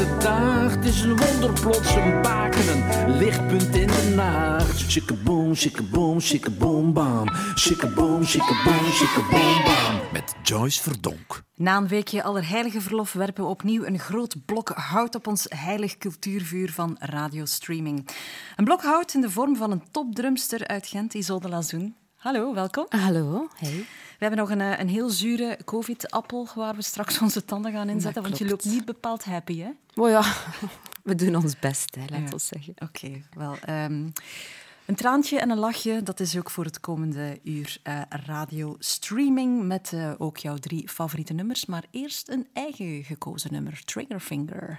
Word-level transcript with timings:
Het 0.00 0.84
is 0.84 1.00
een 1.00 1.16
wonder, 1.16 1.60
plots 1.60 1.94
een 1.94 2.22
baken, 2.22 2.68
een 2.68 3.16
lichtpunt 3.16 3.74
in 3.74 3.86
de 3.86 4.12
nacht. 4.14 4.78
Shikkaboom, 4.90 5.54
shikkaboom, 5.54 6.20
shikkaboom, 6.20 6.92
bam. 6.92 7.28
Shikkaboom, 7.56 8.24
shikkaboom, 8.24 8.90
shikkaboom, 8.92 9.62
bam. 9.64 10.00
Met 10.12 10.34
Joyce 10.42 10.82
Verdonk. 10.82 11.42
Na 11.54 11.76
een 11.76 11.88
weekje 11.88 12.22
allerheilige 12.22 12.80
verlof 12.80 13.12
werpen 13.12 13.44
we 13.44 13.50
opnieuw 13.50 13.84
een 13.84 13.98
groot 13.98 14.36
blok 14.44 14.68
hout 14.68 15.14
op 15.14 15.26
ons 15.26 15.46
heilig 15.48 15.98
cultuurvuur 15.98 16.72
van 16.72 16.96
radiostreaming. 16.98 18.08
Een 18.56 18.64
blok 18.64 18.82
hout 18.82 19.14
in 19.14 19.20
de 19.20 19.30
vorm 19.30 19.56
van 19.56 19.70
een 19.70 19.82
topdrumster 19.90 20.66
uit 20.66 20.86
Gent, 20.86 21.14
Isolde 21.14 21.48
Lazoen. 21.48 21.94
Hallo, 22.16 22.54
welkom. 22.54 22.86
Hallo, 22.88 23.48
hey. 23.56 23.86
We 24.20 24.26
hebben 24.26 24.44
nog 24.44 24.50
een, 24.50 24.60
eh, 24.72 24.78
een 24.78 24.88
heel 24.88 25.10
zure 25.10 25.58
covid-appel 25.64 26.48
waar 26.54 26.74
we 26.74 26.82
straks 26.82 27.20
onze 27.20 27.44
tanden 27.44 27.72
gaan 27.72 27.88
inzetten, 27.88 28.22
want 28.22 28.38
je 28.38 28.46
loopt 28.48 28.64
niet 28.64 28.84
bepaald 28.84 29.24
happy, 29.24 29.58
hè? 29.58 29.70
Oh 29.94 30.08
ja, 30.10 30.22
we 31.02 31.14
doen 31.14 31.34
ons 31.36 31.58
best, 31.58 31.94
hè, 31.94 32.18
laat 32.18 32.32
ons 32.32 32.46
zeggen. 32.46 32.74
Oké, 32.78 33.22
wel... 33.34 33.56
ehm, 33.64 34.08
een 34.86 34.94
traantje 34.94 35.38
en 35.38 35.50
een 35.50 35.58
lachje, 35.58 36.02
dat 36.02 36.20
is 36.20 36.38
ook 36.38 36.50
voor 36.50 36.64
het 36.64 36.80
komende 36.80 37.38
uur 37.44 37.78
eh 37.82 38.00
radio 38.08 38.76
streaming 38.78 39.62
met 39.62 39.92
eh, 39.92 40.12
ook 40.18 40.36
jouw 40.36 40.56
drie 40.56 40.88
favoriete 40.88 41.32
nummers. 41.32 41.66
Maar 41.66 41.84
eerst 41.90 42.28
een 42.28 42.46
eigen 42.52 43.04
gekozen 43.04 43.52
nummer, 43.52 43.84
Triggerfinger. 43.84 44.76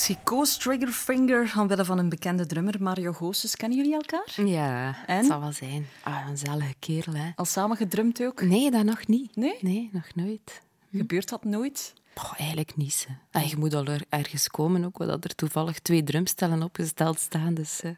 Muziekredactie 0.00 0.36
koos 0.36 0.56
Triggerfinger 0.56 1.52
omwille 1.58 1.84
van 1.84 1.98
een 1.98 2.08
bekende 2.08 2.46
drummer, 2.46 2.82
Mario 2.82 3.12
Goossens. 3.12 3.56
Kennen 3.56 3.78
jullie 3.78 3.94
elkaar? 3.94 4.44
Ja, 4.46 4.96
En? 5.06 5.16
het 5.16 5.26
zal 5.26 5.40
wel 5.40 5.52
zijn. 5.52 5.86
Ah, 6.02 6.26
een 6.28 6.36
zalige 6.38 6.74
kerel, 6.78 7.14
hè. 7.14 7.30
Al 7.34 7.44
samen 7.44 7.76
gedrumd 7.76 8.22
ook? 8.22 8.42
Nee, 8.42 8.70
dat 8.70 8.84
nog 8.84 9.06
niet. 9.06 9.36
Nee? 9.36 9.56
Nee, 9.60 9.90
nog 9.92 10.14
nooit. 10.14 10.62
Gebeurt 10.92 11.28
dat 11.28 11.44
nooit? 11.44 11.92
Eigenlijk 12.36 12.76
niet. 12.76 13.06
Hè. 13.30 13.40
Ah, 13.40 13.46
je 13.48 13.56
moet 13.56 13.74
al 13.74 13.84
er- 13.86 14.04
ergens 14.08 14.48
komen, 14.48 14.84
ook, 14.84 14.98
dat 14.98 15.24
er 15.24 15.34
toevallig 15.34 15.78
twee 15.78 16.02
drumstellen 16.02 16.62
opgesteld 16.62 17.18
staan. 17.18 17.54
Dus 17.54 17.80
eh, 17.82 17.90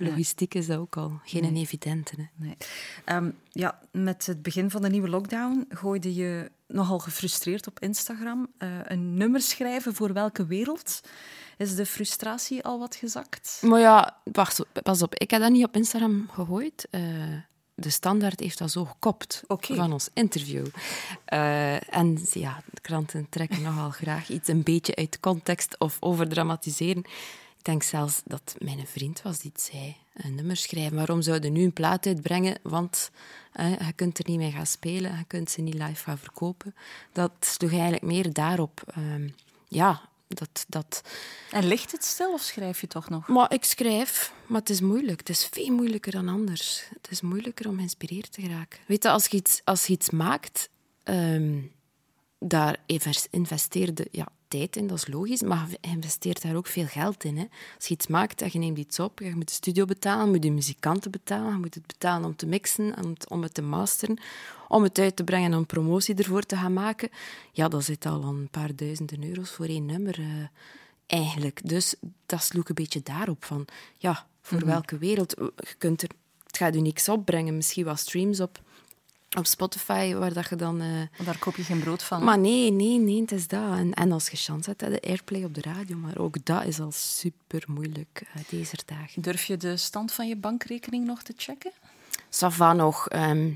logistiek 0.00 0.54
is 0.54 0.66
dat 0.66 0.78
ook 0.78 0.96
al 0.96 1.20
geen 1.24 1.56
evidente. 1.56 2.14
Hè. 2.16 2.24
Nee. 2.34 2.56
Ehm, 3.04 3.30
ja, 3.50 3.80
met 3.92 4.26
het 4.26 4.42
begin 4.42 4.70
van 4.70 4.82
de 4.82 4.88
nieuwe 4.88 5.08
lockdown 5.08 5.66
gooide 5.68 6.14
je 6.14 6.50
nogal 6.66 6.98
gefrustreerd 6.98 7.66
op 7.66 7.80
Instagram 7.80 8.48
eh, 8.58 8.68
een 8.84 9.14
nummer 9.14 9.40
schrijven 9.40 9.94
voor 9.94 10.12
welke 10.12 10.46
wereld. 10.46 11.00
Is 11.56 11.74
de 11.74 11.86
frustratie 11.86 12.64
al 12.64 12.78
wat 12.78 12.96
gezakt? 12.96 13.60
Maar 13.64 13.80
ja, 13.80 14.20
wacht, 14.32 14.64
pas 14.82 15.02
op. 15.02 15.14
Ik 15.14 15.30
heb 15.30 15.40
dat 15.40 15.50
niet 15.50 15.64
op 15.64 15.76
Instagram 15.76 16.28
gegooid. 16.30 16.88
Eh, 16.90 17.02
de 17.74 17.90
standaard 17.90 18.40
heeft 18.40 18.58
dat 18.58 18.70
zo 18.70 18.84
gekopt 18.84 19.42
van 19.46 19.92
ons 19.92 20.08
interview. 20.14 20.66
Eh, 21.24 21.94
en 21.94 22.18
ja, 22.32 22.62
de 22.72 22.80
kranten 22.80 23.26
trekken 23.30 23.62
nogal 23.62 23.90
graag 23.90 24.28
iets 24.28 24.48
een 24.48 24.62
beetje 24.62 24.96
uit 24.96 25.20
context 25.20 25.78
of 25.78 25.96
overdramatiseren. 26.00 27.04
Ik 27.60 27.66
denk 27.66 27.82
zelfs 27.82 28.22
dat 28.24 28.54
mijn 28.58 28.86
vriend 28.86 29.22
was 29.22 29.38
die 29.38 29.50
het 29.52 29.62
zei. 29.62 29.96
Een 30.14 30.34
nummer 30.34 30.56
schrijven. 30.56 30.96
Waarom 30.96 31.22
zouden 31.22 31.52
nu 31.52 31.64
een 31.64 31.72
plaat 31.72 32.06
uitbrengen? 32.06 32.58
Want 32.62 33.10
eh, 33.52 33.86
je 33.86 33.92
kunt 33.92 34.18
er 34.18 34.24
niet 34.28 34.38
mee 34.38 34.50
gaan 34.50 34.66
spelen. 34.66 35.18
Je 35.18 35.24
kunt 35.24 35.50
ze 35.50 35.60
niet 35.60 35.74
live 35.74 36.02
gaan 36.02 36.18
verkopen. 36.18 36.74
Dat 37.12 37.32
sloeg 37.40 37.70
eigenlijk 37.70 38.02
meer 38.02 38.32
daarop. 38.32 38.82
Ehm, 38.86 39.28
ja, 39.68 40.08
Dat, 40.28 40.64
dat... 40.68 41.02
En 41.50 41.66
ligt 41.66 41.92
het 41.92 42.04
stil 42.04 42.32
of 42.32 42.40
schrijf 42.40 42.80
je 42.80 42.86
toch 42.86 43.08
nog? 43.08 43.28
Maar 43.28 43.52
ik 43.52 43.64
schrijf, 43.64 44.32
maar 44.46 44.60
het 44.60 44.70
is 44.70 44.80
moeilijk. 44.80 45.18
Het 45.18 45.28
is 45.28 45.48
veel 45.50 45.74
moeilijker 45.74 46.12
dan 46.12 46.28
anders. 46.28 46.84
Het 47.02 47.10
is 47.10 47.20
moeilijker 47.20 47.68
om 47.68 47.76
geïnspireerd 47.76 48.32
te 48.32 48.40
geraken. 48.40 48.80
Weet 48.86 49.02
je, 49.02 49.10
als 49.10 49.26
je 49.26 49.36
iets, 49.36 49.60
als 49.64 49.86
je 49.86 49.92
iets 49.92 50.10
maakt, 50.10 50.68
ehm, 51.02 51.58
daar 52.38 52.76
investeerde 53.30 54.08
ja, 54.10 54.28
tijd 54.50 54.76
in, 54.76 54.86
dat 54.86 54.96
is 54.96 55.06
logisch, 55.06 55.42
maar 55.42 55.66
je 55.70 55.78
investeert 55.80 56.42
daar 56.42 56.56
ook 56.56 56.66
veel 56.66 56.86
geld 56.86 57.24
in. 57.24 57.36
Hè. 57.36 57.44
Als 57.76 57.86
je 57.86 57.94
iets 57.94 58.06
maakt 58.06 58.42
en 58.42 58.48
je 58.52 58.58
neemt 58.58 58.78
iets 58.78 58.98
op, 59.00 59.18
je 59.18 59.34
moet 59.34 59.48
de 59.48 59.54
studio 59.54 59.84
betalen, 59.84 60.24
je 60.24 60.30
moet 60.30 60.42
de 60.42 60.50
muzikanten 60.50 61.10
betalen, 61.10 61.52
je 61.52 61.58
moet 61.58 61.74
het 61.74 61.86
betalen 61.86 62.24
om 62.24 62.36
te 62.36 62.46
mixen, 62.46 62.94
om 63.28 63.42
het, 63.42 63.54
te 63.54 63.62
masteren, 63.62 64.20
om 64.68 64.82
het 64.82 64.98
uit 64.98 65.16
te 65.16 65.24
brengen 65.24 65.52
en 65.52 65.58
een 65.58 65.66
promotie 65.66 66.14
ervoor 66.14 66.42
te 66.42 66.56
gaan 66.56 66.72
maken. 66.72 67.08
Ja, 67.52 67.68
dat 67.68 67.84
zit 67.84 68.06
al 68.06 68.22
aan 68.22 68.36
een 68.36 68.48
paar 68.50 68.76
duizenden 68.76 69.28
euro's 69.28 69.50
voor 69.50 69.66
één 69.66 69.86
nummer. 69.86 70.18
eh, 70.18 70.26
eigenlijk. 71.06 71.60
Dus 71.68 71.94
dat 72.26 72.42
sloeg 72.42 72.68
een 72.68 72.74
beetje 72.74 73.02
daarop 73.02 73.44
van, 73.44 73.64
ja, 73.96 74.26
voor 74.42 74.64
welke 74.64 74.98
wereld? 74.98 75.34
Je 75.56 75.74
kunt 75.78 76.02
er, 76.02 76.08
het 76.46 76.56
gaat 76.56 76.74
u 76.76 76.80
niks 76.80 77.08
opbrengen, 77.08 77.56
misschien 77.56 77.84
wat 77.84 77.98
streams 77.98 78.40
op, 78.40 78.60
op 79.38 79.46
Spotify, 79.46 80.14
waar 80.14 80.32
dat 80.32 80.48
je 80.48 80.56
dan... 80.56 80.78
Want 80.78 81.24
daar 81.24 81.38
koop 81.38 81.56
je 81.56 81.64
geen 81.64 81.80
brood 81.80 82.02
van. 82.02 82.24
maar 82.24 82.38
nee, 82.38 82.72
nee, 82.72 82.98
nee, 82.98 83.20
het 83.20 83.32
is 83.32 83.48
dat. 83.48 83.76
En, 83.76 83.94
en 83.94 84.12
als 84.12 84.28
je 84.28 84.36
chance 84.36 84.68
hebt, 84.68 84.80
heb 84.80 84.92
je 84.92 85.08
airplay 85.08 85.44
op 85.44 85.54
de 85.54 85.60
radio. 85.60 85.96
Maar 85.96 86.18
ook 86.18 86.44
dat 86.44 86.64
is 86.64 86.80
al 86.80 86.92
super 86.92 87.62
moeilijk 87.66 88.22
eh, 88.34 88.42
deze 88.48 88.76
dagen. 88.86 89.22
Durf 89.22 89.44
je 89.44 89.56
de 89.56 89.76
stand 89.76 90.12
van 90.12 90.28
je 90.28 90.36
bankrekening 90.36 91.06
nog 91.06 91.22
te 91.22 91.32
checken? 91.36 91.72
Sava 92.28 92.72
nog. 92.72 93.08
ehm 93.08 93.50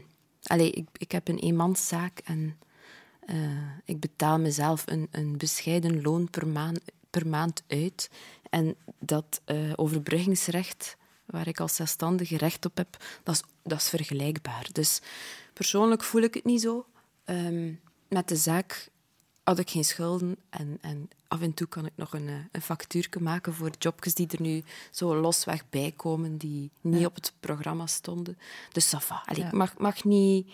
allee, 0.44 0.70
ik, 0.70 0.88
ik 0.92 1.12
heb 1.12 1.28
een 1.28 1.38
eenmanszaak 1.38 2.20
en 2.24 2.58
eh, 3.26 3.36
ik 3.84 4.00
betaal 4.00 4.38
mezelf 4.38 4.82
een, 4.86 5.08
een 5.10 5.36
bescheiden 5.36 6.02
loon 6.02 6.30
per 6.30 6.46
maand, 6.46 6.80
per 7.10 7.26
maand 7.26 7.62
uit. 7.66 8.10
En 8.50 8.76
dat 8.98 9.40
overbruggingsrecht, 9.74 10.96
waar 11.24 11.46
ik 11.46 11.60
als 11.60 11.74
zelfstandige 11.74 12.36
recht 12.36 12.64
op 12.64 12.76
heb, 12.76 12.96
dat 13.22 13.34
is, 13.34 13.42
dat 13.62 13.78
is 13.78 13.88
vergelijkbaar. 13.88 14.66
Dus 14.72 15.00
persoonlijk 15.54 16.02
voel 16.04 16.22
ik 16.22 16.34
het 16.34 16.44
niet 16.44 16.60
zo. 16.60 16.86
Ehm, 17.24 17.72
met 18.08 18.28
de 18.28 18.36
zaak 18.36 18.88
had 19.42 19.58
ik 19.58 19.70
geen 19.70 19.84
schulden 19.84 20.36
en, 20.50 20.78
en 20.80 21.08
af 21.28 21.40
en 21.40 21.54
toe 21.54 21.66
kan 21.66 21.86
ik 21.86 21.92
nog 21.94 22.12
een, 22.12 22.28
eh, 22.28 22.34
een 22.52 22.62
factuurtje 22.62 23.20
maken 23.20 23.54
voor 23.54 23.70
jobjes 23.78 24.14
die 24.14 24.26
er 24.28 24.40
nu 24.42 24.64
zo 24.90 25.16
losweg 25.16 25.68
bij 25.70 25.92
komen, 25.96 26.36
die 26.38 26.70
niet 26.80 27.06
op 27.06 27.14
het 27.14 27.32
programma 27.40 27.86
stonden. 27.86 28.38
Dus 28.72 28.88
Ja. 29.36 29.46
Ik 29.46 29.52
mag, 29.52 29.78
mag, 29.78 30.04
niet, 30.04 30.52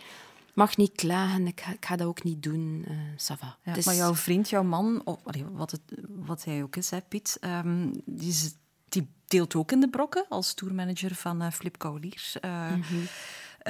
mag 0.55 0.77
niet 0.77 0.93
klagen, 0.95 1.47
ik 1.47 1.61
ga, 1.61 1.73
ik 1.73 1.85
ga 1.85 1.97
dat 1.97 2.07
ook 2.07 2.23
niet 2.23 2.43
doen. 2.43 2.85
eh 2.89 2.95
ça 3.17 3.39
va. 3.39 3.59
Ja, 3.65 3.75
is- 3.75 3.85
Maar 3.85 3.95
jouw 3.95 4.15
vriend, 4.15 4.49
jouw 4.51 4.63
man, 4.63 5.01
of, 5.05 5.19
allee, 5.25 5.45
wat, 5.45 5.71
het, 5.71 5.81
wat 6.09 6.45
hij 6.45 6.63
ook 6.63 6.77
is, 6.77 6.91
hè, 6.91 7.01
Piet, 7.01 7.37
ehm, 7.41 7.89
die, 8.05 8.29
is- 8.29 8.55
die 8.89 9.09
deelt 9.27 9.55
ook 9.55 9.73
in 9.73 9.81
de 9.81 9.89
brokken 9.89 10.25
als 10.29 10.55
tourmanager 10.55 11.15
van 11.15 11.43
eh, 11.43 11.51
Flip 11.51 11.79
Kaulier. 11.79 12.33
Eh, 12.41 12.73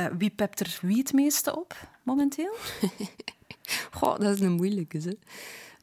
eh, 0.01 0.17
wie 0.19 0.31
pept 0.31 0.61
er 0.61 0.79
wie 0.83 0.99
het 0.99 1.13
meeste 1.13 1.57
op 1.57 1.89
momenteel? 2.03 2.55
Goh, 3.97 4.19
dat 4.19 4.35
is 4.35 4.41
een 4.41 4.53
moeilijke. 4.53 4.99
Hè. 4.99 5.13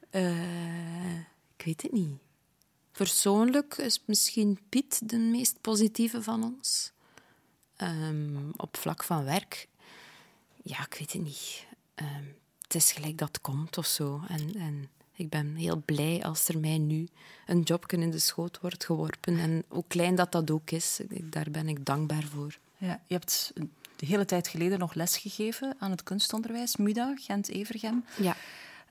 Eh, 0.10 1.20
ik 1.58 1.66
weet 1.66 1.82
het 1.82 1.92
niet. 1.92 2.18
Persoonlijk 2.92 3.78
is 3.78 4.02
misschien 4.06 4.60
Piet 4.70 5.10
de 5.10 5.18
meest 5.18 5.62
positieve 5.62 6.24
van 6.24 6.44
ons. 6.44 6.92
Ehm, 7.76 8.50
op 8.56 8.78
vlak 8.78 9.04
van 9.04 9.24
werk, 9.24 9.68
ja, 10.64 10.86
ik 10.86 10.96
weet 11.00 11.14
het 11.14 11.22
niet. 11.22 11.66
Ehm, 11.96 12.24
het 12.62 12.76
is 12.76 12.92
gelijk 12.92 13.18
dat 13.18 13.28
het 13.28 13.42
komt 13.42 13.78
of 13.78 13.86
zo. 13.86 14.22
En, 14.28 14.56
en 14.56 14.90
ik 15.14 15.30
ben 15.30 15.56
heel 15.56 15.82
blij 15.86 16.24
als 16.24 16.48
er 16.48 16.60
mij 16.60 16.78
nu 16.78 17.08
een 17.46 17.62
jobje 17.62 17.98
in 17.98 18.12
de 18.12 18.20
schoot 18.20 18.60
wordt 18.60 18.86
geworpen. 18.86 19.40
En 19.40 19.64
hoe 19.68 19.84
klein 19.88 20.16
dat 20.16 20.32
dat 20.32 20.52
ook 20.52 20.72
is, 20.72 21.00
daar 21.24 21.52
ben 21.52 21.68
ik 21.68 21.86
dankbaar 21.86 22.24
voor. 22.24 22.58
Ja, 22.78 23.02
je 23.08 23.14
hebt 23.14 23.54
de 23.98 24.06
hele 24.06 24.26
tijd 24.26 24.48
geleden 24.48 24.80
nog 24.80 24.94
lesgegeven 24.94 25.76
aan 25.80 25.92
het 25.92 26.04
kunstonderwijs, 26.04 26.76
MUDA, 26.76 27.14
Gent-Evergem. 27.16 28.06
Ja. 28.18 28.36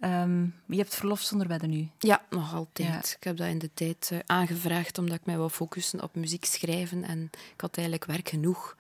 Ehm, 0.00 0.42
je 0.66 0.76
hebt 0.76 0.94
verlof 0.94 1.20
zonder 1.20 1.48
wedden 1.48 1.70
nu. 1.70 1.88
Ja, 1.98 2.22
nog 2.30 2.54
altijd. 2.54 2.88
Ja. 2.88 3.16
Ik 3.16 3.24
heb 3.24 3.36
dat 3.36 3.48
in 3.48 3.58
de 3.58 3.70
tijd 3.74 4.08
eh, 4.12 4.18
aangevraagd 4.26 4.98
omdat 4.98 5.16
ik 5.16 5.26
mij 5.26 5.36
wou 5.36 5.50
focussen 5.50 6.02
op 6.02 6.14
muziek 6.14 6.44
schrijven. 6.44 7.04
En 7.04 7.30
ik 7.54 7.60
had 7.60 7.76
eigenlijk 7.76 8.06
werk 8.06 8.28
genoeg 8.28 8.76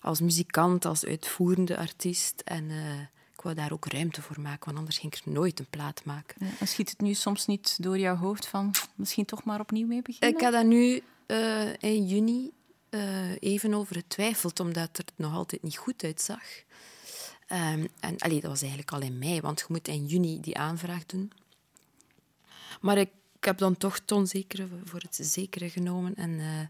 als 0.00 0.20
muzikant, 0.20 0.84
als 0.84 1.04
uitvoerende 1.04 1.76
artiest. 1.76 2.42
En 2.44 2.70
eh, 2.70 3.00
ik 3.34 3.40
wou 3.42 3.54
daar 3.54 3.72
ook 3.72 3.86
ruimte 3.86 4.22
voor 4.22 4.40
maken, 4.40 4.64
want 4.64 4.78
anders 4.78 4.98
ging 4.98 5.14
ik 5.14 5.24
er 5.24 5.32
nooit 5.32 5.58
een 5.58 5.70
plaat 5.70 6.04
maken. 6.04 6.46
Ja, 6.46 6.52
en 6.58 6.68
schiet 6.68 6.90
het 6.90 7.00
nu 7.00 7.14
soms 7.14 7.46
niet 7.46 7.82
door 7.82 7.98
jouw 7.98 8.16
hoofd 8.16 8.46
van 8.46 8.74
misschien 8.94 9.24
toch 9.24 9.44
maar 9.44 9.60
opnieuw 9.60 9.86
mee 9.86 10.02
beginnen? 10.02 10.36
Ik 10.36 10.40
heb 10.40 10.52
daar 10.52 10.64
nu 10.64 11.02
eh, 11.26 11.72
in 11.78 12.06
juni 12.06 12.50
eh, 12.88 13.30
even 13.40 13.74
over 13.74 13.96
getwijfeld, 13.96 14.60
omdat 14.60 14.96
het 14.96 15.12
nog 15.16 15.34
altijd 15.34 15.62
niet 15.62 15.76
goed 15.76 16.04
uitzag. 16.04 16.42
Ehm, 17.46 17.86
en 18.00 18.18
allee, 18.18 18.40
dat 18.40 18.50
was 18.50 18.60
eigenlijk 18.60 18.92
al 18.92 19.00
in 19.00 19.18
mei, 19.18 19.40
want 19.40 19.58
je 19.58 19.66
moet 19.68 19.88
in 19.88 20.06
juni 20.06 20.40
die 20.40 20.58
aanvraag 20.58 21.06
doen. 21.06 21.32
Maar 22.80 22.98
ik, 22.98 23.10
ik 23.38 23.44
heb 23.44 23.58
dan 23.58 23.76
toch 23.76 23.94
het 23.94 24.12
onzekere 24.12 24.68
voor 24.84 25.00
het 25.00 25.18
zekere 25.20 25.70
genomen 25.70 26.14
en 26.14 26.40
eh, 26.40 26.60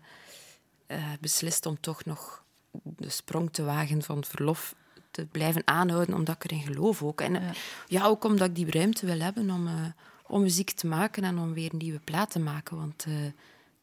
eh, 0.87 1.19
beslist 1.21 1.67
om 1.67 1.81
toch 1.81 2.05
nog 2.05 2.45
de 2.83 3.09
sprong 3.09 3.53
te 3.53 3.65
wagen 3.65 4.03
van 4.03 4.17
het 4.17 4.29
verlof 4.29 4.75
te 5.11 5.27
blijven 5.27 5.63
aanhouden, 5.65 6.15
omdat 6.15 6.35
ik 6.35 6.45
erin 6.45 6.63
geloof 6.63 7.03
ook. 7.03 7.21
En 7.21 7.37
eh, 7.37 7.51
ja, 7.87 8.05
ook 8.07 8.25
omdat 8.25 8.49
ik 8.49 8.55
die 8.55 8.71
ruimte 8.71 9.07
wil 9.07 9.21
hebben 9.21 9.51
om, 9.51 9.95
om 10.27 10.43
muziek 10.43 10.71
te 10.71 10.87
maken 10.87 11.25
en 11.25 11.39
om 11.39 11.53
weer 11.53 11.73
een 11.73 11.79
nieuwe 11.79 12.01
plaat 12.05 12.31
te 12.31 12.39
maken. 12.39 12.77
Want 12.77 13.07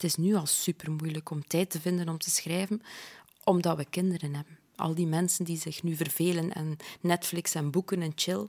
het 0.03 0.11
is 0.17 0.23
nu 0.23 0.35
al 0.35 0.45
super 0.45 0.91
moeilijk 0.91 1.29
om 1.29 1.47
tijd 1.47 1.69
te 1.69 1.81
vinden 1.81 2.09
om 2.09 2.17
te 2.17 2.29
schrijven, 2.29 2.81
omdat 3.43 3.77
we 3.77 3.85
kinderen 3.89 4.35
hebben. 4.35 4.57
Al 4.75 4.95
die 4.95 5.07
mensen 5.07 5.45
die 5.45 5.57
zich 5.57 5.83
nu 5.83 5.95
vervelen 5.95 6.53
en 6.53 6.77
Netflix 7.01 7.55
en 7.55 7.71
boeken 7.71 8.01
en 8.01 8.11
chill, 8.15 8.47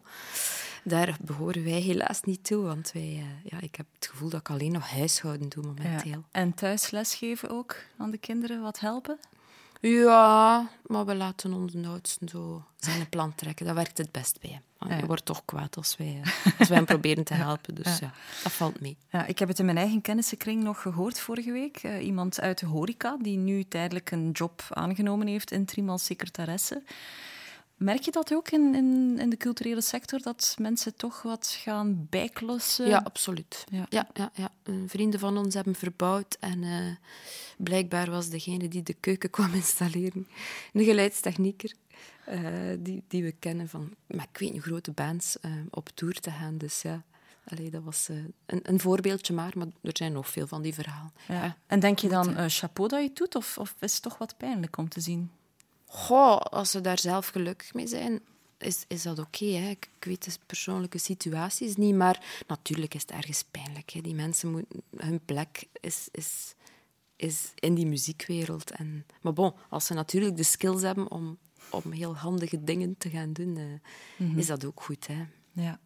daar 0.85 1.17
behoren 1.21 1.65
wij 1.65 1.81
helaas 1.81 2.23
niet 2.23 2.45
toe. 2.45 2.62
Want 2.62 2.93
wij, 2.93 3.03
eh, 3.03 3.51
ja, 3.51 3.61
ik 3.61 3.75
heb 3.75 3.87
het 3.95 4.06
gevoel 4.06 4.29
dat 4.29 4.41
ik 4.41 4.51
alleen 4.51 4.73
nog 4.73 4.91
huishouden 4.91 5.49
doe 5.49 5.65
momenteel. 5.65 6.25
En 6.31 6.55
thuis 6.55 6.91
lesgeven 6.91 7.51
ook 7.51 7.77
aan 7.97 8.11
de 8.11 8.19
kinderen 8.19 8.62
wat 8.62 8.81
helpen? 8.81 9.19
Ja, 9.89 10.69
maar 10.87 11.05
we 11.07 11.15
laten 11.15 11.53
onze 11.53 11.87
oudsten 11.87 12.29
zo 12.29 12.65
zijn 12.77 13.09
plan 13.09 13.35
trekken. 13.35 13.67
Dat 13.67 13.75
werkt 13.75 13.99
het 13.99 14.13
best 14.13 14.41
bij. 14.41 14.51
hem. 14.51 14.91
Ja. 14.91 14.97
Je 14.97 15.07
wordt 15.07 15.25
toch 15.25 15.45
kwaad 15.45 15.77
als 15.77 15.97
wij, 15.97 16.21
eh, 16.23 16.59
als 16.59 16.69
wij 16.69 16.77
hem 16.77 16.87
proberen 16.87 17.25
te 17.25 17.35
helpen. 17.35 17.75
Dus 17.75 17.99
ja. 17.99 18.13
dat 18.43 18.53
valt 18.53 18.81
mee. 18.81 18.97
Ja, 19.11 19.27
ik 19.27 19.39
heb 19.39 19.49
het 19.49 19.59
in 19.59 19.65
mijn 19.65 19.77
eigen 19.77 20.01
kennissenkring 20.01 20.63
nog 20.63 20.82
gehoord 20.82 21.20
vorige 21.20 21.53
week. 21.53 21.77
Eh, 21.77 22.06
iemand 22.06 22.41
uit 22.41 22.58
de 22.58 22.67
horeca 22.67 23.17
die 23.20 23.37
nu 23.37 23.65
tijdelijk 23.65 24.11
een 24.11 24.31
job 24.31 24.63
aangenomen 24.69 25.27
heeft 25.27 25.51
in 25.51 25.65
Trim 25.65 25.91
als 25.91 26.05
secretaresse. 26.05 26.82
Merk 27.75 28.03
je 28.03 28.11
dat 28.11 28.35
ook 28.35 28.51
in, 28.51 28.75
in, 28.75 29.19
in 29.19 29.31
de 29.31 29.37
culturele 29.37 29.81
sector, 29.81 30.23
dat 30.23 30.57
mensen 30.59 30.97
toch 30.97 31.23
wat 31.23 31.57
gaan 31.61 32.07
bijklussen? 32.11 32.89
Ja, 32.89 33.01
absoluut. 33.05 33.65
Ja. 33.71 33.87
Ja. 33.89 34.09
Ja, 34.13 34.31
ja, 34.35 34.51
Een 34.63 34.89
Vrienden 34.89 35.21
van 35.21 35.37
ons 35.37 35.55
hebben 35.55 35.75
verbouwd 35.75 36.37
en 36.41 36.63
eh, 36.63 36.97
blijkbaar 37.57 38.11
was 38.11 38.29
degene 38.29 38.69
die 38.69 38.83
de 38.83 38.95
keuken 38.95 39.31
kwam 39.31 39.55
installeren 39.55 40.29
een 40.73 40.85
geluidstechnieker 40.85 41.75
eh, 42.25 42.41
die, 42.79 43.03
die 43.09 43.23
we 43.23 43.33
kennen 43.33 43.69
van 43.69 43.95
met 44.07 44.27
ik 44.33 44.39
weet 44.39 44.53
niet, 44.53 44.63
grote 44.63 44.93
bands 44.93 45.41
eh, 45.41 45.51
op 45.71 45.89
tour 45.95 46.21
te 46.21 46.31
gaan. 46.31 46.59
Dus 46.59 46.83
ja, 46.83 47.03
allee, 47.45 47.71
dat 47.71 47.83
was 47.83 48.09
eh, 48.09 48.17
een, 48.47 48.61
een 48.63 48.81
voorbeeldje 48.81 49.35
maar, 49.35 49.53
maar 49.57 49.67
er 49.83 49.91
zijn 49.93 50.13
nog 50.13 50.29
veel 50.29 50.47
van 50.47 50.63
die 50.63 50.75
verhalen. 50.75 51.13
Ja. 51.29 51.57
En 51.67 51.81
denk 51.81 51.99
je 51.99 52.09
dan, 52.09 52.37
eh, 52.37 52.45
chapeau 52.49 52.89
dat 52.89 53.01
je 53.01 53.07
het 53.07 53.17
doet, 53.17 53.35
of, 53.35 53.59
of 53.59 53.75
is 53.81 53.93
het 53.93 54.03
toch 54.03 54.19
wat 54.19 54.37
pijnlijk 54.37 54.77
om 54.77 54.89
te 54.89 55.01
zien? 55.01 55.31
Goh, 55.94 56.36
als 56.36 56.70
ze 56.70 56.81
daar 56.81 56.98
zelf 56.98 57.29
gelukkig 57.29 57.74
mee 57.74 57.86
zijn, 57.86 58.20
is, 58.58 58.84
is 58.89 59.03
dat 59.03 59.19
oké. 59.19 59.44
hè. 59.44 59.70
ik, 59.70 59.89
ik 59.96 60.05
weet 60.05 60.24
de 60.24 60.39
persoonlijke 60.46 60.98
situaties 60.98 61.77
niet, 61.77 61.94
maar 61.94 62.44
natuurlijk 62.46 62.94
is 62.94 63.01
het 63.01 63.10
ergens 63.10 63.44
pijnlijk. 63.51 63.91
Hè. 63.91 64.01
Die 64.01 64.15
mensen 64.15 64.51
moeten... 64.51 64.82
Hun 64.96 65.20
plek 65.24 65.69
is, 65.81 66.08
is, 66.10 66.55
is 67.17 67.53
in 67.55 67.74
die 67.74 67.86
muziekwereld. 67.86 68.70
En, 68.70 69.06
maar 69.20 69.32
bon, 69.32 69.55
als 69.69 69.86
ze 69.86 69.94
natuurlijk 69.94 70.36
de 70.36 70.43
skills 70.43 70.82
hebben 70.82 71.10
om, 71.10 71.39
om 71.70 71.93
heel 71.93 72.17
handige 72.17 72.65
dingen 72.65 72.96
te 72.98 73.10
gaan 73.10 73.32
doen, 73.32 73.56
eh, 74.19 74.36
is 74.36 74.46
dat 74.46 74.65
ook 74.65 74.82
goed. 74.82 75.06
Hè. 75.06 75.24
Ja. 75.53 75.81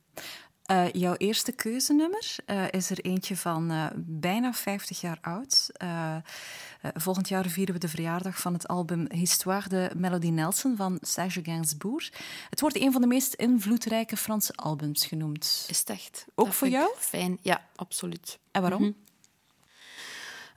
Eh, 0.68 0.92
jouw 0.92 1.14
eerste 1.14 1.52
keuzenummer 1.52 2.37
eh, 2.46 2.64
is 2.70 2.90
er 2.90 3.00
eentje 3.00 3.37
van 3.37 3.70
eh, 3.70 3.87
bijna 3.96 4.52
50 4.52 5.00
jaar 5.00 5.18
oud. 5.20 5.70
Volgend 6.94 7.28
jaar 7.28 7.46
vieren 7.46 7.75
we 7.75 7.80
de 7.80 7.88
verjaardag 7.88 8.40
van 8.40 8.52
het 8.52 8.68
album 8.68 9.06
Histoire 9.12 9.68
de 9.68 9.90
Melody 9.96 10.28
Nelson 10.28 10.76
van 10.76 10.98
Serge 11.00 11.44
Gainsbourg. 11.44 12.12
Het 12.50 12.60
wordt 12.60 12.76
een 12.76 12.92
van 12.92 13.00
de 13.00 13.06
meest 13.06 13.34
invloedrijke 13.34 14.16
Franse 14.16 14.52
albums 14.54 15.06
genoemd. 15.06 15.66
Is 15.68 15.78
het 15.78 15.90
echt? 15.90 16.26
Ook 16.34 16.46
Dat 16.46 16.54
voor 16.54 16.68
jou? 16.68 16.90
Fijn, 16.96 17.38
ja, 17.42 17.64
absoluut. 17.76 18.38
En 18.50 18.60
waarom? 18.62 18.96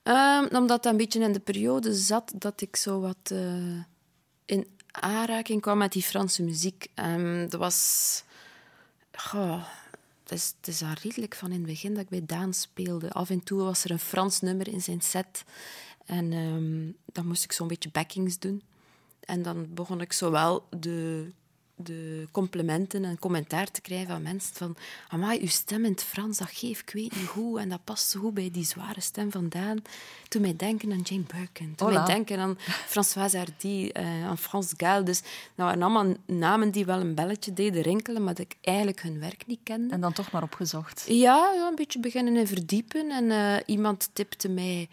Ehm, 0.04 0.56
omdat 0.56 0.84
dat 0.84 0.86
een 0.86 0.98
beetje 0.98 1.20
in 1.20 1.34
de 1.34 1.40
periode 1.40 1.94
zat 1.94 2.34
dat 2.36 2.62
ik 2.62 2.76
zo 2.76 3.00
wat 3.00 3.34
in 4.46 4.68
aanraking 4.92 5.62
kwam 5.62 5.78
met 5.78 5.92
die 5.92 6.04
Franse 6.04 6.44
muziek. 6.44 6.88
Ehm, 6.94 7.48
dat 7.50 7.60
was... 7.60 8.24
goh, 9.12 9.64
het 10.32 10.40
is, 10.40 10.54
het 10.58 10.68
is 10.68 10.82
al 10.82 10.94
redelijk 11.04 11.36
van 11.36 11.52
in 11.52 11.58
het 11.58 11.66
begin 11.66 11.94
dat 11.94 12.04
ik 12.04 12.10
bij 12.10 12.26
Daan 12.26 12.54
speelde. 12.54 13.12
Af 13.12 13.30
en 13.30 13.44
toe 13.44 13.62
was 13.62 13.84
er 13.84 13.92
een 13.92 14.00
Frans 14.00 14.40
nummer 14.40 14.68
in 14.68 14.82
zijn 14.82 15.02
set. 15.02 15.44
En 16.06 16.34
ehm, 16.34 16.92
dan 17.14 17.28
moest 17.28 17.44
ik 17.44 17.52
zo'n 17.52 17.68
beetje 17.68 17.92
backings 17.92 18.40
doen. 18.40 18.62
En 19.20 19.42
dan 19.42 19.74
begon 19.74 20.02
ik 20.02 20.14
zowel 20.14 20.68
de, 20.70 21.32
de 21.84 22.28
complimenten 22.32 23.06
en 23.06 23.20
commentaar 23.20 23.72
te 23.72 23.82
krijgen 23.82 24.08
van 24.08 24.22
mensen 24.22 24.56
van 24.56 24.76
amai, 25.10 25.40
uw 25.42 25.48
stem 25.48 25.86
in 25.86 25.92
het 25.92 26.04
Frans, 26.04 26.38
dat 26.38 26.50
geeft 26.52 26.82
ik 26.82 26.94
weet 26.94 27.16
niet 27.16 27.30
hoe. 27.30 27.60
En 27.60 27.70
dat 27.70 27.84
past 27.84 28.10
zo 28.10 28.20
goed 28.20 28.34
bij 28.34 28.50
die 28.52 28.66
zware 28.66 29.02
stem 29.02 29.32
van 29.32 29.50
Daan. 29.50 29.82
Toen 30.28 30.42
mij 30.42 30.56
denken 30.56 30.92
aan 30.92 31.02
Jane 31.04 31.24
Birkin. 31.28 31.76
Toen 31.76 31.88
Hola. 31.88 32.04
mij 32.04 32.14
denken 32.14 32.40
aan 32.40 32.58
Françoise 32.94 33.38
Hardy, 33.38 33.90
eh, 33.94 34.26
aan 34.26 34.38
Frans 34.38 34.74
Gaal. 34.78 35.04
Dus 35.04 35.22
dat 35.22 35.66
waren 35.66 35.82
allemaal 35.82 36.14
namen 36.26 36.72
die 36.72 36.86
wel 36.86 37.00
een 37.00 37.16
belletje 37.16 37.54
deden 37.54 37.82
rinkelen, 37.82 38.24
maar 38.24 38.34
dat 38.34 38.46
ik 38.46 38.56
eigenlijk 38.62 39.02
hun 39.02 39.20
werk 39.20 39.48
niet 39.48 39.60
kende. 39.64 39.94
En 39.94 40.02
dan 40.02 40.14
toch 40.14 40.32
maar 40.32 40.44
opgezocht. 40.44 41.06
Ja, 41.08 41.54
ja, 41.56 41.68
een 41.68 41.76
beetje 41.76 42.00
beginnen 42.00 42.38
in 42.38 42.48
verdiepen. 42.48 43.12
En 43.12 43.32
eh, 43.32 43.64
iemand 43.66 44.10
tipte 44.14 44.50
mij 44.50 44.90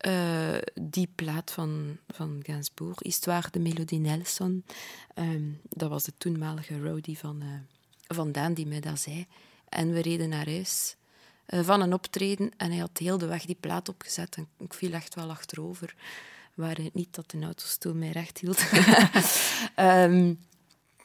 eh, 0.00 0.56
die 0.74 1.08
plaat 1.14 1.50
van, 1.50 1.96
van 2.08 2.40
Gainsbourg, 2.42 2.98
Histoire 3.02 3.48
de 3.50 3.58
Melodie 3.58 3.98
Nelson. 3.98 4.64
Ehm, 5.14 5.42
dat 5.68 5.90
was 5.90 6.04
de 6.04 6.12
toenmalige 6.18 6.80
roadie 6.80 7.18
van, 7.18 7.42
eh, 7.42 7.48
van 8.16 8.32
Daan 8.32 8.54
die 8.54 8.66
mij 8.66 8.80
dat 8.80 9.00
zei. 9.00 9.26
En 9.68 9.92
we 9.92 10.00
reden 10.02 10.28
naar 10.28 10.46
huis 10.46 10.96
eh, 11.46 11.60
van 11.60 11.80
een 11.80 11.92
optreden 11.92 12.50
en 12.56 12.70
hij 12.70 12.80
had 12.80 12.98
heel 12.98 13.18
de 13.18 13.26
weg 13.26 13.44
die 13.44 13.56
plaat 13.60 13.88
opgezet. 13.88 14.36
En 14.36 14.48
ik 14.58 14.74
viel 14.74 14.92
echt 14.92 15.14
wel 15.14 15.30
achterover. 15.30 15.94
Waar 16.54 16.78
niet 16.92 17.14
dat 17.14 17.30
de 17.30 17.42
autostoel 17.42 17.94
mij 17.94 18.10
recht 18.10 18.38
hield. 18.38 18.64
Ehm, 19.74 20.34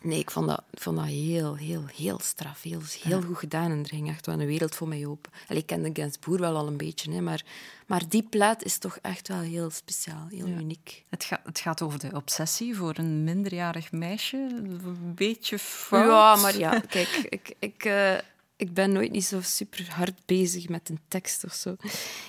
Nee, 0.06 0.20
ik 0.20 0.32
vond 0.32 0.48
dat, 0.48 0.64
vond 0.74 0.98
dat 0.98 1.06
heel, 1.06 1.56
heel, 1.56 1.86
heel 1.96 2.20
straf. 2.20 2.62
Heel, 2.62 2.82
heel 3.02 3.22
goed 3.22 3.38
gedaan. 3.38 3.72
En 3.72 3.80
er 3.80 3.86
ging 3.90 4.10
echt 4.10 4.26
wel 4.26 4.40
een 4.40 4.48
wereld 4.48 4.76
voor 4.76 4.88
mij 4.88 5.06
open. 5.06 5.32
Allee, 5.48 5.62
ik 5.62 5.68
kende 5.68 5.90
Gainsbourg 5.94 6.40
wel 6.40 6.56
al 6.56 6.68
een 6.68 6.78
beetje, 6.78 7.12
hè, 7.12 7.22
maar, 7.22 7.44
maar 7.88 8.10
die 8.10 8.24
plaat 8.24 8.64
is 8.64 8.78
toch 8.78 8.98
echt 9.02 9.28
wel 9.28 9.40
heel 9.40 9.70
speciaal, 9.70 10.28
heel 10.30 10.48
uniek. 10.48 11.04
Het, 11.10 11.24
gaat 11.24 11.42
het 11.44 11.60
gaat 11.60 11.82
over 11.82 12.00
de 12.00 12.12
obsessie 12.14 12.76
voor 12.76 12.98
een 12.98 13.24
minderjarig 13.24 13.92
meisje. 13.92 14.38
Een 14.38 15.14
beetje 15.16 15.60
fout. 15.60 16.06
Ja, 16.08 16.36
maar 16.36 16.58
ja, 16.58 16.80
kijk, 16.80 17.08
ik, 17.30 17.56
ik, 17.60 17.86
eh, 17.86 18.18
ik 18.56 18.74
ben 18.74 18.92
nooit 18.92 19.12
niet 19.12 19.26
zo 19.26 19.42
super 19.42 19.88
hard 19.92 20.26
bezig 20.26 20.70
met 20.70 20.90
een 20.90 21.00
tekst 21.08 21.44
of 21.44 21.54
zo. 21.54 21.76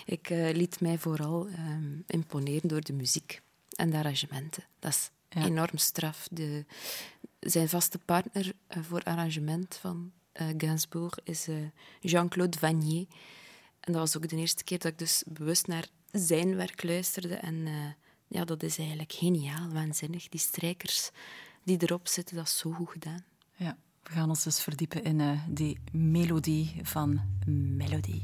Ik 0.04 0.30
eh, 0.30 0.54
liet 0.54 0.80
mij 0.80 0.98
vooral 0.98 1.46
ehm, 1.46 1.92
imponeren 2.06 2.68
door 2.68 2.80
de 2.82 2.92
muziek 2.92 3.40
en 3.76 3.90
de 3.90 3.96
arrangementen. 3.96 4.64
Dat 4.78 4.90
is 4.90 5.10
Ja. 5.28 5.44
enorm 5.44 5.76
straf. 5.78 6.28
De, 6.30 6.64
zijn 7.50 7.68
vaste 7.68 7.98
partner 7.98 8.52
eh, 8.66 8.82
voor 8.82 9.02
arrangement 9.02 9.76
van 9.80 10.12
eh 10.32 10.46
Gainsbourg 10.56 11.18
is 11.24 11.48
eh, 11.48 11.56
Jean-Claude 12.00 12.58
Vanier. 12.58 13.06
En 13.80 13.92
dat 13.92 14.00
was 14.00 14.16
ook 14.16 14.28
de 14.28 14.36
eerste 14.36 14.64
keer 14.64 14.78
dat 14.78 14.92
ik 14.92 14.98
dus 14.98 15.22
bewust 15.26 15.66
naar 15.66 15.88
zijn 16.12 16.56
werk 16.56 16.82
luisterde. 16.82 17.34
En 17.34 17.66
ja, 18.26 18.44
dat 18.44 18.62
is 18.62 18.78
eigenlijk 18.78 19.12
geniaal, 19.12 19.68
waanzinnig. 19.68 20.28
Die 20.28 20.40
strijkers 20.40 21.10
die 21.62 21.82
erop 21.82 22.08
zitten, 22.08 22.36
dat 22.36 22.46
is 22.46 22.58
zo 22.58 22.70
goed 22.70 22.90
gedaan. 22.90 23.24
Ja, 23.56 23.76
we 24.02 24.10
gaan 24.10 24.28
ons 24.28 24.42
dus 24.42 24.62
verdiepen 24.62 25.04
in 25.04 25.40
die 25.48 25.78
melodie 25.92 26.80
van 26.82 27.20
Melodie. 27.76 28.22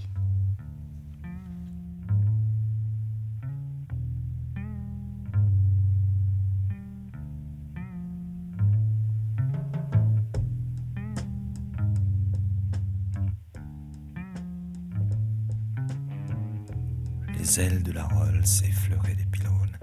Ailes 17.59 17.83
de 17.83 17.93
la 17.93 18.05
Rolls 18.05 18.45
effleuraient 18.65 19.15
des 19.15 19.27
pylônes. 19.27 19.77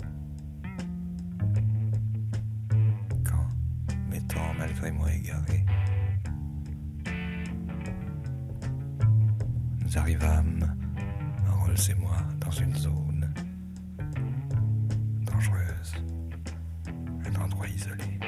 Quand, 3.23 3.47
m'étant 4.09 4.53
malgré 4.57 4.91
moi 4.91 5.13
égaré, 5.13 5.65
nous 9.83 9.97
arrivâmes, 9.97 10.75
Rolls 11.47 11.75
et 11.91 11.95
moi, 11.95 12.17
dans 12.39 12.51
une 12.51 12.75
zone 12.75 13.31
dangereuse, 15.21 15.93
un 17.25 17.41
endroit 17.43 17.67
isolé. 17.67 18.19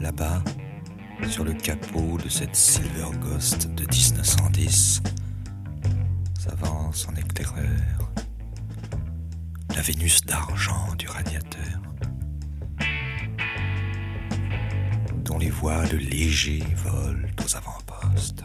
Là-bas, 0.00 0.44
sur 1.28 1.44
le 1.44 1.52
capot 1.52 2.18
de 2.22 2.28
cette 2.28 2.54
Silver 2.54 3.10
Ghost 3.20 3.66
de 3.74 3.82
1910, 3.82 5.02
s'avance 6.38 7.08
en 7.08 7.14
éclaireur. 7.16 8.12
La 9.74 9.82
Vénus 9.82 10.24
d'argent 10.24 10.94
du 10.96 11.08
radiateur, 11.08 11.80
dont 15.24 15.38
les 15.38 15.50
voiles 15.50 15.96
légers 15.96 16.64
volent 16.76 17.28
aux 17.44 17.56
avant-postes. 17.56 18.44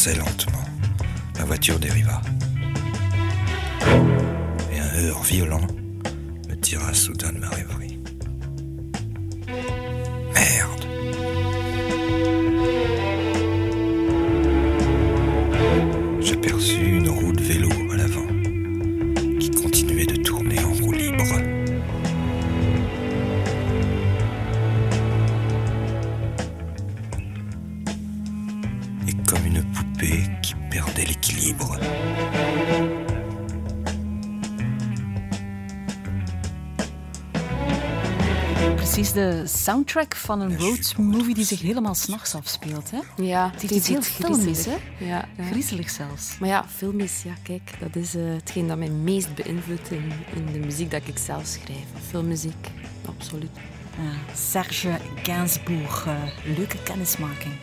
excellente. 0.00 0.39
Soundtrack 39.58 40.16
van 40.16 40.40
een 40.40 40.58
road 40.58 40.96
movie 40.96 41.34
die 41.34 41.44
zich 41.44 41.60
helemaal 41.60 41.94
s'nachts 41.94 42.34
afspeelt. 42.34 42.90
Hè? 42.90 42.98
Ja, 43.22 43.50
Het 43.52 43.60
heeft 43.60 43.74
iets 43.74 43.88
heel 43.88 44.02
filmisch, 44.02 44.64
hè? 44.64 44.76
Ja, 44.98 45.28
ja. 45.36 45.44
Griezelig 45.44 45.90
zelfs. 45.90 46.38
Maar 46.38 46.48
ja, 46.48 46.64
filmisch, 46.76 47.22
ja, 47.22 47.32
kijk, 47.42 47.74
dat 47.80 47.96
is 47.96 48.14
eh, 48.14 48.22
hetgeen 48.24 48.68
dat 48.68 48.78
mij 48.78 48.88
meest 48.90 49.34
beïnvloedt 49.34 49.90
in, 49.90 50.12
in 50.34 50.52
de 50.52 50.58
muziek 50.58 50.90
dat 50.90 51.02
ik 51.06 51.18
zelf 51.18 51.46
schrijf. 51.46 51.84
Filmmuziek, 52.08 52.68
absoluut. 53.06 53.50
Ja, 53.96 54.34
Serge 54.34 54.96
Gainsbourg, 55.22 56.06
eh, 56.06 56.22
leuke 56.56 56.82
kennismaking. 56.82 57.54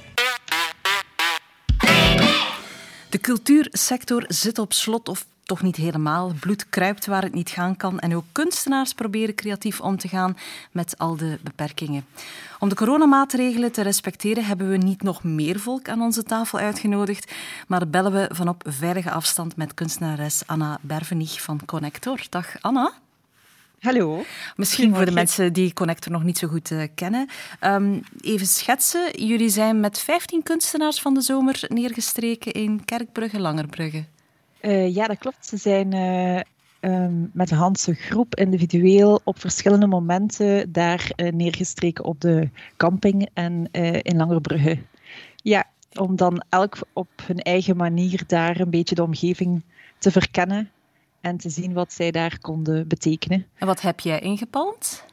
De 3.09 3.19
cultuursector 3.21 4.25
zit 4.27 4.59
op 4.59 4.73
slot 4.73 5.09
of 5.09 5.25
toch 5.47 5.61
niet 5.61 5.75
helemaal. 5.75 6.33
Bloed 6.39 6.69
kruipt 6.69 7.05
waar 7.05 7.23
het 7.23 7.33
niet 7.33 7.49
gaan 7.49 7.77
kan. 7.77 7.99
En 7.99 8.15
ook 8.15 8.25
kunstenaars 8.31 8.93
proberen 8.93 9.35
creatief 9.35 9.81
om 9.81 9.97
te 9.97 10.07
gaan 10.07 10.37
met 10.71 10.97
al 10.97 11.15
de 11.15 11.39
beperkingen. 11.41 12.05
Om 12.59 12.69
de 12.69 12.75
coronamaatregelen 12.75 13.71
te 13.71 13.81
respecteren 13.81 14.45
hebben 14.45 14.69
we 14.69 14.77
niet 14.77 15.03
nog 15.03 15.23
meer 15.23 15.59
volk 15.59 15.89
aan 15.89 16.01
onze 16.01 16.23
tafel 16.23 16.59
uitgenodigd, 16.59 17.31
maar 17.67 17.87
bellen 17.87 18.11
we 18.11 18.29
van 18.31 18.47
op 18.47 18.63
veilige 18.67 19.11
afstand 19.11 19.55
met 19.55 19.73
kunstenares 19.73 20.43
Anna 20.45 20.77
Bervenich 20.81 21.41
van 21.41 21.59
Connector. 21.65 22.21
Dag 22.29 22.61
Anna. 22.61 22.91
Hallo. 23.79 24.23
Misschien 24.55 24.95
voor 24.95 25.05
de 25.05 25.11
mensen 25.11 25.53
die 25.53 25.73
Connector 25.73 26.11
nog 26.11 26.23
niet 26.23 26.37
zo 26.37 26.47
goed 26.47 26.71
eh, 26.71 26.83
kennen. 26.95 27.29
Ehm, 27.59 27.99
even 28.21 28.47
schetsen. 28.47 29.25
Jullie 29.25 29.49
zijn 29.49 29.79
met 29.79 29.99
15 29.99 30.43
kunstenaars 30.43 31.01
van 31.01 31.13
de 31.13 31.21
zomer 31.21 31.63
neergestreken 31.67 32.51
in 32.51 32.85
Kerkbrugge, 32.85 33.39
Langerbrugge. 33.39 34.05
Eh, 34.67 34.95
ja, 34.95 35.07
dat 35.07 35.17
klopt. 35.17 35.45
Ze 35.45 35.57
zijn 35.57 35.93
eh, 35.93 36.39
ehm, 36.79 37.25
met 37.33 37.51
een 37.51 37.57
Handse 37.57 37.93
groep 37.93 38.35
individueel 38.35 39.21
op 39.23 39.39
verschillende 39.39 39.87
momenten 39.87 40.71
daar 40.71 41.11
eh, 41.15 41.31
neergestreken 41.31 42.03
op 42.03 42.21
de 42.21 42.49
camping 42.77 43.29
en 43.33 43.71
in 44.01 44.17
Langerbrugge. 44.17 44.77
Ja, 45.35 45.65
om 45.93 46.15
dan 46.15 46.43
elk 46.49 46.77
op 46.93 47.09
hun 47.23 47.37
eigen 47.37 47.77
manier 47.77 48.23
daar 48.27 48.59
een 48.59 48.69
beetje 48.69 48.95
de 48.95 49.03
omgeving 49.03 49.63
te 49.97 50.11
verkennen 50.11 50.69
en 51.21 51.37
te 51.37 51.49
zien 51.49 51.73
wat 51.73 51.93
zij 51.93 52.11
daar 52.11 52.37
konden 52.41 52.87
betekenen. 52.87 53.45
En 53.55 53.67
wat 53.67 53.81
heb 53.81 53.99
jij 53.99 54.19
ingepalmd? 54.19 55.05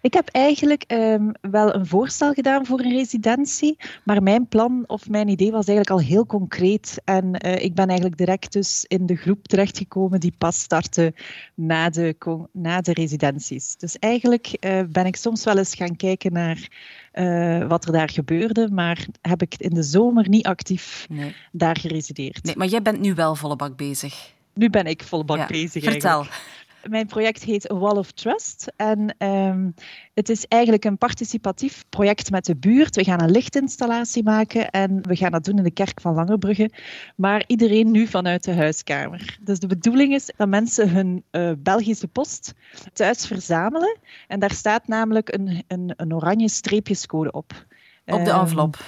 Ik 0.00 0.14
heb 0.14 0.28
eigenlijk 0.28 0.82
ehm, 0.86 1.30
wel 1.40 1.74
een 1.74 1.86
voorstel 1.86 2.32
gedaan 2.32 2.66
voor 2.66 2.80
een 2.80 2.92
residentie, 2.92 3.76
maar 4.04 4.22
mijn 4.22 4.46
plan 4.46 4.84
of 4.86 5.08
mijn 5.08 5.28
idee 5.28 5.50
was 5.50 5.66
eigenlijk 5.66 5.90
al 6.00 6.06
heel 6.08 6.26
concreet. 6.26 7.00
En 7.04 7.34
eh, 7.34 7.64
ik 7.64 7.74
ben 7.74 7.86
eigenlijk 7.86 8.18
direct 8.18 8.52
dus 8.52 8.84
in 8.88 9.06
de 9.06 9.16
groep 9.16 9.46
terechtgekomen 9.48 10.20
die 10.20 10.34
pas 10.38 10.60
startte 10.60 11.14
na 11.54 11.90
de, 11.90 12.16
na 12.52 12.80
de 12.80 12.92
residenties. 12.92 13.76
Dus 13.76 13.98
eigenlijk 13.98 14.46
eh, 14.46 14.80
ben 14.88 15.06
ik 15.06 15.16
soms 15.16 15.44
wel 15.44 15.58
eens 15.58 15.74
gaan 15.74 15.96
kijken 15.96 16.32
naar 16.32 16.68
eh, 17.12 17.66
wat 17.66 17.84
er 17.84 17.92
daar 17.92 18.10
gebeurde, 18.10 18.68
maar 18.70 19.06
heb 19.20 19.42
ik 19.42 19.54
in 19.56 19.74
de 19.74 19.82
zomer 19.82 20.28
niet 20.28 20.46
actief 20.46 21.06
Nee. 21.08 21.34
daar 21.52 21.76
geresideerd. 21.76 22.44
nee. 22.44 22.56
Maar 22.56 22.66
jij 22.66 22.82
bent 22.82 23.00
nu 23.00 23.14
wel 23.14 23.34
volle 23.34 23.56
bak 23.56 23.76
bezig. 23.76 24.32
Nu 24.54 24.70
ben 24.70 24.84
ik 24.86 25.02
volle 25.02 25.24
bak 25.24 25.36
Ja, 25.38 25.46
bezig 25.46 25.84
Vertel. 25.84 26.10
eigenlijk. 26.10 26.56
Mijn 26.88 27.06
project 27.06 27.42
heet 27.42 27.66
Wall 27.72 27.96
of 27.96 28.12
Trust. 28.12 28.72
En 28.76 29.14
ehm, 29.18 29.70
het 30.14 30.28
is 30.28 30.46
eigenlijk 30.46 30.84
een 30.84 30.98
participatief 30.98 31.84
project 31.88 32.30
met 32.30 32.44
de 32.44 32.56
buurt. 32.56 32.96
We 32.96 33.04
gaan 33.04 33.22
een 33.22 33.30
lichtinstallatie 33.30 34.22
maken 34.22 34.70
en 34.70 35.02
we 35.02 35.16
gaan 35.16 35.30
dat 35.30 35.44
doen 35.44 35.56
in 35.56 35.62
de 35.62 35.70
kerk 35.70 36.00
van 36.00 36.14
Langerbrugge. 36.14 36.70
Maar 37.16 37.44
iedereen 37.46 37.90
nu 37.90 38.06
vanuit 38.06 38.44
de 38.44 38.54
huiskamer. 38.54 39.38
Dus 39.40 39.58
de 39.58 39.66
bedoeling 39.66 40.14
is 40.14 40.30
dat 40.36 40.48
mensen 40.48 40.90
hun 40.90 41.24
eh, 41.30 41.50
Belgische 41.58 42.08
post 42.08 42.54
thuis 42.92 43.26
verzamelen. 43.26 43.96
En 44.28 44.40
daar 44.40 44.52
staat 44.52 44.88
namelijk 44.88 45.34
een, 45.34 45.64
een, 45.68 45.92
een 45.96 46.14
oranje 46.14 46.48
streepjescode 46.48 47.30
op. 47.32 47.66
Op 48.06 48.24
de 48.24 48.30
Ehm, 48.30 48.40
envelop. 48.40 48.78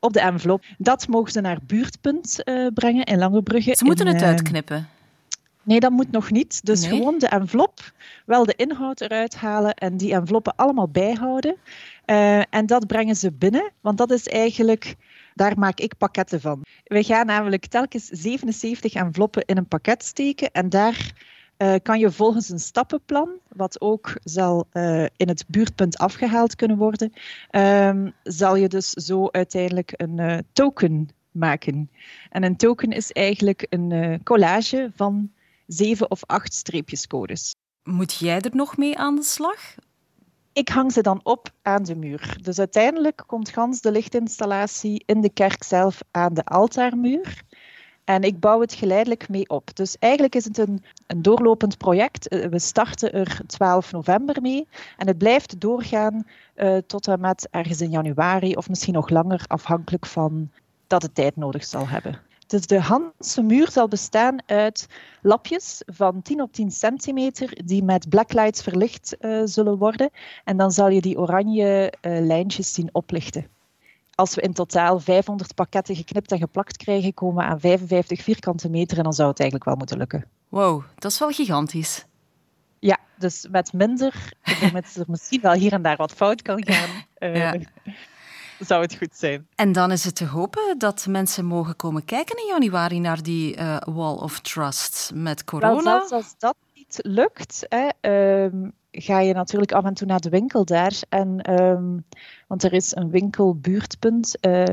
op 0.00 0.12
de 0.12 0.20
envelop. 0.20 0.64
Dat 0.78 1.08
mogen 1.08 1.32
ze 1.32 1.40
naar 1.40 1.58
buurtpunt 1.66 2.42
eh, 2.42 2.66
brengen 2.74 3.04
in 3.04 3.18
Langerbrugge. 3.18 3.74
Ze 3.76 3.84
moeten 3.84 4.06
in, 4.06 4.12
het 4.12 4.22
ehm, 4.22 4.30
uitknippen. 4.30 4.88
Nee, 5.66 5.80
dat 5.80 5.90
moet 5.90 6.10
nog 6.10 6.30
niet. 6.30 6.64
Dus 6.64 6.80
Nee? 6.80 6.90
gewoon 6.90 7.18
de 7.18 7.26
envelop, 7.26 7.92
wel 8.26 8.44
de 8.44 8.54
inhoud 8.56 9.00
eruit 9.00 9.34
halen 9.34 9.74
en 9.74 9.96
die 9.96 10.12
enveloppen 10.12 10.56
allemaal 10.56 10.88
bijhouden. 10.88 11.56
Eh, 12.04 12.54
en 12.54 12.66
dat 12.66 12.86
brengen 12.86 13.16
ze 13.16 13.32
binnen, 13.32 13.72
want 13.80 13.98
dat 13.98 14.10
is 14.10 14.28
eigenlijk, 14.28 14.94
daar 15.34 15.58
maak 15.58 15.78
ik 15.78 15.96
pakketten 15.98 16.40
van. 16.40 16.64
We 16.84 17.02
gaan 17.02 17.26
namelijk 17.26 17.66
telkens 17.66 18.06
77 18.06 18.94
enveloppen 18.94 19.44
in 19.44 19.56
een 19.56 19.66
pakket 19.66 20.04
steken 20.04 20.50
en 20.52 20.68
daar 20.68 21.12
eh, 21.56 21.74
kan 21.82 21.98
je 21.98 22.10
volgens 22.10 22.48
een 22.48 22.58
stappenplan, 22.60 23.30
wat 23.48 23.80
ook 23.80 24.12
zal 24.22 24.66
eh, 24.70 25.04
in 25.16 25.28
het 25.28 25.44
buurtpunt 25.48 25.98
afgehaald 25.98 26.54
kunnen 26.56 26.76
worden, 26.76 27.12
ehm, 27.50 28.10
zal 28.22 28.56
je 28.56 28.68
dus 28.68 28.90
zo 28.90 29.28
uiteindelijk 29.30 29.92
een 29.96 30.44
token 30.52 31.08
maken. 31.30 31.90
En 32.30 32.42
een 32.42 32.56
token 32.56 32.90
is 32.90 33.12
eigenlijk 33.12 33.66
een 33.68 34.20
collage 34.24 34.90
van 34.94 35.30
zeven 35.66 36.10
of 36.10 36.22
acht 36.26 36.54
streepjescodes. 36.54 37.54
Moet 37.82 38.14
jij 38.14 38.40
er 38.40 38.54
nog 38.54 38.76
mee 38.76 38.98
aan 38.98 39.14
de 39.14 39.22
slag? 39.22 39.74
Ik 40.52 40.68
hang 40.68 40.92
ze 40.92 41.00
dan 41.02 41.20
op 41.22 41.50
aan 41.62 41.82
de 41.82 41.96
muur. 41.96 42.38
Dus 42.42 42.58
uiteindelijk 42.58 43.22
komt 43.26 43.48
gans 43.48 43.80
de 43.80 43.90
lichtinstallatie 43.90 45.02
in 45.06 45.20
de 45.20 45.30
kerk 45.30 45.62
zelf 45.62 46.00
aan 46.10 46.34
de 46.34 46.44
altaarmuur. 46.44 47.42
En 48.04 48.22
ik 48.22 48.40
bouw 48.40 48.60
het 48.60 48.74
geleidelijk 48.74 49.28
mee 49.28 49.48
op. 49.48 49.76
Dus 49.76 49.96
eigenlijk 49.98 50.34
is 50.34 50.44
het 50.44 50.58
een, 50.58 50.84
een 51.06 51.22
doorlopend 51.22 51.78
project. 51.78 52.28
Eh, 52.28 52.48
We 52.48 52.58
starten 52.58 53.12
er 53.12 53.40
12 53.46 53.92
november 53.92 54.42
mee. 54.42 54.68
En 54.96 55.06
het 55.06 55.18
blijft 55.18 55.60
doorgaan 55.60 56.26
eh, 56.54 56.76
tot 56.76 57.08
en 57.08 57.20
met 57.20 57.48
ergens 57.50 57.80
in 57.80 57.90
januari 57.90 58.54
of 58.54 58.68
misschien 58.68 58.94
nog 58.94 59.08
langer, 59.08 59.44
afhankelijk 59.46 60.06
van 60.06 60.50
dat 60.86 61.02
het 61.02 61.14
tijd 61.14 61.36
nodig 61.36 61.64
zal 61.64 61.88
hebben. 61.88 62.20
Dus 62.46 62.66
de 62.66 62.80
Hanse 62.80 63.42
muur 63.42 63.70
zal 63.70 63.88
bestaan 63.88 64.38
uit 64.46 64.86
lapjes 65.22 65.82
van 65.86 66.22
10 66.22 66.42
op 66.42 66.52
10 66.52 66.70
centimeter 66.70 67.64
die 67.64 67.84
met 67.84 68.08
blacklights 68.08 68.62
verlicht 68.62 69.16
eh, 69.16 69.40
zullen 69.44 69.78
worden. 69.78 70.10
En 70.44 70.56
dan 70.56 70.70
zal 70.70 70.88
je 70.88 71.00
die 71.00 71.18
oranje 71.18 71.92
eh, 72.00 72.20
lijntjes 72.20 72.72
zien 72.72 72.88
oplichten. 72.92 73.46
Als 74.14 74.34
we 74.34 74.40
in 74.40 74.52
totaal 74.52 75.00
500 75.00 75.54
pakketten 75.54 75.96
geknipt 75.96 76.32
en 76.32 76.38
geplakt 76.38 76.76
krijgen, 76.76 77.14
komen 77.14 77.44
we 77.44 77.50
aan 77.50 77.60
55 77.60 78.22
vierkante 78.22 78.68
meter 78.68 78.96
en 78.98 79.04
dan 79.04 79.12
zou 79.12 79.28
het 79.28 79.40
eigenlijk 79.40 79.68
wel 79.68 79.78
moeten 79.78 79.98
lukken. 79.98 80.24
Wow, 80.48 80.82
dat 80.98 81.12
is 81.12 81.18
wel 81.18 81.30
gigantisch. 81.30 82.06
Ja, 82.78 82.98
dus 83.18 83.46
met 83.50 83.72
minder, 83.72 84.32
met 84.72 84.96
er 84.96 85.04
misschien 85.06 85.40
wel 85.40 85.52
hier 85.52 85.72
en 85.72 85.82
daar 85.82 85.96
wat 85.96 86.12
fout 86.12 86.42
kan 86.42 86.64
gaan, 86.66 87.04
eh, 87.14 87.36
Ja. 87.36 87.54
zou 88.58 88.82
het 88.82 88.96
goed 88.96 89.16
zijn. 89.16 89.48
En 89.54 89.72
dan 89.72 89.92
is 89.92 90.04
het 90.04 90.14
te 90.14 90.26
hopen 90.26 90.78
dat 90.78 91.06
mensen 91.08 91.44
mogen 91.44 91.76
komen 91.76 92.04
kijken 92.04 92.36
in 92.36 92.46
januari 92.46 93.00
naar 93.00 93.22
die 93.22 93.56
eh, 93.56 93.76
Wall 93.84 94.14
of 94.14 94.40
Trust 94.40 95.10
met 95.14 95.42
Wel, 95.50 95.60
corona. 95.60 95.82
zelfs 95.82 96.10
als 96.10 96.34
dat 96.38 96.56
niet 96.74 96.98
lukt, 97.02 97.66
hè, 97.68 97.88
ehm, 98.00 98.70
ga 98.90 99.20
je 99.20 99.34
natuurlijk 99.34 99.72
af 99.72 99.84
en 99.84 99.94
toe 99.94 100.06
naar 100.06 100.20
de 100.20 100.28
winkel 100.28 100.64
daar. 100.64 101.02
En, 101.08 101.40
ehm, 101.40 101.98
want 102.46 102.62
er 102.62 102.72
is 102.72 102.94
een 102.94 103.10
winkelbuurtpunt 103.10 104.40
eh, 104.40 104.64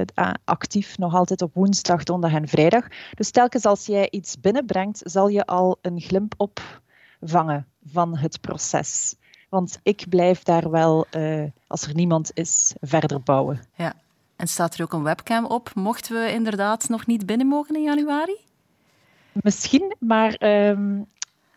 actief 0.44 0.98
nog 0.98 1.14
altijd 1.14 1.42
op 1.42 1.54
woensdag, 1.54 2.04
donderdag 2.04 2.40
en 2.40 2.48
vrijdag. 2.48 2.88
Dus 3.16 3.32
telkens 3.32 3.66
als 3.66 3.86
jij 3.86 4.08
iets 4.10 4.40
binnenbrengt, 4.40 5.02
zal 5.04 5.28
je 5.28 5.46
al 5.46 5.78
een 5.82 6.02
glimp 6.02 6.34
opvangen 6.38 7.68
van 7.84 8.18
het 8.18 8.42
proces. 8.42 9.16
Want 9.54 9.80
ik 9.84 10.06
blijf 10.10 10.44
daar 10.44 10.70
wel, 10.70 11.06
eh, 11.10 11.44
als 11.68 11.88
er 11.88 11.96
niemand 11.96 12.32
is, 12.34 12.74
verder 12.82 13.22
bouwen. 13.22 13.62
Ja. 13.76 13.94
En 14.36 14.48
staat 14.48 14.76
er 14.76 14.84
ook 14.84 14.94
een 14.94 15.04
webcam 15.04 15.46
op, 15.46 15.72
mochten 15.76 16.22
we 16.22 16.32
inderdaad 16.32 16.90
nog 16.90 17.06
niet 17.06 17.26
binnen 17.26 17.48
mogen 17.48 17.76
in 17.76 17.84
januari? 17.84 18.36
Misschien, 19.32 19.96
maar 20.00 20.34
ehm 20.34 21.02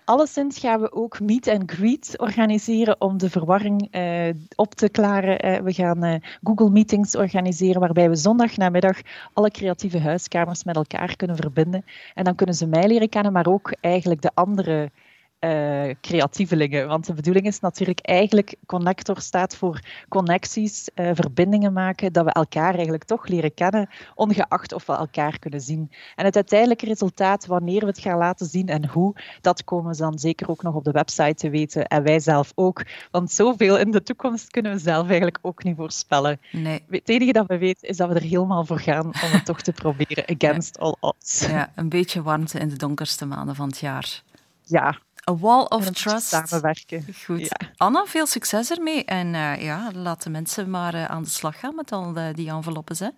alleszins 0.05 0.59
gaan 0.59 0.81
we 0.81 0.93
ook 0.93 1.21
meet 1.21 1.49
and 1.49 1.71
greet 1.71 2.15
organiseren 2.17 3.01
om 3.01 3.19
de 3.19 3.31
verwarring 3.31 3.89
eh, 3.91 4.35
op 4.55 4.75
te 4.75 4.89
klaren. 4.89 5.39
Eh, 5.39 5.61
we 5.61 5.73
gaan 5.73 6.21
Google 6.43 6.71
Meetings 6.71 7.17
organiseren 7.17 7.81
waarbij 7.81 8.09
we 8.09 8.17
zondagnamiddag 8.17 9.01
alle 9.33 9.51
creatieve 9.51 10.01
huiskamers 10.01 10.65
met 10.65 10.77
elkaar 10.77 11.17
kunnen 11.17 11.37
verbinden. 11.37 11.85
En 12.15 12.25
dan 12.25 12.35
kunnen 12.35 12.55
ze 12.55 12.67
mij 12.67 12.87
leren 12.87 13.09
kennen, 13.09 13.33
maar 13.33 13.47
ook 13.47 13.75
eigenlijk 13.81 14.23
de 14.23 14.31
andere 14.35 14.91
eh, 15.39 15.95
creatievelingen. 16.01 16.89
Want 16.89 17.07
de 17.07 17.13
bedoeling 17.13 17.47
is 17.47 17.61
natuurlijk 17.61 18.01
eigenlijk, 18.01 18.55
Connector 18.67 19.21
staat 19.21 19.57
voor 19.57 19.81
connecties, 20.09 20.89
eh, 20.95 21.11
verbindingen 21.15 21.73
maken, 21.73 22.13
dat 22.13 22.25
we 22.25 22.33
elkaar 22.33 22.75
eigenlijk 22.75 23.05
toch 23.05 23.27
leren 23.27 23.55
kennen, 23.55 23.89
ongeacht 24.15 24.73
of 24.73 24.87
we 24.87 24.93
elkaar 24.93 25.39
kunnen 25.39 25.61
zien. 25.61 25.91
En 26.15 26.25
het 26.25 26.35
uiteindelijke 26.35 26.87
resultaat, 26.87 27.47
wanneer 27.47 27.81
we 27.81 27.87
het 27.87 27.99
gaan 27.99 28.19
laten 28.19 28.47
zien 28.47 28.69
en 28.69 28.89
hoe, 28.89 29.15
dat 29.41 29.65
komen 29.65 29.91
we 29.91 29.97
dan 29.97 30.19
zeker 30.19 30.51
ook 30.51 30.63
nog 30.63 30.75
op 30.75 30.85
de 30.85 30.91
website 30.91 31.35
te 31.35 31.51
weten. 31.51 31.87
En 31.87 32.03
wij 32.03 32.21
zelf 32.21 32.53
ook. 32.55 32.83
Want 33.11 33.33
zoveel 33.33 33.79
in 33.79 33.91
de 33.91 34.03
toekomst 34.03 34.51
kunnen 34.51 34.73
we 34.73 34.79
zelf 34.79 35.07
eigenlijk 35.07 35.39
ook 35.43 35.65
niet 35.65 35.77
voorspellen. 35.77 36.41
Nee. 36.53 36.85
Het 36.89 37.09
enige 37.09 37.33
dat 37.33 37.47
we 37.47 37.59
weten 37.59 37.89
is 37.89 37.97
dat 37.97 38.09
we 38.09 38.15
er 38.15 38.23
helemaal 38.23 38.65
voor 38.65 38.81
gaan 38.81 39.05
om 39.07 39.13
het 39.31 39.45
toch 39.45 39.61
te 39.61 39.73
proberen, 39.83 40.25
against 40.29 40.79
all 40.79 40.97
odds. 41.01 41.47
Ja, 41.47 41.73
een 41.75 41.89
beetje 41.89 42.23
warmte 42.23 42.59
in 42.59 42.69
de 42.69 42.77
donkerste 42.77 43.27
maanden 43.27 43.55
van 43.55 43.69
het 43.69 43.79
jaar. 43.79 44.23
Ja, 44.63 44.99
A 45.31 45.37
Wall 45.37 45.65
of 45.69 45.91
Trust. 45.91 46.29
samenwerken. 46.29 47.05
Goed. 47.25 47.41
Ja. 47.41 47.69
Anna, 47.77 48.05
veel 48.07 48.27
succes 48.27 48.71
ermee. 48.71 49.05
En 49.05 49.35
eh, 49.35 49.63
ja, 49.63 49.91
laat 49.95 50.23
de 50.23 50.31
mensen 50.31 50.71
maar 50.71 50.95
eh, 50.95 51.05
aan 51.05 51.23
de 51.23 51.29
slag 51.29 51.61
gaan 51.61 51.75
met 51.75 51.93
al 51.93 52.17
eh, 52.17 52.35
die 52.35 52.51
enveloppes. 52.51 52.99
Hè? 52.99 53.09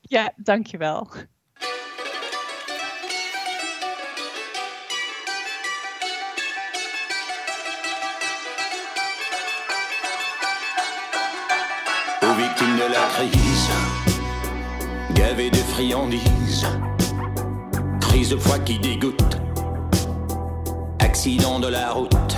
Ja, 0.00 0.32
dankjewel. 0.36 1.08
aux 12.20 12.36
victimes 12.36 12.76
de 12.76 12.88
la 12.90 13.06
crise, 13.14 13.70
gavées 15.14 15.50
de 15.50 15.64
friandises, 15.72 16.66
crise 18.00 18.28
de 18.28 18.38
foi 18.38 18.58
qui 18.64 18.78
dégoûte, 18.78 19.47
accident 21.18 21.58
de 21.58 21.66
la 21.66 21.90
route, 21.90 22.36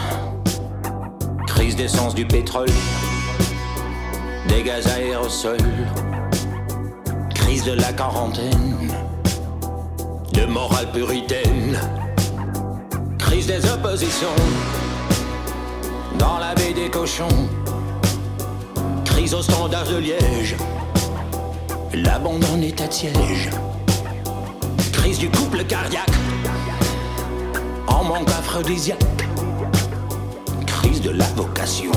crise 1.46 1.76
d'essence 1.76 2.14
du 2.14 2.24
pétrole, 2.24 2.70
des 4.48 4.62
gaz 4.62 4.86
aérosols, 4.86 5.58
crise 7.34 7.62
de 7.64 7.72
la 7.72 7.92
quarantaine, 7.92 8.90
de 10.32 10.46
morale 10.46 10.90
puritaine, 10.92 11.78
crise 13.18 13.48
des 13.48 13.70
oppositions, 13.70 14.28
dans 16.18 16.38
la 16.38 16.54
baie 16.54 16.72
des 16.72 16.88
cochons. 16.88 17.28
Crise 19.04 19.34
au 19.34 19.42
standard 19.42 19.84
de 19.88 19.98
Liège, 19.98 20.56
l'abandon 21.92 22.62
état 22.62 22.86
de 22.86 22.92
siège, 22.94 23.50
crise 24.90 25.18
du 25.18 25.28
couple 25.28 25.64
cardiaque, 25.64 26.08
en 27.90 28.04
manque 28.04 28.30
aphrodisiaque, 28.30 28.98
crise 30.66 31.00
de 31.00 31.10
la 31.10 31.24
vocation, 31.36 31.92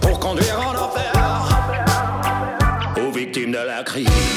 pour 0.00 0.18
conduire 0.18 0.60
en 0.60 0.72
enfer, 0.84 1.12
aux 2.96 3.12
victimes 3.12 3.52
de 3.52 3.58
la 3.58 3.82
crise. 3.82 4.27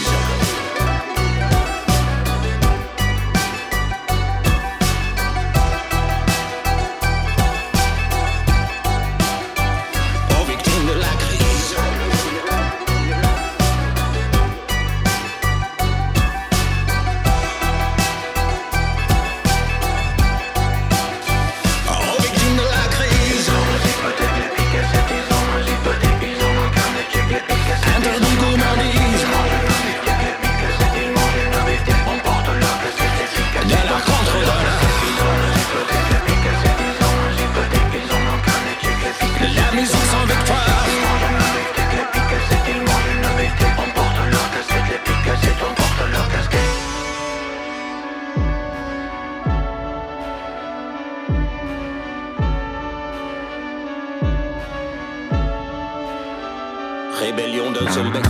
Rébellion 57.22 57.72
de 57.72 57.88
Zolbeck, 57.92 58.26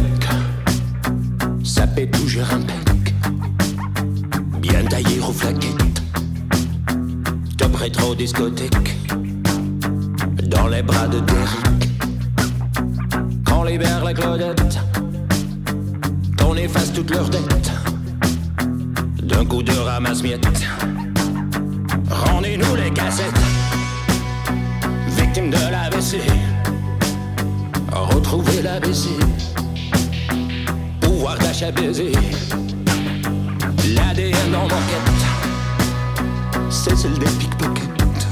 sapé 1.63 2.09
toujours 2.09 2.43
un 2.51 2.59
bec, 2.59 3.13
bien 4.59 4.83
taillé 4.83 5.17
aux 5.19 5.31
flaquettes, 5.31 6.01
top 7.57 7.73
rétro 7.77 8.13
discothèque, 8.15 8.97
dans 10.43 10.67
les 10.67 10.81
bras 10.81 11.07
de 11.07 11.19
Derrick, 11.21 11.89
quand 13.45 13.63
libère 13.63 14.03
la 14.03 14.13
Claudette, 14.13 14.77
qu'on 16.37 16.55
efface 16.57 16.91
toutes 16.91 17.11
leurs 17.11 17.29
dettes, 17.29 17.71
d'un 19.23 19.45
coup 19.45 19.63
de 19.63 19.71
ramasse-miettes, 19.71 20.67
rendez-nous 22.09 22.75
les 22.75 22.91
cassettes, 22.91 23.39
victimes 25.17 25.49
de 25.49 25.71
l'ABC. 25.71 26.17
Retrouver 28.09 28.61
l'ABC 28.61 29.09
Pouvoir 30.99 31.37
d'achat 31.37 31.71
baiser. 31.71 32.11
L'ADN 33.95 34.55
en 34.55 34.65
enquête 34.65 35.21
C'est 36.69 36.95
celle 36.97 37.17
des 37.19 37.29
pickpockets 37.39 38.27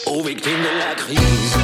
Aux 0.07 0.23
victimes 0.23 0.53
de 0.53 0.79
la 0.79 0.95
crise 0.95 1.60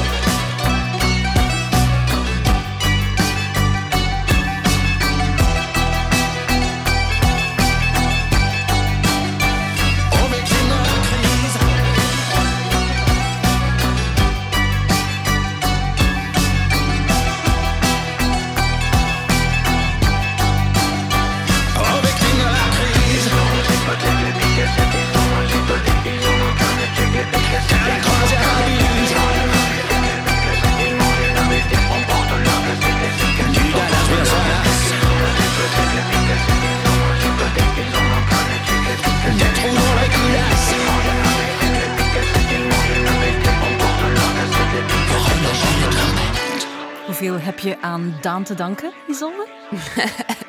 aan 48.12 48.18
Daan 48.20 48.44
te 48.44 48.54
danken, 48.54 48.92
Isolde? 49.08 49.46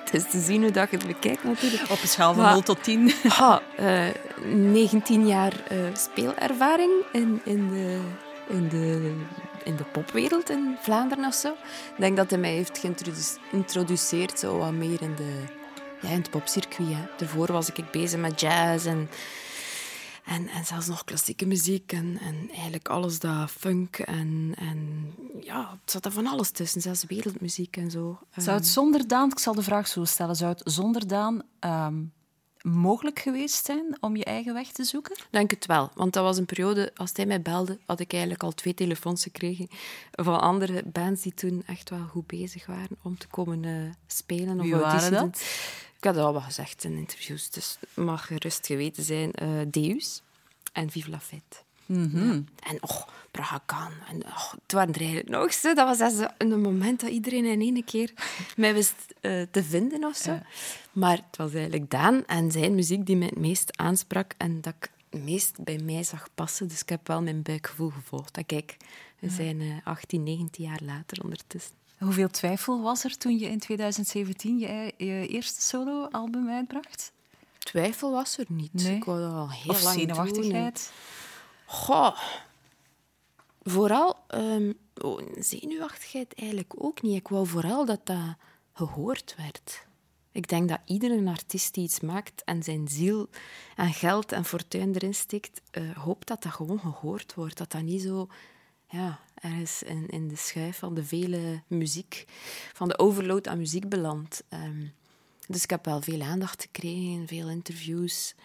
Het 0.03 0.13
is 0.13 0.29
te 0.31 0.39
zien 0.39 0.61
hoe 0.61 0.71
dat 0.71 0.89
je 0.91 0.97
het 0.97 1.07
bekijkt 1.07 1.43
natuurlijk. 1.43 1.83
Op 1.89 2.01
een 2.01 2.07
schaal 2.07 2.33
van 2.33 2.43
Maar- 2.43 2.51
0 2.51 2.61
tot 2.61 2.83
10. 2.83 3.11
Ha, 3.27 3.61
eh, 3.77 4.07
19 4.45 5.27
jaar 5.27 5.53
eh, 5.67 5.77
speelervaring 5.93 6.91
in, 7.11 7.41
in, 7.43 7.69
de, 7.69 7.99
in, 8.49 8.67
de, 8.69 9.13
in 9.63 9.75
de 9.75 9.83
popwereld 9.83 10.49
in 10.49 10.77
Vlaanderen 10.81 11.25
of 11.25 11.33
zo. 11.33 11.47
Ik 11.47 11.97
denk 11.99 12.17
dat 12.17 12.29
hij 12.29 12.39
mij 12.39 12.51
heeft 12.53 12.77
geïntroduce- 12.77 13.37
geïntroduceerd 13.49 14.39
zo 14.39 14.57
wat 14.57 14.71
meer 14.71 15.01
in, 15.01 15.15
de, 15.15 15.43
ja, 16.01 16.09
in 16.09 16.17
het 16.17 16.29
popcircuit. 16.29 16.89
Hè. 16.89 17.05
Daarvoor 17.17 17.51
was 17.51 17.71
ik 17.71 17.91
bezig 17.91 18.19
met 18.19 18.39
jazz 18.41 18.85
en, 18.85 19.09
en, 20.29 20.47
en 20.47 20.65
zelfs 20.65 20.87
nog 20.87 21.03
klassieke 21.03 21.45
muziek 21.45 21.91
en, 21.91 22.17
en 22.21 22.49
eigenlijk 22.51 22.87
alles 22.87 23.19
dat 23.19 23.51
funk 23.51 23.97
en, 23.97 24.53
en 24.57 25.11
ja, 25.41 25.77
het 25.81 25.91
zat 25.91 26.05
er 26.05 26.11
van 26.11 26.27
alles 26.27 26.49
tussen, 26.49 26.81
zelfs 26.81 27.03
wereldmuziek 27.03 27.77
en 27.77 27.91
zo. 27.91 28.19
Zou 28.35 28.57
het 28.57 28.67
zonder 28.67 29.07
Daan, 29.07 29.31
ik 29.31 29.39
zal 29.39 29.53
de 29.53 29.63
vraag 29.63 29.87
zo 29.87 30.03
stellen, 30.03 30.35
zou 30.35 30.51
het 30.51 30.61
zonder 30.73 31.07
Daan 31.07 31.41
ehm, 31.59 32.03
mogelijk 32.61 33.19
geweest 33.19 33.65
zijn 33.65 33.97
om 33.99 34.15
je 34.15 34.23
eigen 34.23 34.53
weg 34.53 34.71
te 34.71 34.83
zoeken? 34.83 35.17
Denk 35.29 35.51
het 35.51 35.65
wel, 35.65 35.91
want 35.95 36.13
dat 36.13 36.23
was 36.23 36.37
een 36.37 36.45
periode, 36.45 36.91
als 36.95 37.11
hij 37.13 37.25
mij 37.25 37.41
belde, 37.41 37.79
had 37.85 37.99
ik 37.99 38.11
eigenlijk 38.11 38.43
al 38.43 38.51
twee 38.51 38.73
telefoons 38.73 39.23
gekregen 39.23 39.67
van 40.11 40.41
andere 40.41 40.83
bands 40.85 41.21
die 41.21 41.33
toen 41.33 41.63
echt 41.65 41.89
wel 41.89 42.05
goed 42.09 42.27
bezig 42.27 42.65
waren 42.65 42.97
om 43.03 43.17
te 43.17 43.27
komen 43.27 43.65
eh, 43.65 43.71
spelen. 44.07 44.59
of 44.59 44.61
Wie 44.61 44.75
waren 44.75 44.89
auditie 44.89 45.11
dat? 45.11 45.43
Ik 45.99 46.05
had 46.05 46.15
dat 46.15 46.25
al 46.25 46.31
wel 46.31 46.41
gezegd 46.41 46.83
in 46.83 46.97
interviews, 46.97 47.49
dus 47.49 47.77
mag 47.93 48.25
gerust 48.25 48.65
geweten 48.65 49.03
zijn. 49.03 49.31
eh, 49.31 49.49
Deus 49.67 50.21
en 50.73 50.89
Vive 50.89 51.09
la 51.09 51.19
Fête. 51.19 51.57
Mhm. 51.85 52.41
En 52.63 52.77
oh, 52.83 53.01
Praga. 53.31 53.89
En 54.07 54.15
het 54.61 54.71
waren 54.71 54.93
er 54.93 54.99
eigenlijk 54.99 55.29
nog 55.29 55.53
zo. 55.53 55.73
Dat 55.73 55.97
was 55.99 56.23
een 56.37 56.61
moment 56.61 56.99
dat 57.01 57.09
iedereen 57.09 57.45
in 57.45 57.61
één 57.61 57.83
keer 57.83 58.13
mij 58.57 58.73
wist 58.73 58.95
eh, 59.21 59.41
te 59.51 59.63
vinden 59.63 60.03
of 60.03 60.15
zo. 60.15 60.39
Maar 60.91 61.17
het 61.27 61.37
was 61.37 61.53
eigenlijk 61.53 61.91
Daan 61.91 62.25
en 62.25 62.51
zijn 62.51 62.75
muziek 62.75 63.05
die 63.05 63.15
mij 63.15 63.27
het 63.27 63.37
meest 63.37 63.77
aansprak 63.77 64.33
en 64.37 64.61
dat 64.61 64.73
ik 64.79 64.91
het 65.09 65.23
meest 65.23 65.63
bij 65.63 65.77
mij 65.77 66.03
zag 66.03 66.27
passen. 66.35 66.67
Dus 66.67 66.81
ik 66.81 66.89
heb 66.89 67.07
wel 67.07 67.21
mijn 67.21 67.41
buikgevoel 67.41 67.89
gevolgd. 67.89 68.37
En 68.37 68.45
kijk, 68.45 68.77
we 69.19 69.29
zijn 69.29 69.61
eh 69.61 69.67
18, 69.83 70.23
19 70.23 70.63
jaar 70.65 70.79
later 70.83 71.23
ondertussen. 71.23 71.73
Hoeveel 71.99 72.29
twijfel 72.29 72.81
was 72.81 73.03
er 73.03 73.17
toen 73.17 73.37
je 73.37 73.45
in 73.49 73.59
2017 73.59 74.59
je, 74.59 74.93
je 74.97 75.27
eerste 75.27 75.61
solo-album 75.61 76.49
uitbracht? 76.49 77.11
Twijfel 77.57 78.11
was 78.11 78.37
er 78.37 78.45
niet. 78.47 78.73
Nee. 78.73 78.95
Ik 78.95 79.03
wou 79.03 79.21
dat 79.21 79.33
al 79.33 79.51
heel 79.51 79.71
of 79.71 79.83
lang 79.83 79.95
doen 79.95 80.05
zenuwachtigheid? 80.05 80.91
Goh. 81.65 82.17
Vooral 83.63 84.17
ehm, 84.27 84.73
oh, 85.01 85.21
zenuwachtigheid 85.39 86.33
eigenlijk 86.33 86.73
ook 86.77 87.01
niet. 87.01 87.15
Ik 87.15 87.27
wou 87.27 87.47
vooral 87.47 87.85
dat 87.85 88.05
dat 88.05 88.35
gehoord 88.73 89.35
werd. 89.37 89.87
Ik 90.31 90.47
denk 90.47 90.69
dat 90.69 90.79
iedere 90.85 91.29
artiest 91.29 91.73
die 91.73 91.83
iets 91.83 91.99
maakt 91.99 92.43
en 92.43 92.63
zijn 92.63 92.87
ziel 92.87 93.29
en 93.75 93.93
geld 93.93 94.31
en 94.31 94.45
fortuin 94.45 94.93
erin 94.93 95.13
steekt, 95.13 95.61
eh, 95.71 95.97
hoopt 95.97 96.27
dat 96.27 96.43
dat 96.43 96.51
gewoon 96.51 96.79
gehoord 96.79 97.33
wordt. 97.33 97.57
Dat 97.57 97.71
dat 97.71 97.81
niet 97.81 98.01
zo 98.01 98.27
ja, 98.89 99.19
ergens 99.35 99.83
in, 99.83 100.07
in 100.07 100.27
de 100.27 100.35
schuif 100.35 100.77
van 100.77 100.93
de 100.93 101.03
vele 101.03 101.61
muziek, 101.67 102.25
van 102.73 102.87
de 102.87 102.99
overload 102.99 103.47
aan 103.47 103.57
muziek 103.57 103.89
belandt. 103.89 104.43
Ehm, 104.49 104.85
dus 105.47 105.63
ik 105.63 105.69
heb 105.69 105.85
wel 105.85 106.01
veel 106.01 106.21
aandacht 106.21 106.61
gekregen, 106.61 107.27
veel 107.27 107.49
interviews 107.49 108.35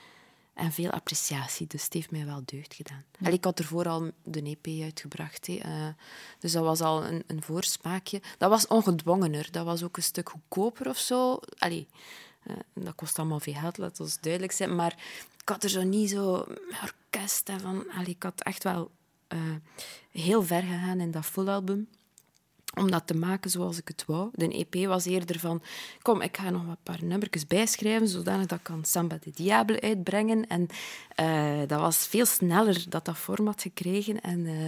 en 0.54 0.72
veel 0.72 0.90
appreciatie. 0.90 1.66
Dus 1.66 1.84
het 1.84 1.92
heeft 1.92 2.10
mij 2.10 2.26
wel 2.26 2.42
deugd 2.44 2.74
gedaan. 2.74 3.04
Allee, 3.20 3.34
ik 3.34 3.44
had 3.44 3.58
ervoor 3.58 3.88
al 3.88 4.10
de 4.22 4.42
EP 4.42 4.82
uitgebracht. 4.82 5.46
hè. 5.46 5.54
Eh, 5.54 5.88
dus 6.38 6.52
dat 6.52 6.64
was 6.64 6.80
al 6.80 7.04
een, 7.04 7.22
een 7.26 7.42
voorsmaakje. 7.42 8.22
Dat 8.38 8.50
was 8.50 8.66
ongedwongener. 8.66 9.48
Dat 9.50 9.64
was 9.64 9.82
ook 9.82 9.96
een 9.96 10.02
stuk 10.02 10.28
goedkoper 10.28 10.88
of 10.88 10.98
zo. 10.98 11.38
Allee, 11.58 11.86
eh, 12.42 12.56
dat 12.74 12.94
kost 12.94 13.18
allemaal 13.18 13.40
veel 13.40 13.54
geld, 13.54 13.78
laat 13.78 14.00
ons 14.00 14.20
duidelijk 14.20 14.52
zijn. 14.52 14.74
Maar 14.74 14.96
ik 15.40 15.48
had 15.48 15.62
er 15.62 15.70
zo 15.70 15.82
niet 15.82 16.10
zo 16.10 16.46
orkest 16.82 17.48
en 17.48 17.60
van... 17.60 17.90
Allee, 17.90 18.14
ik 18.14 18.22
had 18.22 18.42
echt 18.42 18.64
wel 18.64 18.90
eh, 19.34 20.20
heel 20.22 20.42
ver 20.42 20.62
gegaan 20.62 21.00
in 21.00 21.10
dat 21.10 21.26
full 21.26 21.48
album 21.48 21.88
om 22.74 22.90
dat 22.90 23.06
te 23.06 23.14
maken 23.14 23.50
zoals 23.50 23.78
ik 23.78 23.88
het 23.88 24.04
wou. 24.06 24.28
De 24.32 24.48
EP 24.48 24.86
was 24.86 25.04
eerder 25.04 25.38
van, 25.38 25.62
kom, 26.02 26.20
ik 26.20 26.36
ga 26.36 26.50
nog 26.50 26.62
een 26.62 26.76
paar 26.82 27.04
nummertjes 27.04 27.46
bijschrijven, 27.46 28.08
zodanig 28.08 28.46
dat 28.46 28.62
kan 28.62 28.84
Samba 28.84 29.18
de 29.20 29.80
uitbrengen. 29.80 30.46
En 30.46 30.66
eh, 31.14 31.58
dat 31.66 31.80
was 31.80 32.06
veel 32.06 32.26
sneller 32.26 32.84
dat 32.88 33.04
dat 33.04 33.18
vorm 33.18 33.46
had 33.46 33.62
gekregen. 33.62 34.20
En 34.20 34.46
eh, 34.46 34.66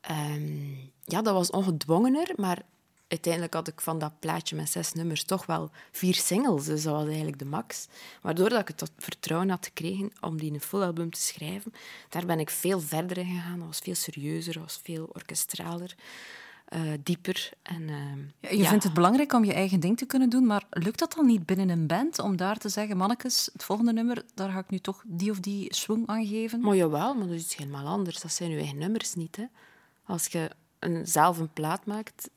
ehm, 0.00 0.70
ja, 1.04 1.22
dat 1.22 1.34
was 1.34 1.50
ongedwongener, 1.50 2.32
maar 2.36 2.62
uiteindelijk 3.12 3.54
had 3.54 3.68
ik 3.68 3.80
van 3.80 3.98
dat 3.98 4.20
plaatje 4.20 4.56
met 4.56 4.70
zes 4.70 4.92
nummers 4.92 5.24
toch 5.24 5.46
wel 5.46 5.70
vier 5.90 6.14
singles. 6.14 6.64
Dus 6.64 6.82
dat 6.82 6.94
was 6.94 7.06
eigenlijk 7.06 7.38
de 7.38 7.44
max. 7.44 7.88
Waardoor 8.22 8.48
dat 8.48 8.60
ik 8.60 8.68
het 8.68 8.90
vertrouwen 8.96 9.50
had 9.50 9.64
gekregen 9.66 10.12
om 10.20 10.38
die 10.38 10.48
in 10.48 10.54
een 10.54 10.60
full 10.60 10.82
album 10.82 11.10
te 11.10 11.20
schrijven. 11.20 11.72
Daar 12.08 12.26
ben 12.26 12.40
ik 12.40 12.50
veel 12.50 12.80
verder 12.80 13.18
in 13.18 13.26
gegaan. 13.26 13.58
Dat 13.58 13.66
was 13.66 13.78
veel 13.78 13.94
serieuzer, 13.94 14.52
dat 14.52 14.62
was 14.62 14.80
veel 14.82 15.10
orkestraler 15.12 15.94
eh, 16.64 16.80
dieper. 17.02 17.50
En, 17.62 17.86
Ja, 18.40 18.50
je 18.50 18.56
ja. 18.56 18.68
vindt 18.68 18.84
het 18.84 18.94
belangrijk 18.94 19.32
om 19.32 19.44
je 19.44 19.52
eigen 19.52 19.80
ding 19.80 19.96
te 19.96 20.06
kunnen 20.06 20.28
doen, 20.28 20.46
maar 20.46 20.64
lukt 20.70 20.98
dat 20.98 21.12
dan 21.12 21.26
niet 21.26 21.46
binnen 21.46 21.68
een 21.68 21.86
band 21.86 22.18
om 22.18 22.36
daar 22.36 22.58
te 22.58 22.68
zeggen, 22.68 22.96
mannetjes, 22.96 23.50
het 23.52 23.64
volgende 23.64 23.92
nummer, 23.92 24.24
daar 24.34 24.50
ga 24.50 24.58
ik 24.58 24.70
nu 24.70 24.78
toch 24.78 25.02
die 25.06 25.30
of 25.30 25.40
die 25.40 25.74
swing 25.74 26.06
aan 26.06 26.26
geven? 26.26 26.60
Maar 26.60 26.76
jawel, 26.76 27.14
maar 27.14 27.26
dat 27.26 27.36
is 27.36 27.42
iets 27.42 27.56
helemaal 27.56 27.86
anders. 27.86 28.20
Dat 28.20 28.32
zijn 28.32 28.50
je 28.50 28.56
eigen 28.56 28.78
nummers 28.78 29.14
niet. 29.14 29.36
Hè. 29.36 29.44
Als 30.04 30.26
je 30.26 30.50
een, 30.78 31.06
zelf 31.06 31.38
een 31.38 31.52
plaat 31.52 31.86
maakt, 31.86 32.28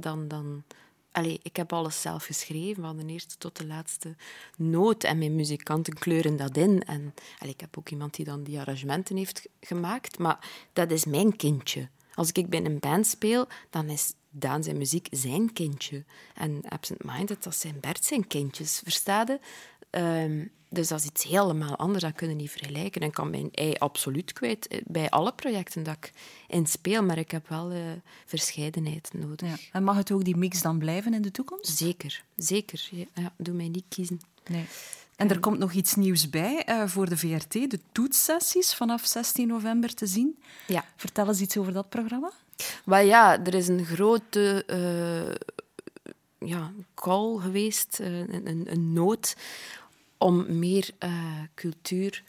dan... 0.00 0.28
dan 0.28 0.64
Allee, 1.12 1.40
ik 1.42 1.56
heb 1.56 1.72
alles 1.72 2.00
zelf 2.00 2.24
geschreven, 2.24 2.82
van 2.82 2.96
de 2.96 3.06
eerste 3.06 3.38
tot 3.38 3.56
de 3.56 3.66
laatste 3.66 4.16
noot. 4.56 5.04
En 5.04 5.18
mijn 5.18 5.34
muzikanten 5.34 5.94
kleuren 5.94 6.36
dat 6.36 6.56
in. 6.56 6.82
En 6.82 7.14
allee, 7.38 7.52
ik 7.52 7.60
heb 7.60 7.78
ook 7.78 7.88
iemand 7.88 8.14
die 8.14 8.24
dan 8.24 8.42
die 8.42 8.58
arrangementen 8.58 9.16
heeft 9.16 9.48
gemaakt. 9.60 10.18
Maar 10.18 10.48
dat 10.72 10.90
is 10.90 11.04
mijn 11.04 11.36
kindje. 11.36 11.88
Als 12.14 12.32
ik 12.32 12.48
bij 12.48 12.64
een 12.64 12.78
band 12.78 13.06
speel, 13.06 13.46
dan 13.70 13.88
is 13.88 14.12
Daan 14.30 14.62
zijn 14.62 14.76
muziek 14.76 15.08
zijn 15.10 15.52
kindje. 15.52 16.04
En 16.34 16.62
Absent 16.68 17.04
Minded, 17.04 17.42
dat 17.42 17.56
zijn 17.56 17.80
Bert 17.80 18.04
zijn 18.04 18.26
kindjes. 18.26 18.80
Verstaade? 18.84 19.40
Ehm, 19.90 20.46
dus 20.68 20.88
dat 20.88 20.98
is 20.98 21.06
iets 21.06 21.24
helemaal 21.24 21.76
anders. 21.76 22.04
Dat 22.04 22.12
kunnen 22.14 22.36
we 22.36 22.42
niet 22.42 22.50
vergelijken. 22.50 23.00
En 23.00 23.06
ik 23.06 23.14
kan 23.14 23.30
mijn 23.30 23.48
ei 23.52 23.74
absoluut 23.78 24.32
kwijt 24.32 24.68
eh, 24.68 24.80
bij 24.86 25.10
alle 25.10 25.32
projecten 25.32 25.82
dat 25.82 25.96
ik 25.96 26.12
in 26.48 26.66
speel. 26.66 27.02
Maar 27.02 27.18
ik 27.18 27.30
heb 27.30 27.48
wel 27.48 27.70
eh, 27.70 27.80
verscheidenheid 28.26 29.10
nodig. 29.12 29.48
Ja. 29.48 29.56
En 29.72 29.84
mag 29.84 29.96
het 29.96 30.12
ook 30.12 30.24
die 30.24 30.36
mix 30.36 30.62
dan 30.62 30.78
blijven 30.78 31.14
in 31.14 31.22
de 31.22 31.30
toekomst? 31.30 31.76
Zeker, 31.76 32.24
zeker. 32.36 32.88
Ja, 33.14 33.32
doe 33.36 33.54
mij 33.54 33.68
niet 33.68 33.84
kiezen. 33.88 34.20
Nee. 34.46 34.64
En 35.18 35.30
er 35.30 35.40
komt 35.40 35.58
nog 35.58 35.72
iets 35.72 35.94
nieuws 35.94 36.30
bij 36.30 36.64
eh, 36.64 36.82
voor 36.86 37.08
de 37.08 37.16
VRT, 37.16 37.52
de 37.52 37.80
toetssessies 37.92 38.74
vanaf 38.74 39.06
16 39.06 39.48
november 39.48 39.94
te 39.94 40.06
zien. 40.06 40.38
Ja. 40.66 40.84
Vertel 40.96 41.28
eens 41.28 41.40
iets 41.40 41.56
over 41.56 41.72
dat 41.72 41.88
programma. 41.88 42.30
Maar 42.84 43.04
ja, 43.04 43.44
er 43.44 43.54
is 43.54 43.68
een 43.68 43.84
grote 43.84 44.64
eh, 44.66 46.48
ja, 46.48 46.72
call 46.94 47.38
geweest, 47.38 47.98
een, 47.98 48.46
een, 48.46 48.72
een 48.72 48.92
nood 48.92 49.36
om 50.18 50.58
meer 50.58 50.90
eh, 50.98 51.12
cultuur 51.54 52.22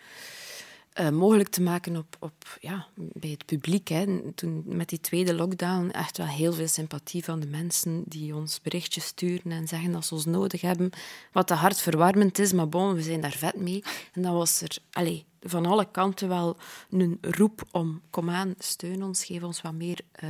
eh, 0.99 1.10
mogelijk 1.10 1.49
te 1.49 1.62
maken 1.62 1.97
op, 1.97 2.15
op, 2.19 2.58
ja, 2.62 2.88
bij 2.95 3.30
het 3.30 3.45
publiek. 3.45 3.88
Hè. 3.88 4.02
En 4.02 4.32
Toen 4.36 4.63
met 4.65 4.89
die 4.89 5.02
tweede 5.02 5.34
lockdown 5.34 5.89
echt 5.89 6.17
wel 6.17 6.28
heel 6.28 6.54
veel 6.54 6.67
sympathie 6.67 7.23
van 7.23 7.39
de 7.39 7.47
mensen 7.47 8.04
die 8.06 8.36
ons 8.36 8.62
berichtjes 8.62 9.06
sturen 9.06 9.52
en 9.52 9.67
zeggen 9.67 9.91
dat 9.91 10.06
ze 10.06 10.13
ons 10.13 10.25
nodig 10.25 10.62
hebben. 10.62 10.89
Wat 11.32 11.47
te 11.47 11.54
hartverwarmend 11.54 12.39
is, 12.39 12.54
maar 12.54 12.69
bon, 12.69 12.93
we 12.93 13.02
zijn 13.02 13.21
daar 13.21 13.32
vet 13.32 13.56
mee. 13.56 13.84
En 14.13 14.21
dan 14.21 14.34
was 14.34 14.62
er 14.62 14.78
allez, 14.91 15.23
van 15.41 15.65
alle 15.65 15.91
kanten 15.91 16.28
wel 16.28 16.58
een 16.89 17.17
roep 17.21 17.67
om 17.71 18.02
kom 18.10 18.30
aan, 18.30 18.56
steun 18.58 19.04
ons, 19.04 19.25
geef 19.25 19.43
ons 19.43 19.62
wat 19.62 19.73
meer 19.73 19.99
eh, 20.12 20.30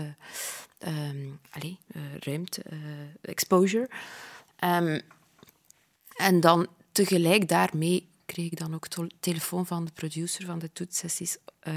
ehm, 0.78 1.30
allez, 1.50 1.76
ruimte, 2.20 2.64
exposure. 3.22 3.90
Ehm, 4.56 5.00
en 6.16 6.40
dan 6.40 6.68
tegelijk 7.06 7.48
daarmee 7.48 8.08
kreeg 8.26 8.52
ik 8.52 8.58
dan 8.58 8.74
ook 8.74 8.88
telefoon 9.20 9.66
van 9.66 9.86
de 9.86 9.92
producer 9.92 10.46
van 10.46 10.60
de 10.60 10.72
toetsessies 10.72 11.38
eh, 11.60 11.74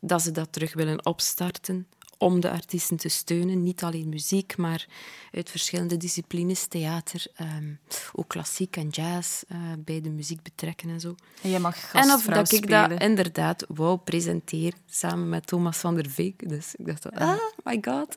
dat 0.00 0.22
ze 0.22 0.30
dat 0.30 0.52
terug 0.52 0.74
willen 0.74 1.06
opstarten 1.06 1.86
om 2.18 2.40
de 2.40 2.50
artiesten 2.50 2.96
te 2.96 3.08
steunen. 3.08 3.62
Niet 3.62 3.82
alleen 3.82 4.08
muziek, 4.08 4.56
maar 4.56 4.86
uit 5.32 5.50
verschillende 5.50 5.96
disciplines, 5.96 6.66
theater, 6.66 7.26
ehm, 7.34 7.74
ook 8.12 8.28
klassiek 8.28 8.76
en 8.76 8.88
jazz 8.88 9.42
eh, 9.48 9.58
bij 9.78 10.00
de 10.00 10.10
muziek 10.10 10.42
betrekken 10.42 10.88
en 10.88 11.00
zo. 11.00 11.14
En 11.42 11.50
jij 11.50 11.60
mag 11.60 11.92
En 11.92 12.10
of 12.10 12.24
dat 12.24 12.52
ik 12.52 12.68
dat 12.68 13.00
inderdaad 13.00 13.64
wou 13.68 13.98
presenteren 13.98 14.78
samen 14.86 15.28
met 15.28 15.46
Thomas 15.46 15.76
van 15.76 15.94
der 15.94 16.10
Veek. 16.10 16.48
Dus 16.48 16.74
ik 16.74 16.86
dacht, 16.86 17.10
ah, 17.10 17.40
my 17.64 17.78
god. 17.80 18.16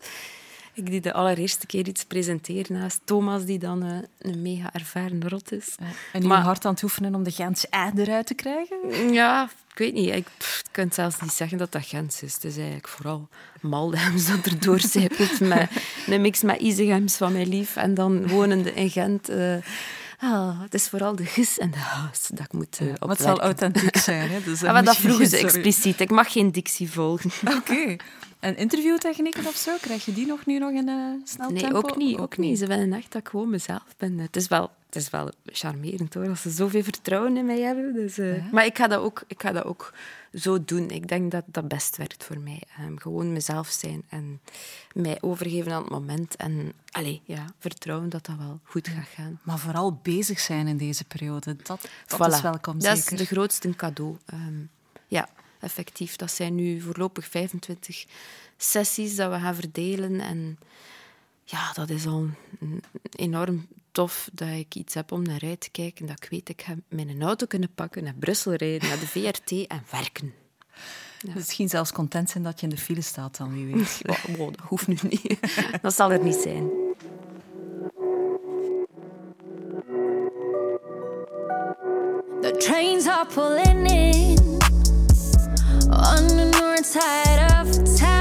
Ik 0.79 0.85
die 0.89 1.01
de 1.01 1.13
allereerste 1.13 1.65
keer 1.65 1.87
iets 1.87 2.03
presenteer 2.05 2.65
naast 2.69 2.99
Thomas, 3.03 3.45
die 3.45 3.59
dan 3.59 3.83
eh, 3.83 3.97
een 4.31 4.41
mega 4.41 4.73
ervaren 4.73 5.29
rot 5.29 5.51
is. 5.51 5.75
En 6.13 6.27
Maar- 6.27 6.41
hard 6.41 6.65
aan 6.65 6.73
het 6.73 6.83
oefenen 6.83 7.15
om 7.15 7.23
de 7.23 7.31
Gentse 7.31 7.67
ei 7.69 7.91
eruit 7.95 8.25
te 8.25 8.33
krijgen? 8.33 8.77
Ja, 9.13 9.49
ik 9.71 9.77
weet 9.77 9.93
niet. 9.93 10.13
Ik 10.15 10.27
pff, 10.37 10.59
ik 10.59 10.69
kan 10.71 10.91
zelfs 10.91 11.21
niet 11.21 11.31
zeggen 11.31 11.57
dat 11.57 11.71
dat 11.71 11.85
Gens 11.85 12.21
is. 12.23 12.33
Het 12.33 12.43
is 12.43 12.55
eigenlijk 12.57 12.87
vooral 12.87 13.27
Maldems 13.61 14.27
dat 14.27 14.45
er 14.45 14.59
doorcijpelt 14.59 15.39
met 15.53 15.69
een 16.07 16.21
mix 16.21 16.41
met 16.41 16.59
Izegems 16.61 17.15
van 17.15 17.31
mijn 17.31 17.47
lief. 17.47 17.75
En 17.75 17.93
dan 17.93 18.27
wonende 18.27 18.73
in 18.73 18.89
Gent. 18.89 19.29
eh, 19.29 19.55
ah, 20.19 20.61
het 20.61 20.73
is 20.73 20.87
vooral 20.89 21.15
de 21.15 21.25
gis 21.25 21.57
en 21.57 21.71
de 21.71 21.77
haas 21.77 22.27
dat 22.27 22.45
ik 22.45 22.51
moet 22.53 22.79
uh, 22.81 22.93
het 22.99 23.21
zal 23.21 23.41
authentiek 23.41 23.97
zijn. 23.97 24.29
Hè? 24.29 24.43
Dus 24.43 24.59
Ja, 24.59 24.71
maar 24.71 24.83
dat 24.83 24.95
vroegen 24.97 25.27
ze 25.27 25.35
sorry- 25.37 25.45
expliciet. 25.45 25.99
Ik 25.99 26.09
mag 26.09 26.31
geen 26.31 26.51
dictie 26.51 26.91
volgen. 26.91 27.31
Oké. 27.57 27.95
En 28.39 28.57
interviewtechnieken 28.57 29.45
of 29.47 29.55
zo, 29.55 29.75
krijg 29.81 30.05
je 30.05 30.13
die 30.13 30.25
nog 30.25 30.45
nu 30.45 30.57
nog 30.59 30.71
in 30.71 30.89
eh 30.89 30.95
snel 31.23 31.49
Nee, 31.49 31.61
tempo? 31.61 31.77
ook 31.77 31.97
niet, 31.97 32.17
ook 32.17 32.37
niet. 32.37 32.57
Ze 32.59 32.67
willen 32.67 32.93
echt 32.93 33.11
dat 33.11 33.21
ik 33.21 33.27
gewoon 33.27 33.49
mezelf 33.49 33.85
ben. 33.97 34.17
Het 34.19 34.35
is 34.35 34.47
wel, 34.47 34.71
het 34.85 34.95
is 34.95 35.09
wel 35.09 35.31
charmerend 35.45 36.13
hoor, 36.13 36.29
als 36.29 36.41
ze 36.41 36.49
zoveel 36.49 36.83
vertrouwen 36.83 37.37
in 37.37 37.45
mij 37.45 37.59
hebben. 37.59 37.93
Dus, 37.93 38.17
eh, 38.17 38.51
Maar 38.51 38.65
ik 38.65 38.77
ga, 38.77 38.87
dat 38.87 38.99
ook, 39.01 39.23
ik 39.27 39.41
ga 39.41 39.51
dat 39.51 39.63
ook 39.63 39.93
zo 40.33 40.63
doen. 40.65 40.89
Ik 40.89 41.07
denk 41.07 41.31
dat 41.31 41.43
dat 41.47 41.67
best 41.67 41.97
werkt 41.97 42.23
voor 42.23 42.39
mij. 42.39 42.61
Ehm, 42.77 42.95
gewoon 42.97 43.33
mezelf 43.33 43.67
zijn 43.67 44.03
en 44.09 44.39
mij 44.93 45.17
overgeven 45.21 45.71
aan 45.71 45.81
het 45.81 45.91
moment. 45.91 46.35
En 46.35 46.73
allez, 46.91 47.19
ja, 47.23 47.45
vertrouwen 47.59 48.09
dat 48.09 48.25
dat 48.25 48.37
wel 48.37 48.59
goed 48.63 48.87
gaat 48.87 49.07
gaan. 49.15 49.39
Maar 49.43 49.59
vooral 49.59 49.99
bezig 50.03 50.39
zijn 50.39 50.67
in 50.67 50.77
deze 50.77 51.03
periode, 51.05 51.55
dat, 51.63 51.87
dat 52.07 52.29
Voilà. 52.29 52.33
is 52.33 52.41
welkom, 52.41 52.79
Dat 52.79 52.97
zeker. 52.97 53.13
is 53.13 53.19
de 53.19 53.25
grootste 53.35 53.69
cadeau. 53.75 54.17
Ehm, 54.25 54.59
ja, 55.07 55.29
effectief. 55.59 56.15
Dat 56.15 56.31
zijn 56.31 56.55
nu 56.55 56.81
voorlopig 56.81 57.27
25 57.27 58.05
sessies 58.57 59.15
dat 59.15 59.31
we 59.31 59.39
gaan 59.39 59.55
verdelen. 59.55 60.19
En 60.19 60.59
ja, 61.43 61.73
dat 61.73 61.89
is 61.89 62.05
al 62.05 62.29
enorm 63.11 63.67
tof 63.91 64.29
dat 64.33 64.49
ik 64.49 64.75
iets 64.75 64.93
heb 64.93 65.11
om 65.11 65.21
naar 65.21 65.41
uit 65.43 65.59
te 65.59 65.69
kijken. 65.69 66.05
Dat 66.05 66.23
ik 66.23 66.29
weet, 66.29 66.49
ik 66.49 66.61
ga 66.61 66.75
mijn 66.87 67.21
auto 67.21 67.45
kunnen 67.45 67.73
pakken, 67.75 68.03
naar 68.03 68.13
Brussel 68.13 68.53
rijden, 68.53 68.89
naar 68.89 68.99
de 68.99 69.07
VRT 69.19 69.67
en 69.67 69.83
werken. 69.91 70.33
Misschien 71.35 71.69
zelfs 71.69 71.91
content 71.91 72.29
zijn 72.29 72.43
dat 72.43 72.59
je 72.59 72.67
in 72.67 72.75
de 72.75 72.81
file 72.81 73.01
staat 73.01 73.37
dan, 73.37 73.53
wie 73.53 73.75
weet. 73.75 74.01
Wow, 74.05 74.37
wow, 74.37 74.55
dat 74.55 74.65
hoeft 74.65 74.87
nu 74.87 74.97
niet. 75.01 75.39
Dat 75.81 75.95
zal 75.95 76.11
er 76.11 76.23
niet 76.23 76.35
zijn. 76.35 76.69
The 82.41 82.57
trains 82.57 83.07
are 83.07 83.25
pulling 83.25 83.91
in 83.91 84.38
on 85.91 86.27
the 86.27 86.45
north 86.59 86.85
side 86.85 87.39
of 87.51 87.97
town 87.97 88.18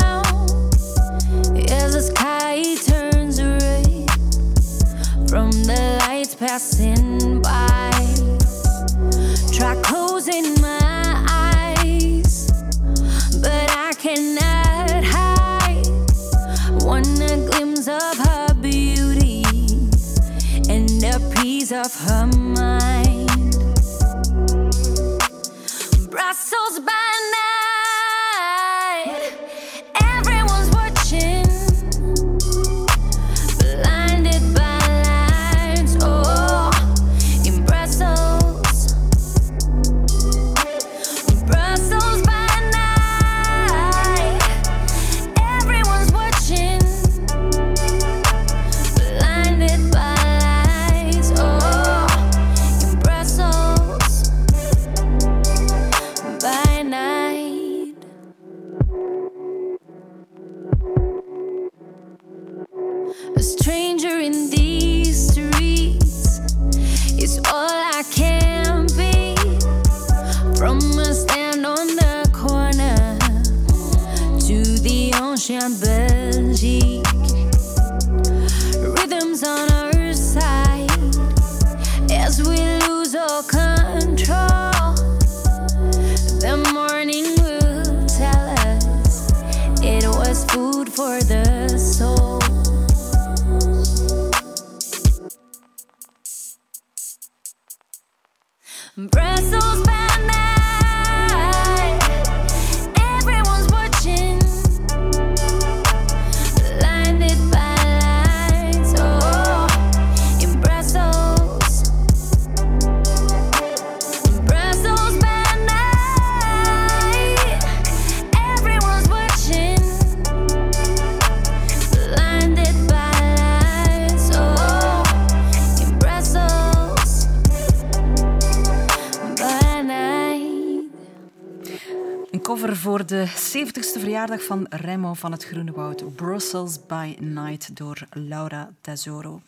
van 134.37 134.67
Remo 134.69 135.15
van 135.15 135.33
het 135.33 135.45
Groene 135.45 135.73
Woud. 135.73 136.15
Brussels 136.17 136.87
by 136.87 137.17
Night 137.19 137.77
door 137.77 138.07
Laura 138.11 138.71
Tesoro. 138.81 139.41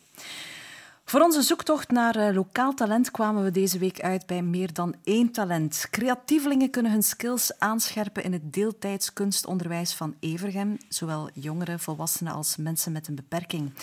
Voor 1.03 1.21
onze 1.21 1.41
zoektocht 1.41 1.91
naar 1.91 2.15
eh, 2.15 2.35
lokaal 2.35 2.73
talent 2.73 3.11
kwamen 3.11 3.43
we 3.43 3.51
deze 3.51 3.77
week 3.77 4.01
uit 4.01 4.25
bij 4.25 4.41
meer 4.41 4.73
dan 4.73 4.95
één 5.03 5.31
talent. 5.31 5.87
Creatievelingen 5.89 6.69
kunnen 6.69 6.91
hun 6.91 7.03
skills 7.03 7.59
aanscherpen 7.59 8.23
in 8.23 8.33
het 8.33 8.53
deeltijds 8.53 9.13
kunstonderwijs 9.13 9.93
van 9.93 10.15
Evergem, 10.19 10.77
zowel 10.89 11.29
jongeren, 11.33 11.79
volwassenen 11.79 12.33
als 12.33 12.57
mensen 12.57 12.91
met 12.91 13.07
een 13.07 13.15
beperking. 13.15 13.73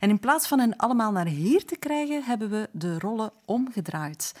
En 0.00 0.08
in 0.08 0.18
plaats 0.18 0.48
van 0.48 0.58
hen 0.58 0.76
allemaal 0.76 1.12
naar 1.12 1.26
hier 1.26 1.64
te 1.64 1.76
krijgen, 1.76 2.22
hebben 2.22 2.50
we 2.50 2.68
de 2.72 2.98
rollen 2.98 3.32
omgedraaid. 3.44 4.34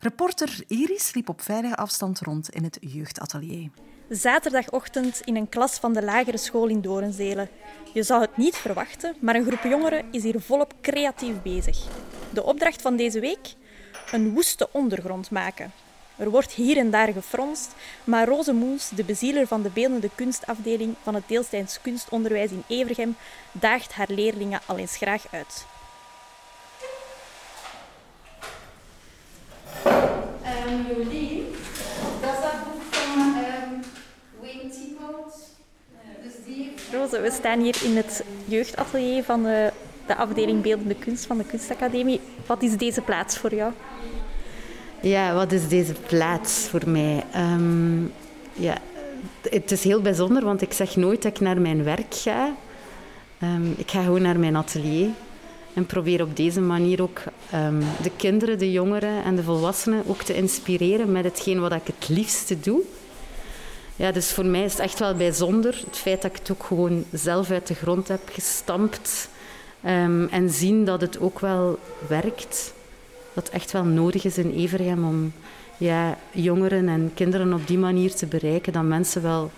Reporter 0.00 0.64
Iris 0.66 1.14
liep 1.14 1.28
op 1.28 1.40
veilige 1.40 1.76
afstand 1.76 2.20
rond 2.20 2.50
in 2.50 2.64
het 2.64 2.78
jeugdatelier. 2.80 3.70
Zaterdagochtend 4.14 5.20
in 5.24 5.36
een 5.36 5.48
klas 5.48 5.78
van 5.78 5.92
de 5.92 6.02
lagere 6.02 6.36
school 6.38 6.68
in 6.68 6.80
Dorenzelen. 6.80 7.48
Je 7.92 8.02
zou 8.02 8.20
het 8.20 8.36
niet 8.36 8.56
verwachten, 8.56 9.14
maar 9.20 9.34
een 9.34 9.46
groep 9.46 9.62
jongeren 9.62 10.04
is 10.10 10.22
hier 10.22 10.40
volop 10.40 10.74
creatief 10.80 11.42
bezig. 11.42 11.78
De 12.30 12.42
opdracht 12.42 12.82
van 12.82 12.96
deze 12.96 13.20
week? 13.20 13.54
Een 14.10 14.32
woeste 14.32 14.68
ondergrond 14.72 15.30
maken. 15.30 15.72
Er 16.16 16.30
wordt 16.30 16.52
hier 16.52 16.76
en 16.76 16.90
daar 16.90 17.12
gefronst, 17.12 17.74
maar 18.04 18.28
Rose 18.28 18.52
Moels, 18.52 18.88
de 18.88 19.04
bezieler 19.04 19.46
van 19.46 19.62
de 19.62 19.70
beeldende 19.70 20.10
kunstafdeling 20.14 20.94
van 21.02 21.14
het 21.14 21.24
Deelstijds 21.26 21.80
kunstonderwijs 21.80 22.50
in 22.50 22.64
Evergem, 22.68 23.16
daagt 23.52 23.92
haar 23.92 24.10
leerlingen 24.10 24.60
al 24.66 24.78
eens 24.78 24.96
graag 24.96 25.24
uit. 25.30 25.66
Um, 29.86 30.86
Jolien, 30.88 31.54
dat 32.20 32.32
is 32.32 32.40
dat 32.40 32.64
boek 32.64 32.82
van 32.94 33.18
um, 33.20 33.80
Wayne 34.40 34.70
Thibault. 34.70 35.34
Dus 36.22 36.32
die 36.44 36.72
Rose, 36.92 37.01
we 37.20 37.30
staan 37.32 37.60
hier 37.60 37.76
in 37.84 37.96
het 37.96 38.24
jeugdatelier 38.44 39.22
van 39.22 39.42
de, 39.42 39.70
de 40.06 40.16
afdeling 40.16 40.62
Beeldende 40.62 40.94
Kunst 40.94 41.26
van 41.26 41.38
de 41.38 41.44
Kunstacademie. 41.44 42.20
Wat 42.46 42.62
is 42.62 42.76
deze 42.76 43.00
plaats 43.00 43.38
voor 43.38 43.54
jou? 43.54 43.72
Ja, 45.00 45.34
wat 45.34 45.52
is 45.52 45.68
deze 45.68 45.92
plaats 46.06 46.68
voor 46.68 46.82
mij? 46.86 47.24
Ehm, 47.32 48.02
ja, 48.52 48.78
het 49.50 49.70
is 49.70 49.84
heel 49.84 50.00
bijzonder, 50.00 50.44
want 50.44 50.62
ik 50.62 50.72
zeg 50.72 50.96
nooit 50.96 51.22
dat 51.22 51.32
ik 51.32 51.40
naar 51.40 51.60
mijn 51.60 51.84
werk 51.84 52.14
ga. 52.14 52.54
Ehm, 53.38 53.70
ik 53.76 53.90
ga 53.90 54.02
gewoon 54.02 54.22
naar 54.22 54.38
mijn 54.38 54.56
atelier 54.56 55.08
en 55.74 55.86
probeer 55.86 56.22
op 56.22 56.36
deze 56.36 56.60
manier 56.60 57.02
ook 57.02 57.22
ehm, 57.50 57.82
de 58.02 58.10
kinderen, 58.16 58.58
de 58.58 58.72
jongeren 58.72 59.24
en 59.24 59.36
de 59.36 59.42
volwassenen 59.42 60.02
ook 60.06 60.22
te 60.22 60.34
inspireren 60.34 61.12
met 61.12 61.24
hetgeen 61.24 61.60
wat 61.60 61.72
ik 61.72 61.86
het 61.86 62.08
liefste 62.08 62.60
doe. 62.60 62.82
Ja, 63.96 64.12
dus 64.12 64.32
voor 64.32 64.46
mij 64.46 64.64
is 64.64 64.72
het 64.72 64.80
echt 64.80 64.98
wel 64.98 65.14
bijzonder 65.14 65.82
het 65.86 65.96
feit 65.96 66.22
dat 66.22 66.30
ik 66.30 66.38
het 66.38 66.50
ook 66.50 66.64
gewoon 66.64 67.04
zelf 67.12 67.50
uit 67.50 67.66
de 67.66 67.74
grond 67.74 68.08
heb 68.08 68.20
gestampt 68.32 69.28
ehm, 69.82 70.26
en 70.30 70.50
zien 70.50 70.84
dat 70.84 71.00
het 71.00 71.20
ook 71.20 71.40
wel 71.40 71.78
werkt. 72.08 72.72
Dat 73.34 73.44
het 73.44 73.52
echt 73.52 73.72
wel 73.72 73.84
nodig 73.84 74.24
is 74.24 74.38
in 74.38 74.54
Evergem 74.54 75.04
om 75.04 75.32
ja, 75.76 76.18
jongeren 76.30 76.88
en 76.88 77.10
kinderen 77.14 77.52
op 77.52 77.66
die 77.66 77.78
manier 77.78 78.14
te 78.14 78.26
bereiken. 78.26 78.72
Dat 78.72 78.82
mensen 78.82 79.22
wel 79.22 79.50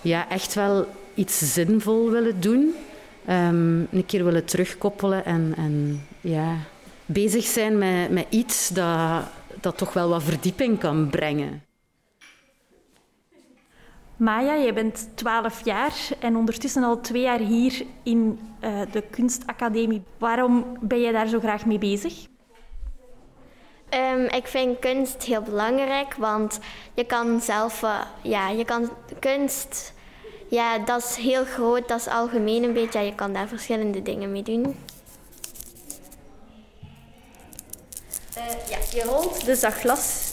ja, 0.00 0.28
echt 0.28 0.54
wel 0.54 0.86
iets 1.14 1.52
zinvol 1.52 2.10
willen 2.10 2.40
doen. 2.40 2.74
ehm, 3.26 3.80
een 3.80 4.06
keer 4.06 4.24
willen 4.24 4.44
terugkoppelen 4.44 5.24
en, 5.24 5.54
en 5.56 6.04
ja, 6.20 6.56
bezig 7.06 7.44
zijn 7.44 7.78
met, 7.78 8.10
met 8.10 8.26
iets 8.28 8.68
dat, 8.68 9.22
dat 9.60 9.76
toch 9.78 9.92
wel 9.92 10.08
wat 10.08 10.22
verdieping 10.22 10.78
kan 10.78 11.08
brengen. 11.10 11.62
Maya, 14.22 14.56
jij 14.56 14.74
bent 14.74 15.08
12 15.14 15.64
jaar 15.64 15.92
en 16.18 16.36
ondertussen 16.36 16.82
al 16.82 17.00
twee 17.00 17.22
jaar 17.22 17.38
hier 17.38 17.84
in 18.02 18.40
eh, 18.60 18.80
de 18.92 19.02
kunstacademie. 19.10 20.02
Waarom 20.18 20.76
ben 20.80 21.00
je 21.00 21.12
daar 21.12 21.26
zo 21.26 21.38
graag 21.38 21.66
mee 21.66 21.78
bezig? 21.78 22.26
Ehm, 23.88 24.24
ik 24.24 24.46
vind 24.46 24.78
kunst 24.78 25.22
heel 25.22 25.42
belangrijk, 25.42 26.14
want 26.14 26.58
je 26.94 27.04
kan 27.04 27.40
zelf, 27.40 27.82
eh, 27.82 28.00
ja, 28.22 28.48
je 28.48 28.64
kan 28.64 28.90
kunst, 29.18 29.92
ja, 30.48 30.78
dat 30.78 31.02
is 31.02 31.16
heel 31.16 31.44
groot, 31.44 31.88
dat 31.88 32.00
is 32.00 32.08
algemeen 32.08 32.62
een 32.62 32.72
beetje, 32.72 33.00
je 33.00 33.14
kan 33.14 33.32
daar 33.32 33.48
verschillende 33.48 34.02
dingen 34.02 34.32
mee 34.32 34.42
doen. 34.42 34.76
Eh, 38.34 38.68
ja, 38.68 38.78
je 38.90 39.02
rolt 39.04 39.44
dus 39.44 39.60
dat 39.60 39.74
glas, 39.74 40.32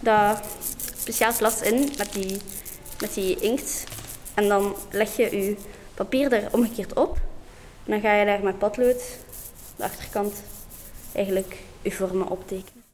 dat 0.00 0.40
speciaal 0.96 1.32
glas 1.32 1.62
in 1.62 1.90
met 1.98 2.12
die, 2.12 2.40
met 3.00 3.14
die 3.14 3.40
inkt. 3.40 3.84
En 4.34 4.48
dan 4.48 4.76
leg 4.90 5.16
je 5.16 5.36
je 5.36 5.56
papier 5.94 6.32
er 6.32 6.48
omgekeerd 6.50 6.94
op. 6.94 7.16
En 7.84 7.92
dan 7.92 8.00
ga 8.00 8.14
je 8.14 8.24
daar 8.24 8.42
met 8.42 8.58
potlood, 8.58 9.02
de 9.76 9.84
achterkant, 9.84 10.34
eigenlijk 11.12 11.56
je 11.82 11.92
vormen 11.92 12.28
optekenen. 12.28 12.84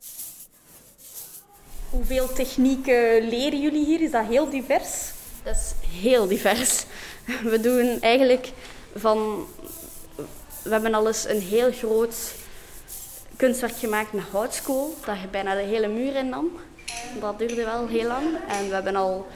Hoeveel 1.91 2.33
technieken 2.33 3.29
leren 3.29 3.61
jullie 3.61 3.85
hier? 3.85 4.01
Is 4.01 4.11
dat 4.11 4.27
heel 4.27 4.51
divers? 4.51 5.13
Dat 5.43 5.55
is 5.55 5.89
heel 6.01 6.27
divers. 6.27 6.85
We 7.43 7.61
doen 7.61 8.01
eigenlijk 8.01 8.53
van... 8.95 9.47
We 10.63 10.73
hebben 10.73 10.95
al 10.95 11.07
eens 11.07 11.29
een 11.29 11.41
heel 11.41 11.73
groot 11.73 12.35
kunstwerk 13.37 13.77
gemaakt 13.77 14.13
met 14.13 14.25
houtskool, 14.31 14.95
dat 15.05 15.21
je 15.21 15.29
bijna 15.29 15.55
de 15.55 15.61
hele 15.61 15.89
muur 15.89 16.17
in 16.17 16.29
nam. 16.29 16.51
Dat 17.21 17.39
duurde 17.39 17.65
wel 17.65 17.87
heel 17.87 18.07
lang. 18.07 18.25
En 18.49 18.69
we 18.69 18.75
hebben 18.75 18.97
al 18.97 19.27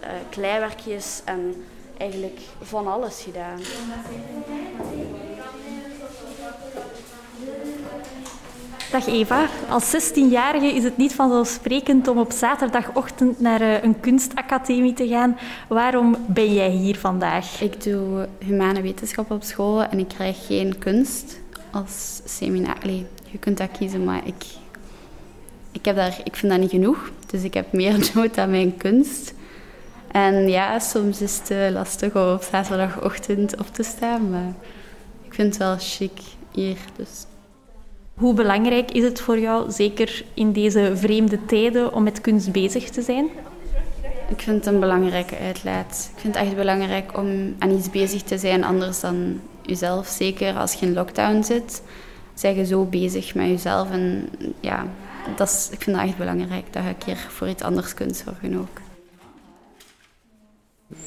eh, 0.00 0.10
kleiwerkjes 0.30 1.22
en 1.24 1.64
eigenlijk 1.98 2.40
van 2.60 2.86
alles 2.86 3.22
gedaan. 3.22 3.58
Dag 8.90 9.06
Eva. 9.06 9.46
Als 9.68 9.94
16-jarige 9.94 10.66
is 10.66 10.84
het 10.84 10.96
niet 10.96 11.14
vanzelfsprekend 11.14 12.08
om 12.08 12.18
op 12.18 12.32
zaterdagochtend 12.32 13.40
naar 13.40 13.60
eh, 13.60 13.82
een 13.82 14.00
kunstacademie 14.00 14.92
te 14.92 15.08
gaan. 15.08 15.38
Waarom 15.68 16.16
ben 16.26 16.54
jij 16.54 16.70
hier 16.70 16.96
vandaag? 16.96 17.60
Ik 17.60 17.82
doe 17.82 18.28
humane 18.38 18.80
wetenschap 18.80 19.30
op 19.30 19.42
school 19.42 19.82
en 19.82 19.98
ik 19.98 20.08
krijg 20.08 20.46
geen 20.46 20.78
kunst 20.78 21.40
als 21.70 22.20
seminar. 22.24 22.76
Allee, 22.82 23.06
je 23.30 23.38
kunt 23.38 23.58
dat 23.58 23.70
kiezen, 23.78 24.04
maar 24.04 24.26
ik, 24.26 24.44
ik, 25.72 25.84
heb 25.84 25.96
daar, 25.96 26.20
ik 26.24 26.36
vind 26.36 26.52
dat 26.52 26.60
niet 26.60 26.70
genoeg. 26.70 27.10
Dus 27.26 27.42
ik 27.42 27.54
heb 27.54 27.72
meer 27.72 28.10
nood 28.14 28.38
aan 28.38 28.50
mijn 28.50 28.76
kunst. 28.76 29.34
En 30.12 30.48
ja, 30.48 30.78
soms 30.78 31.20
is 31.20 31.38
het 31.38 31.50
eh, 31.50 31.70
lastig 31.70 32.14
om 32.14 32.32
op 32.32 32.42
zaterdagochtend 32.42 33.56
op 33.56 33.66
te 33.66 33.82
staan, 33.82 34.30
maar 34.30 34.52
ik 35.24 35.34
vind 35.34 35.48
het 35.48 35.56
wel 35.56 35.76
chic 35.78 36.20
hier. 36.52 36.76
Dus. 36.96 37.26
Hoe 38.14 38.34
belangrijk 38.34 38.90
is 38.90 39.02
het 39.04 39.20
voor 39.20 39.38
jou, 39.38 39.70
zeker 39.70 40.24
in 40.34 40.52
deze 40.52 40.92
vreemde 40.94 41.44
tijden, 41.44 41.92
om 41.92 42.02
met 42.02 42.20
kunst 42.20 42.52
bezig 42.52 42.90
te 42.90 43.02
zijn? 43.02 43.28
Ik 44.28 44.40
vind 44.40 44.64
het 44.64 44.74
een 44.74 44.80
belangrijke 44.80 45.38
uitlaat. 45.38 46.10
Ik 46.14 46.20
vind 46.20 46.34
het 46.34 46.44
echt 46.44 46.56
belangrijk 46.56 47.18
om 47.18 47.54
aan 47.58 47.70
iets 47.70 47.90
bezig 47.90 48.22
te 48.22 48.38
zijn 48.38 48.64
anders 48.64 49.00
dan 49.00 49.40
jezelf. 49.62 50.06
Zeker 50.06 50.54
als 50.54 50.72
je 50.72 50.86
in 50.86 50.92
lockdown 50.92 51.42
zit, 51.42 51.82
zijn 52.34 52.56
je 52.56 52.66
zo 52.66 52.84
bezig 52.84 53.34
met 53.34 53.46
jezelf. 53.46 53.90
En 53.90 54.28
ja, 54.60 54.86
dat 55.36 55.48
is, 55.48 55.68
ik 55.70 55.82
vind 55.82 55.96
dat 55.96 56.06
echt 56.06 56.16
belangrijk, 56.16 56.72
dat 56.72 56.82
je 56.82 56.88
een 56.88 56.98
keer 56.98 57.26
voor 57.28 57.48
iets 57.48 57.62
anders 57.62 57.94
kunt 57.94 58.16
zorgen 58.16 58.58
ook. 58.58 58.87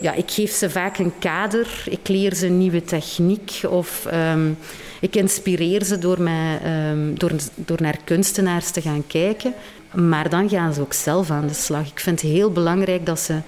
Ja, 0.02 0.14
ik 0.14 0.32
geef 0.32 0.52
ze 0.52 0.70
vaak 0.70 0.97
een 0.97 1.14
kader, 1.20 1.84
ik 1.86 2.08
leer 2.08 2.36
ze 2.36 2.47
nieuwe 2.47 2.84
techniek 2.84 3.62
of 3.70 4.06
ehm, 4.06 4.52
ik 4.99 5.16
inspireer 5.16 5.84
ze 5.84 5.97
door, 5.97 6.22
mij, 6.22 6.60
ehm, 6.64 7.14
door, 7.14 7.32
door 7.56 7.82
naar 7.82 7.97
kunstenaars 8.04 8.72
te 8.72 8.82
gaan 8.82 9.08
kijken. 9.08 9.54
Maar 9.93 10.30
dan 10.30 10.49
gaan 10.49 10.74
ze 10.74 10.82
ook 10.82 10.93
zelf 10.93 11.30
aan 11.30 11.47
de 11.47 11.54
slag. 11.54 11.88
Ik 11.88 11.99
vind 11.99 12.22
het 12.22 12.32
heel 12.32 12.52
belangrijk 12.52 13.06
dat 13.06 13.20
ze, 13.20 13.39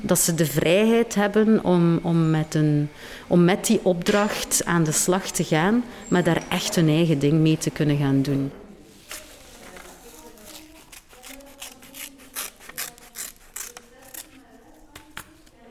dat 0.00 0.18
ze 0.18 0.34
de 0.34 0.46
vrijheid 0.46 1.14
hebben 1.14 1.64
om, 1.64 1.98
om, 2.02 2.30
met 2.30 2.54
een, 2.54 2.88
om 3.26 3.44
met 3.44 3.66
die 3.66 3.80
opdracht 3.82 4.62
aan 4.64 4.84
de 4.84 4.92
slag 4.92 5.30
te 5.30 5.44
gaan, 5.44 5.84
maar 6.08 6.24
daar 6.24 6.42
echt 6.48 6.74
hun 6.74 6.88
eigen 6.88 7.18
ding 7.18 7.32
mee 7.32 7.58
te 7.58 7.70
kunnen 7.70 7.96
gaan 7.96 8.22
doen. 8.22 8.50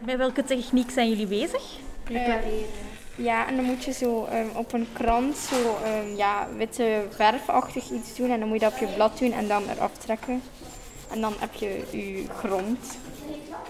Met 0.06 0.18
welke 0.18 0.43
techniek 0.43 0.91
zijn 0.91 1.10
jullie 1.10 1.28
bezig? 1.28 1.62
Ja, 3.16 3.47
en 3.47 3.56
dan 3.56 3.66
moet 3.66 3.84
je 3.84 3.91
zo 3.91 4.26
ehm, 4.26 4.47
op 4.54 4.74
een 4.74 4.88
krant 4.93 5.38
zo 5.38 5.78
ehm, 5.84 6.16
ja, 6.16 6.47
witte 6.58 7.04
verfachtig 7.10 7.91
iets 7.91 8.16
doen. 8.16 8.30
En 8.30 8.39
dan 8.39 8.47
moet 8.47 8.60
je 8.60 8.66
dat 8.66 8.74
op 8.74 8.80
je 8.80 8.93
blad 8.95 9.20
doen 9.20 9.32
en 9.32 9.47
dan 9.47 9.64
eraf 9.70 9.91
trekken. 9.97 10.41
En 11.12 11.22
dan 11.22 11.34
heb 11.39 11.54
je 11.54 11.68
je 11.91 12.26
grond 12.38 12.80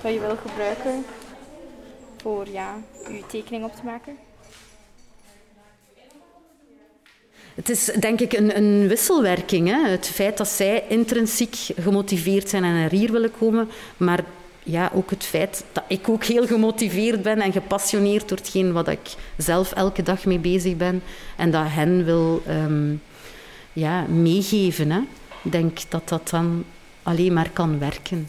dat 0.01 0.13
je 0.13 0.19
wil 0.19 0.35
gebruiken 0.35 1.05
voor 2.17 2.47
ja, 2.49 2.75
je 3.07 3.23
tekening 3.27 3.63
op 3.63 3.75
te 3.75 3.83
maken. 3.83 4.17
Het 7.55 7.69
is 7.69 7.85
denk 7.85 8.19
ik 8.19 8.33
een, 8.33 8.57
een 8.57 8.87
wisselwerking. 8.87 9.67
Hè? 9.67 9.89
Het 9.89 10.07
feit 10.07 10.37
dat 10.37 10.47
zij 10.47 10.83
intrinsiek 10.87 11.55
gemotiveerd 11.55 12.49
zijn 12.49 12.63
en 12.63 12.73
naar 12.73 12.91
hier 12.91 13.11
willen 13.11 13.31
komen, 13.31 13.69
maar 13.97 14.23
ja, 14.63 14.91
ook 14.93 15.09
het 15.09 15.23
feit 15.23 15.65
dat 15.71 15.83
ik 15.87 16.09
ook 16.09 16.23
heel 16.23 16.47
gemotiveerd 16.47 17.21
ben 17.21 17.41
en 17.41 17.51
gepassioneerd 17.51 18.29
door 18.29 18.37
hetgeen 18.37 18.71
wat 18.71 18.87
ik 18.87 19.15
zelf 19.37 19.71
elke 19.71 20.03
dag 20.03 20.25
mee 20.25 20.39
bezig 20.39 20.77
ben 20.77 21.03
en 21.37 21.51
dat 21.51 21.65
hen 21.67 22.05
wil 22.05 22.43
ehm, 22.47 22.93
ja, 23.73 24.01
meegeven. 24.01 24.91
Hè? 24.91 24.99
Ik 25.43 25.51
denk 25.51 25.79
dat 25.89 26.09
dat 26.09 26.29
dan 26.29 26.63
alleen 27.03 27.33
maar 27.33 27.49
kan 27.49 27.79
werken. 27.79 28.27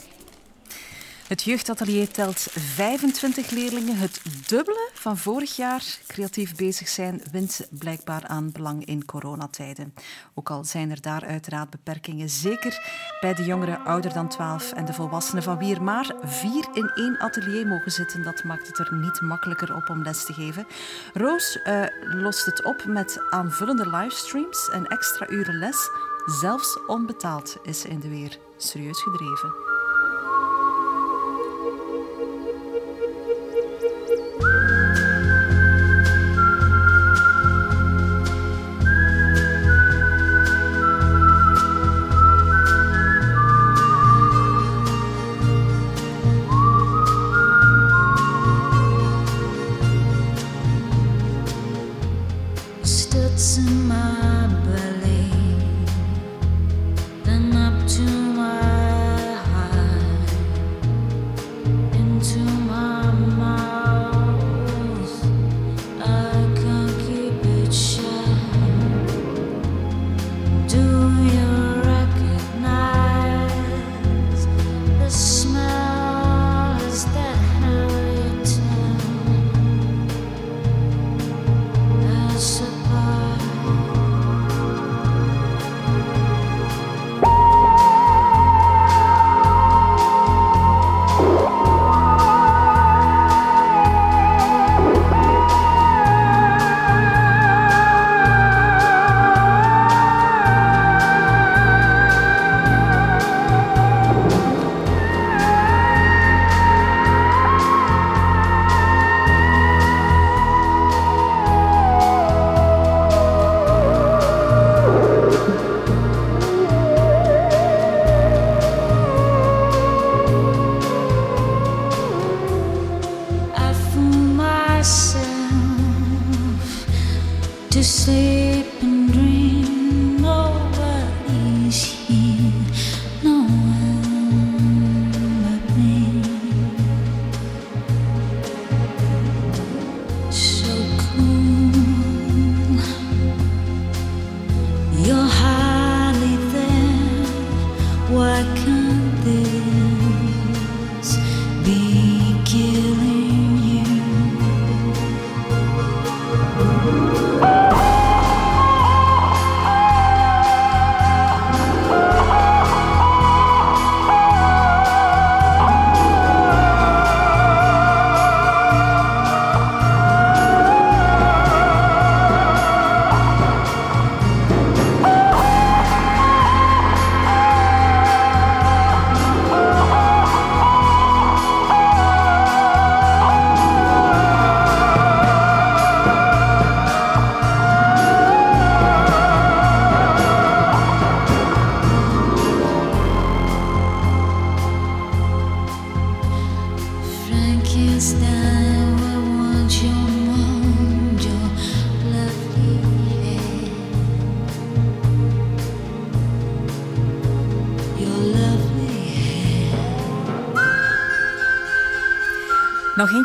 Het 1.24 1.42
jeugdatelier 1.42 2.10
telt 2.10 2.46
25 2.52 3.50
leerlingen, 3.50 3.96
het 3.96 4.20
dubbele 4.46 4.90
van 4.92 5.16
vorig 5.16 5.56
jaar. 5.56 5.84
Creatief 6.06 6.56
bezig 6.56 6.88
zijn 6.88 7.22
wint 7.32 7.68
blijkbaar 7.70 8.26
aan 8.26 8.52
belang 8.52 8.84
in 8.84 9.04
coronatijden. 9.04 9.94
Ook 10.34 10.50
al 10.50 10.64
zijn 10.64 10.90
er 10.90 11.00
daar 11.00 11.24
uiteraard 11.24 11.70
beperkingen, 11.70 12.28
zeker 12.28 12.86
bij 13.20 13.34
de 13.34 13.44
jongeren 13.44 13.84
ouder 13.84 14.12
dan 14.12 14.28
12 14.28 14.72
en 14.72 14.84
de 14.84 14.92
volwassenen 14.92 15.42
van 15.42 15.58
wie 15.58 15.74
er 15.74 15.82
maar 15.82 16.14
vier 16.22 16.68
in 16.72 16.90
één 16.94 17.18
atelier 17.20 17.66
mogen 17.66 17.92
zitten. 17.92 18.22
Dat 18.22 18.44
maakt 18.44 18.66
het 18.66 18.78
er 18.78 18.94
niet 18.94 19.20
makkelijker 19.20 19.76
op 19.76 19.88
om 19.88 20.02
les 20.02 20.24
te 20.24 20.32
geven. 20.32 20.66
Roos 21.14 21.62
eh, 21.62 21.82
lost 22.00 22.46
het 22.46 22.64
op 22.64 22.84
met 22.86 23.22
aanvullende 23.30 23.90
livestreams 23.90 24.68
en 24.68 24.86
extra 24.86 25.28
uren 25.28 25.58
les. 25.58 25.90
Zelfs 26.40 26.78
onbetaald 26.86 27.56
is 27.62 27.80
ze 27.80 27.88
in 27.88 28.00
de 28.00 28.08
weer. 28.08 28.38
Serieus 28.56 29.02
gedreven. 29.02 29.73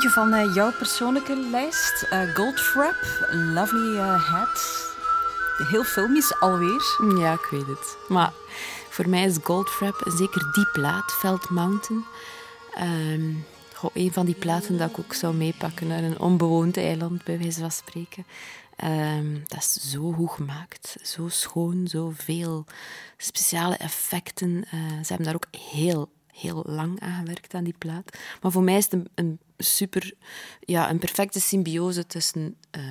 Van 0.07 0.33
eh, 0.33 0.55
jouw 0.55 0.71
persoonlijke 0.71 1.35
lijst. 1.35 2.03
Eh, 2.09 2.35
Goldfrapp, 2.35 3.27
Lovely 3.31 3.97
eh, 3.97 4.31
Hat. 4.31 4.87
Heel 5.57 5.83
filmisch 5.83 6.39
alweer. 6.39 6.81
Ja, 7.17 7.33
ik 7.33 7.47
weet 7.51 7.67
het. 7.67 7.97
Maar 8.07 8.33
voor 8.89 9.09
mij 9.09 9.23
is 9.23 9.37
Goldfrapp, 9.43 10.01
zeker 10.17 10.51
die 10.53 10.67
plaat, 10.71 11.11
Felt 11.11 11.49
Mountain, 11.49 12.05
ehm, 12.73 13.33
goh, 13.73 13.89
een 13.93 14.13
van 14.13 14.25
die 14.25 14.35
platen 14.35 14.77
dat 14.77 14.89
ik 14.89 14.99
ook 14.99 15.13
zou 15.13 15.35
meepakken 15.35 15.87
naar 15.87 16.03
een 16.03 16.19
onbewoond 16.19 16.77
eiland, 16.77 17.23
bij 17.23 17.37
wijze 17.39 17.59
van 17.59 17.71
spreken. 17.71 18.25
Ehm, 18.75 19.33
dat 19.47 19.59
is 19.59 19.73
zo 19.73 20.11
goed 20.11 20.31
gemaakt, 20.31 20.95
zo 21.03 21.27
schoon, 21.27 21.87
zoveel 21.87 22.65
speciale 23.17 23.75
effecten. 23.75 24.65
Ze 24.71 25.07
hebben 25.07 25.25
daar 25.25 25.35
ook 25.35 25.61
heel, 25.71 26.09
heel 26.27 26.63
lang 26.67 26.99
aan 26.99 27.19
gewerkt 27.19 27.53
aan 27.53 27.63
die 27.63 27.75
plaat. 27.77 28.17
Maar 28.41 28.51
voor 28.51 28.63
mij 28.63 28.77
is 28.77 28.91
het 28.91 29.09
een 29.15 29.39
super, 29.63 30.13
ja, 30.59 30.89
een 30.89 30.99
perfecte 30.99 31.39
symbiose 31.39 32.05
tussen 32.05 32.57
eh, 32.71 32.83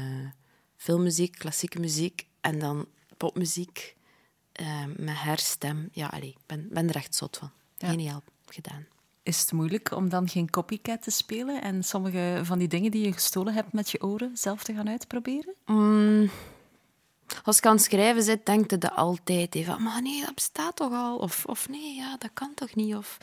filmmuziek, 0.76 1.38
klassieke 1.38 1.80
muziek 1.80 2.26
en 2.40 2.58
dan 2.58 2.86
popmuziek 3.16 3.96
eh, 4.52 4.84
met 4.96 5.14
haar 5.14 5.38
stem. 5.38 5.88
Ja, 5.92 6.12
ik 6.12 6.36
ben, 6.46 6.68
ben 6.70 6.88
er 6.88 6.96
echt 6.96 7.14
zot 7.14 7.36
van. 7.36 7.50
Ja. 7.76 7.88
Geniaal 7.88 8.22
gedaan. 8.46 8.86
Is 9.22 9.40
het 9.40 9.52
moeilijk 9.52 9.90
om 9.90 10.08
dan 10.08 10.28
geen 10.28 10.50
copycat 10.50 11.02
te 11.02 11.10
spelen 11.10 11.62
en 11.62 11.82
sommige 11.82 12.40
van 12.42 12.58
die 12.58 12.68
dingen 12.68 12.90
die 12.90 13.04
je 13.04 13.12
gestolen 13.12 13.54
hebt 13.54 13.72
met 13.72 13.90
je 13.90 14.02
oren 14.02 14.36
zelf 14.36 14.62
te 14.62 14.74
gaan 14.74 14.88
uitproberen? 14.88 15.54
Mm, 15.66 16.30
als 17.42 17.58
ik 17.58 17.66
aan 17.66 17.74
het 17.74 17.84
schrijven 17.84 18.22
zit, 18.22 18.46
denk 18.46 18.70
je 18.70 18.78
dat 18.78 18.94
altijd. 18.94 19.58
Van, 19.64 19.82
maar 19.82 20.02
nee, 20.02 20.20
dat 20.20 20.34
bestaat 20.34 20.76
toch 20.76 20.92
al? 20.92 21.16
Of, 21.16 21.44
of 21.44 21.68
nee, 21.68 21.94
ja, 21.94 22.16
dat 22.16 22.30
kan 22.34 22.54
toch 22.54 22.74
niet? 22.74 22.94
Of... 22.94 23.18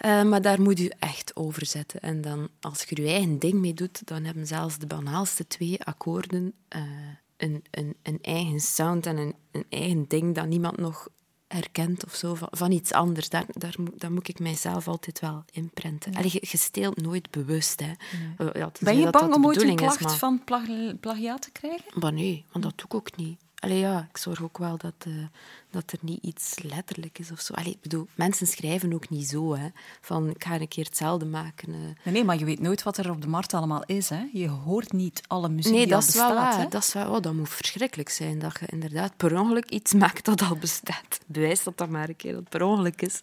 Eh, 0.00 0.22
maar 0.22 0.42
daar 0.42 0.60
moet 0.62 0.78
je 0.78 0.94
echt 0.98 1.36
over 1.36 1.66
zetten. 1.66 2.00
En 2.00 2.20
dan, 2.20 2.48
als 2.60 2.82
je 2.82 3.02
je 3.02 3.08
eigen 3.08 3.38
ding 3.38 3.54
mee 3.54 3.74
doet, 3.74 4.06
dan 4.06 4.24
hebben 4.24 4.46
zelfs 4.46 4.78
de 4.78 4.86
banaalste 4.86 5.46
twee 5.46 5.82
akkoorden 5.84 6.52
eh, 6.68 6.82
een, 7.36 7.62
een, 7.70 7.96
een 8.02 8.18
eigen 8.22 8.60
sound 8.60 9.06
en 9.06 9.16
een, 9.16 9.34
een 9.52 9.64
eigen 9.68 10.04
ding 10.08 10.34
dat 10.34 10.46
niemand 10.46 10.76
nog 10.76 11.08
herkent 11.48 12.04
of 12.04 12.14
zo, 12.14 12.34
van, 12.34 12.48
van 12.50 12.72
iets 12.72 12.92
anders. 12.92 13.28
Daar, 13.28 13.44
daar, 13.48 13.74
moet- 13.80 14.00
daar 14.00 14.12
moet 14.12 14.28
ik 14.28 14.38
mijzelf 14.38 14.88
altijd 14.88 15.20
wel 15.20 15.44
inprenten. 15.52 16.14
Allee, 16.14 16.30
je, 16.40 16.56
steelt 16.56 16.96
nooit 17.02 17.30
bewust. 17.30 17.80
Hè. 17.80 17.92
Eh, 18.38 18.52
Ja, 18.60 18.70
Ben 18.80 18.98
je 18.98 19.10
bang 19.10 19.34
om 19.34 19.46
ooit 19.46 19.62
een 19.62 19.76
klacht 19.76 20.00
maar- 20.00 20.16
van 20.16 20.44
plag- 20.44 20.98
plagiaat 21.00 21.42
te 21.42 21.50
krijgen? 21.50 22.00
maar 22.00 22.12
nee, 22.12 22.44
want 22.52 22.64
dat 22.64 22.72
doe 22.76 22.86
ik 22.86 22.94
ook 22.94 23.16
niet. 23.16 23.40
Allee, 23.60 23.78
ja, 23.78 24.06
ik 24.10 24.16
zorg 24.16 24.42
ook 24.42 24.58
wel 24.58 24.76
dat, 24.76 24.94
eh, 24.98 25.12
dat 25.70 25.92
er 25.92 25.98
niet 26.00 26.22
iets 26.22 26.62
letterlijk 26.62 27.18
is 27.18 27.30
of 27.30 27.40
zo. 27.40 27.52
Allee, 27.52 27.72
ik 27.72 27.80
bedoel, 27.80 28.06
mensen 28.14 28.46
schrijven 28.46 28.92
ook 28.94 29.08
niet 29.08 29.28
zo, 29.28 29.56
hè. 29.56 29.68
Van, 30.00 30.28
ik 30.30 30.44
ga 30.44 30.54
een 30.60 30.68
keer 30.68 30.84
hetzelfde 30.84 31.24
maken. 31.24 31.72
eh. 31.74 31.78
Nee, 31.80 32.14
nee, 32.14 32.24
maar 32.24 32.38
je 32.38 32.44
weet 32.44 32.60
nooit 32.60 32.82
wat 32.82 32.96
er 32.96 33.10
op 33.10 33.20
de 33.22 33.28
markt 33.28 33.54
allemaal 33.54 33.82
is. 33.86 34.08
Hè? 34.08 34.28
Je 34.32 34.48
hoort 34.48 34.92
niet 34.92 35.22
alle 35.26 35.48
muziek 35.48 35.72
Nee, 35.72 35.80
die 35.80 35.90
dat 35.92 36.02
al 36.02 36.08
is 36.08 36.14
wel 36.14 36.42
hè? 36.42 36.68
Dat, 36.68 36.82
is 36.82 36.92
wel, 36.92 37.10
oh, 37.14 37.20
dat 37.22 37.34
moet 37.34 37.48
verschrikkelijk 37.48 38.08
zijn, 38.08 38.38
dat 38.38 38.56
je 38.60 38.66
inderdaad 38.66 39.16
per 39.16 39.40
ongeluk 39.40 39.70
iets 39.70 39.92
maakt 39.94 40.24
dat 40.24 40.42
al 40.42 40.56
bestaat. 40.56 41.18
Bewijs 41.26 41.62
dat 41.62 41.78
dat 41.78 41.88
maar 41.88 42.08
een 42.08 42.16
keer 42.16 42.32
dat 42.32 42.48
per 42.48 42.62
ongeluk 42.62 43.02
is. 43.02 43.20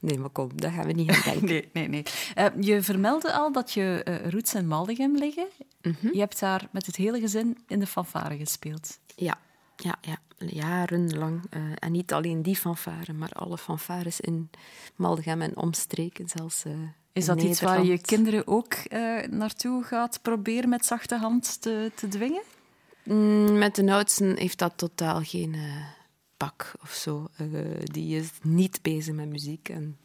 Nee, 0.00 0.18
maar 0.18 0.30
kom, 0.30 0.50
daar 0.54 0.72
gaan 0.72 0.86
we 0.86 0.92
niet 0.92 1.10
aan 1.10 1.22
denken. 1.32 1.46
Nee, 1.46 1.68
nee, 1.72 1.88
nee. 1.88 2.02
Eh, 2.34 2.46
je 2.60 2.82
vermeldde 2.82 3.32
al 3.32 3.52
dat 3.52 3.72
je 3.72 4.02
roots 4.30 4.54
in 4.54 4.66
Maldegem 4.68 5.16
liggen. 5.16 5.46
Mhm. 5.82 6.08
Je 6.12 6.18
hebt 6.18 6.40
daar 6.40 6.68
met 6.72 6.86
het 6.86 6.96
hele 6.96 7.20
gezin 7.20 7.58
in 7.66 7.78
de 7.80 7.86
fanfare 7.86 8.36
gespeeld. 8.36 8.98
Ja, 9.16 9.38
ja, 9.76 9.96
ja. 10.00 10.16
jarenlang. 10.38 11.42
eh, 11.50 11.62
en 11.78 11.92
niet 11.92 12.12
alleen 12.12 12.42
die 12.42 12.56
fanfare, 12.56 13.12
maar 13.12 13.30
alle 13.32 13.58
fanfares 13.58 14.20
in 14.20 14.50
Maldegem 14.96 15.42
en 15.42 15.56
omstreken 15.56 16.28
zelfs. 16.28 16.64
eh, 16.64 16.72
Is 17.12 17.24
dat 17.24 17.42
iets 17.42 17.60
waar 17.60 17.84
je 17.84 17.98
kinderen 18.00 18.46
ook 18.46 18.72
eh, 18.74 19.22
naartoe 19.30 19.84
gaat 19.84 20.18
proberen 20.22 20.68
met 20.68 20.86
zachte 20.86 21.16
hand 21.18 21.60
te, 21.60 21.92
te 21.94 22.08
dwingen? 22.08 22.42
Mm, 23.04 23.58
Met 23.58 23.74
de 23.74 23.92
oudsten 23.92 24.36
heeft 24.38 24.58
dat 24.58 24.72
totaal 24.76 25.22
geen 25.22 25.56
pak 26.36 26.72
of 26.82 26.90
zo. 26.92 27.28
Die 27.84 28.18
is 28.18 28.28
niet 28.42 28.78
bezig 28.82 29.14
met 29.14 29.28
muziek. 29.28 29.68
En 29.68 29.98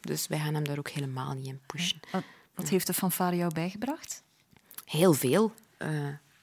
dus 0.00 0.26
wij 0.26 0.38
gaan 0.38 0.54
hem 0.54 0.64
daar 0.64 0.78
ook 0.78 0.88
helemaal 0.88 1.34
niet 1.34 1.46
in 1.46 1.60
pushen. 1.66 2.00
Wat, 2.12 2.22
wat 2.54 2.68
heeft 2.68 2.86
de 2.86 2.94
fanfare 2.94 3.36
jou 3.36 3.54
bijgebracht? 3.54 4.22
Heel 4.84 5.12
veel. 5.12 5.52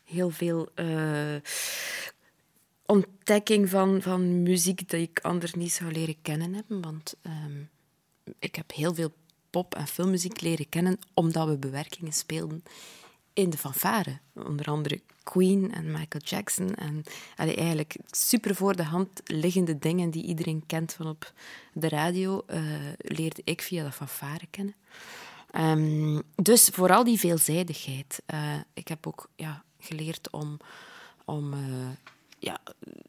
heel 0.03 0.29
veel 0.29 0.69
eh, 0.75 1.35
ontdekking 2.85 3.69
van, 3.69 4.01
van 4.01 4.43
muziek 4.43 4.89
die 4.89 5.01
ik 5.01 5.19
anders 5.21 5.53
niet 5.53 5.71
zou 5.71 5.91
leren 5.91 6.21
kennen 6.21 6.53
hebben. 6.53 6.81
Want 6.81 7.15
ehm, 7.21 7.63
ik 8.39 8.55
heb 8.55 8.71
heel 8.73 8.93
veel 8.93 9.13
pop- 9.49 9.75
en 9.75 9.87
filmmuziek 9.87 10.41
leren 10.41 10.69
kennen 10.69 10.99
omdat 11.13 11.47
we 11.47 11.57
bewerkingen 11.57 12.13
speelden 12.13 12.63
in 13.33 13.49
de 13.49 13.57
fanfare. 13.57 14.19
Onder 14.33 14.65
andere 14.65 15.01
Queen 15.23 15.73
en 15.73 15.91
Michael 15.91 16.23
Jackson. 16.23 16.75
En 16.75 17.03
eigenlijk 17.35 17.95
super 18.05 18.55
voor 18.55 18.75
de 18.75 18.83
hand 18.83 19.21
liggende 19.23 19.77
dingen 19.77 20.09
die 20.09 20.23
iedereen 20.23 20.63
kent 20.65 20.93
van 20.93 21.07
op 21.07 21.33
de 21.73 21.89
radio, 21.89 22.43
eh, 22.47 22.61
leerde 22.97 23.41
ik 23.43 23.61
via 23.61 23.83
de 23.83 23.91
fanfare 23.91 24.47
kennen. 24.49 24.75
Ehm, 25.51 26.21
dus 26.35 26.69
vooral 26.73 27.03
die 27.03 27.19
veelzijdigheid. 27.19 28.21
Eh, 28.25 28.53
ik 28.73 28.87
heb 28.87 29.07
ook 29.07 29.29
ja, 29.35 29.63
geleerd 29.79 30.29
om, 30.29 30.57
om 31.25 31.53
eh, 31.53 31.59
ja, 32.45 32.59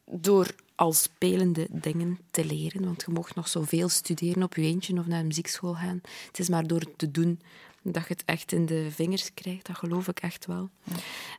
door 0.05 0.55
al 0.75 0.93
spelende 0.93 1.67
dingen 1.71 2.19
te 2.31 2.45
leren. 2.45 2.85
Want 2.85 3.03
je 3.05 3.11
mocht 3.11 3.35
nog 3.35 3.47
zoveel 3.47 3.89
studeren 3.89 4.43
op 4.43 4.55
je 4.55 4.61
eentje 4.61 4.99
of 4.99 5.05
naar 5.05 5.19
een 5.19 5.27
muziekschool 5.27 5.73
gaan. 5.73 6.01
Het 6.27 6.39
is 6.39 6.49
maar 6.49 6.67
door 6.67 6.79
het 6.79 6.97
te 6.97 7.11
doen 7.11 7.39
dat 7.81 8.07
je 8.07 8.13
het 8.13 8.23
echt 8.25 8.51
in 8.51 8.65
de 8.65 8.87
vingers 8.91 9.33
krijgt. 9.33 9.65
Dat 9.65 9.75
geloof 9.75 10.07
ik 10.07 10.19
echt 10.19 10.45
wel. 10.45 10.69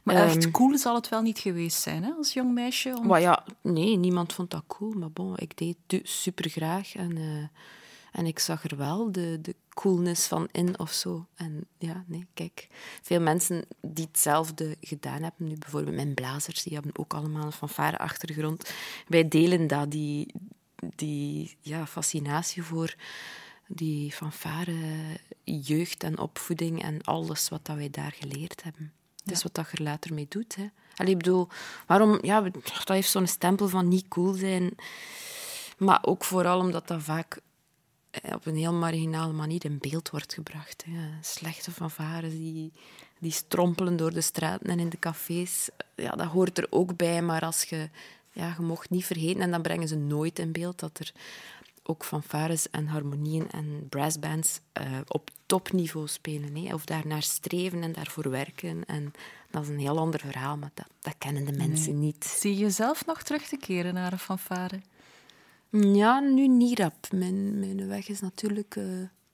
Maar 0.03 0.15
echt 0.15 0.45
Ehm, 0.45 0.51
cool 0.51 0.79
zal 0.79 0.95
het 0.95 1.09
wel 1.09 1.23
niet 1.23 1.39
geweest 1.39 1.81
zijn 1.81 2.05
hè, 2.05 2.11
als 2.11 2.33
jong 2.33 2.55
meisje. 2.55 2.97
Om... 2.99 3.07
maar 3.07 3.21
ja, 3.21 3.45
nee, 3.61 3.97
niemand 3.97 4.33
vond 4.33 4.51
dat 4.51 4.65
cool. 4.67 4.93
Maar 4.93 5.11
bon, 5.11 5.37
ik 5.37 5.57
deed 5.57 5.77
het 5.87 6.09
super 6.09 6.51
graag. 6.51 6.95
En, 6.95 7.17
eh, 7.17 7.61
en 8.19 8.27
ik 8.27 8.39
zag 8.39 8.65
er 8.65 8.77
wel 8.77 9.13
de, 9.13 9.39
de 9.41 9.55
coolness 9.75 10.27
van 10.27 10.49
in 10.53 10.79
of 10.79 10.93
zo. 10.93 11.27
En 11.35 11.67
ja, 11.79 12.05
nee, 12.07 12.27
kijk. 12.35 12.67
Veel 13.03 13.21
mensen 13.21 13.65
die 13.81 14.05
hetzelfde 14.05 14.77
gedaan 14.81 15.23
hebben, 15.23 15.47
nu 15.47 15.55
bijvoorbeeld 15.59 15.97
mijn 15.97 16.15
blazers, 16.15 16.63
die 16.63 16.75
hebben 16.75 16.99
ook 16.99 17.15
allemaal 17.15 17.45
een 17.45 17.53
fanfare 17.53 17.99
achtergrond. 17.99 18.75
Wij 19.07 19.29
delen 19.29 19.67
dat, 19.67 19.91
die, 19.91 20.35
die 20.97 21.57
ja, 21.61 21.87
fascinatie 21.87 22.63
voor 22.63 22.95
die 23.67 24.13
fanfare 24.13 24.77
jeugd 25.45 26.03
en 26.03 26.19
opvoeding 26.19 26.83
en 26.83 27.03
alles 27.03 27.49
wat 27.49 27.67
dat 27.67 27.77
wij 27.77 27.91
daar 27.91 28.15
geleerd 28.19 28.63
hebben. 28.63 28.93
Dat 29.25 29.37
is 29.37 29.43
wat 29.43 29.55
dat 29.55 29.71
je 29.71 29.77
er 29.77 29.83
later 29.83 30.15
mee 30.15 30.27
doet. 30.29 30.55
Hè. 30.55 30.67
Allee, 30.97 31.13
ik 31.13 31.19
bedoel, 31.19 31.49
waarom... 31.87 32.19
Ja, 32.23 32.41
dat 32.41 32.89
heeft 32.89 33.11
zo'n 33.11 33.27
stempel 33.27 33.69
van 33.69 33.89
niet 33.89 34.09
cool 34.09 34.33
zijn. 34.33 34.71
Maar 35.77 35.99
ook 36.03 36.25
vooral 36.25 36.59
omdat 36.59 36.89
dat 36.89 37.03
vaak 37.03 37.41
op 38.35 38.47
een 38.47 38.57
heel 38.57 38.73
marginale 38.73 39.33
manier 39.33 39.65
in 39.65 39.79
beeld 39.79 40.11
wordt 40.11 40.35
gebracht. 40.35 40.85
Hè. 40.87 41.09
Slechte 41.21 41.71
fanfares 41.71 42.33
die, 42.33 42.73
die 43.19 43.33
strompelen 43.33 43.97
door 43.97 44.13
de 44.13 44.21
straten 44.21 44.67
en 44.67 44.79
in 44.81 44.89
de 44.89 44.99
cafés. 44.99 45.69
Ja, 45.95 46.11
dat 46.11 46.27
hoort 46.27 46.59
er 46.59 46.67
ook 46.71 46.97
bij, 46.97 47.23
maar 47.23 47.43
als 47.43 47.63
je... 47.63 47.89
Ja, 48.33 48.55
je 48.59 48.63
mocht 48.65 48.91
niet 48.91 49.05
vergeten, 49.05 49.41
en 49.41 49.51
dan 49.51 49.63
brengen 49.63 49.89
ze 49.89 49.97
nooit 49.97 50.39
in 50.39 50.53
beeld, 50.53 50.79
dat 50.79 50.99
er 50.99 51.13
ook 51.83 52.05
fanfares 52.05 52.71
en 52.71 52.87
harmonieën 52.87 53.51
en 53.51 53.87
brassbands 53.89 54.61
eh, 54.73 54.85
op 55.07 55.31
topniveau 55.47 56.09
spelen. 56.09 56.57
Hè. 56.57 56.75
Of 56.75 56.85
daarnaar 56.85 57.23
streven 57.23 57.83
en 57.83 57.93
daarvoor 57.93 58.31
werken. 58.31 58.85
En 58.87 59.13
dat 59.51 59.63
is 59.63 59.69
een 59.69 59.79
heel 59.79 59.99
ander 59.99 60.21
verhaal, 60.21 60.57
maar 60.57 60.71
dat, 60.75 60.87
dat 61.01 61.15
kennen 61.19 61.45
de 61.45 61.53
mensen 61.53 61.93
Nee. 61.93 62.05
niet. 62.05 62.25
Zie 62.25 62.53
je 62.53 62.59
jezelf 62.59 63.07
nog 63.07 63.23
terug 63.23 63.43
te 63.49 63.57
keren 63.57 63.95
naar 63.95 64.13
een 64.13 64.19
fanfare? 64.19 64.81
Ja, 65.71 66.21
nu 66.21 66.49
niet 66.49 66.79
rap. 66.79 67.07
Mijn, 67.11 67.59
mijn 67.59 67.89
weg 67.89 68.09
is 68.09 68.21
natuurlijk 68.21 68.77
eh, 68.77 68.85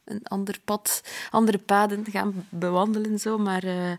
een 0.04 0.20
ander 0.22 0.60
pad, 0.64 1.02
andere 1.30 1.58
paden 1.58 2.04
gaan 2.04 2.46
bewandelen. 2.48 3.18
Zo, 3.18 3.38
maar 3.38 3.64
eh, 3.64 3.92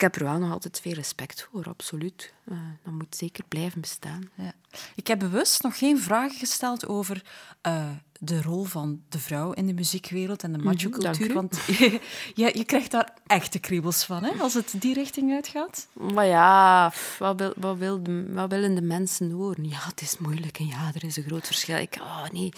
ik 0.00 0.06
heb 0.12 0.16
er 0.16 0.24
wel 0.24 0.38
nog 0.38 0.52
altijd 0.52 0.80
veel 0.80 0.92
respect 0.92 1.48
voor, 1.50 1.64
absoluut. 1.64 2.32
Eh, 2.44 2.56
dat 2.84 2.92
moet 2.92 3.16
zeker 3.16 3.44
blijven 3.48 3.80
bestaan. 3.80 4.30
Ja. 4.34 4.52
Ik 4.94 5.06
heb 5.06 5.18
bewust 5.18 5.62
nog 5.62 5.78
geen 5.78 5.98
vragen 6.00 6.38
gesteld 6.38 6.86
over 6.88 7.22
eh, 7.60 7.88
de 8.20 8.42
rol 8.42 8.64
van 8.64 9.02
de 9.08 9.18
vrouw 9.18 9.52
in 9.52 9.66
de 9.66 9.72
muziekwereld 9.72 10.42
en 10.42 10.52
de 10.52 10.58
Mhm, 10.58 10.66
macho-cultuur. 10.66 11.32
want 11.34 11.60
je, 11.78 12.00
je, 12.34 12.50
je 12.58 12.64
krijgt 12.64 12.90
daar 12.90 13.12
echte 13.26 13.58
kriebels 13.58 14.04
van, 14.04 14.24
hè, 14.24 14.30
als 14.42 14.54
het 14.54 14.74
die 14.78 14.94
richting 14.94 15.32
uitgaat. 15.32 15.88
Maar 15.92 16.26
ja, 16.26 16.92
wat, 17.18 17.38
wil, 17.38 17.52
wat, 17.56 17.76
wil 17.78 18.02
de- 18.02 18.32
wat 18.32 18.50
willen 18.50 18.74
de 18.74 18.82
mensen 18.82 19.30
horen? 19.30 19.68
Ja, 19.68 19.78
het 19.86 20.00
is 20.00 20.18
moeilijk 20.18 20.58
en 20.58 20.66
ja, 20.66 20.90
er 20.94 21.04
is 21.04 21.16
een 21.16 21.22
groot 21.24 21.46
verschil. 21.46 21.76
Ik, 21.76 21.96
oh 22.00 22.28
nee, 22.32 22.52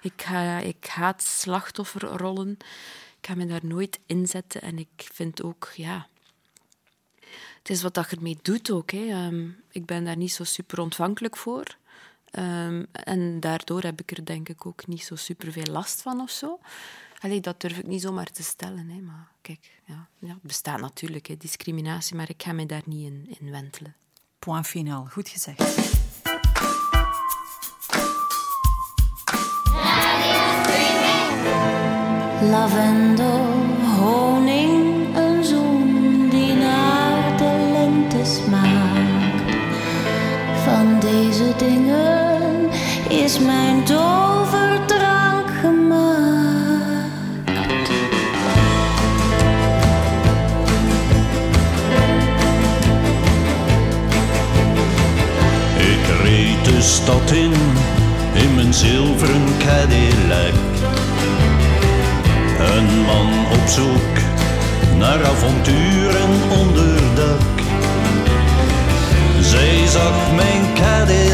ik, 0.00 0.22
ga, 0.22 0.58
ik 0.58 0.86
haat 0.86 1.22
slachtofferrollen. 1.22 2.56
Ik 3.20 3.26
ga 3.26 3.34
me 3.34 3.46
daar 3.46 3.60
nooit 3.66 3.98
inzetten 4.06 4.62
en 4.62 4.78
ik 4.78 5.08
vind 5.12 5.42
ook, 5.42 5.70
ja... 5.74 6.06
Het 7.68 7.76
is 7.76 7.82
wat 7.82 7.94
dat 7.94 8.10
je 8.10 8.16
ermee 8.16 8.38
doet 8.42 8.70
ook. 8.70 8.90
Hè. 8.90 9.06
Ehm, 9.06 9.48
ik 9.70 9.86
ben 9.86 10.04
daar 10.04 10.16
niet 10.16 10.32
zo 10.32 10.44
super 10.44 10.80
ontvankelijk 10.80 11.36
voor. 11.36 11.76
Ehm, 12.30 12.84
en 12.92 13.40
daardoor 13.40 13.82
heb 13.82 14.00
ik 14.00 14.10
er 14.10 14.24
denk 14.24 14.48
ik 14.48 14.66
ook 14.66 14.86
niet 14.86 15.04
zo 15.04 15.16
super 15.16 15.52
veel 15.52 15.72
last 15.72 16.02
van 16.02 16.20
of 16.20 16.30
zo. 16.30 16.58
Allee, 17.18 17.40
dat 17.40 17.60
durf 17.60 17.78
ik 17.78 17.86
niet 17.86 18.02
zomaar 18.02 18.30
te 18.30 18.42
stellen. 18.42 18.88
Hè. 18.88 19.00
Maar 19.00 19.32
kijk, 19.40 19.80
ja, 19.84 20.08
ja, 20.18 20.28
het 20.28 20.42
bestaat 20.42 20.80
natuurlijk, 20.80 21.26
hè, 21.26 21.36
discriminatie, 21.36 22.16
maar 22.16 22.28
ik 22.28 22.42
ga 22.42 22.52
me 22.52 22.66
daar 22.66 22.82
niet 22.84 23.06
in, 23.06 23.36
in 23.40 23.50
wentelen. 23.50 23.94
Point 24.38 24.66
finaal, 24.66 25.06
goed 25.10 25.28
gezegd. 25.28 25.58
Lavendel, 32.42 33.44
honing, 33.96 34.67
mijn 43.44 43.84
toverdrank 43.84 45.50
gemaakt. 45.60 47.08
Ik 55.76 56.22
reed 56.22 56.64
de 56.64 56.82
stad 56.82 57.30
in, 57.30 57.52
in 58.32 58.54
mijn 58.54 58.74
zilveren 58.74 59.56
Cadillac. 59.58 60.54
Een 62.58 63.00
man 63.06 63.28
op 63.52 63.68
zoek 63.68 64.16
naar 64.98 65.24
avonturen 65.24 66.30
onder 66.58 67.00
dak. 67.14 67.40
Zij 69.40 69.86
zag 69.86 70.32
mijn 70.34 70.72
Cadillac 70.74 71.27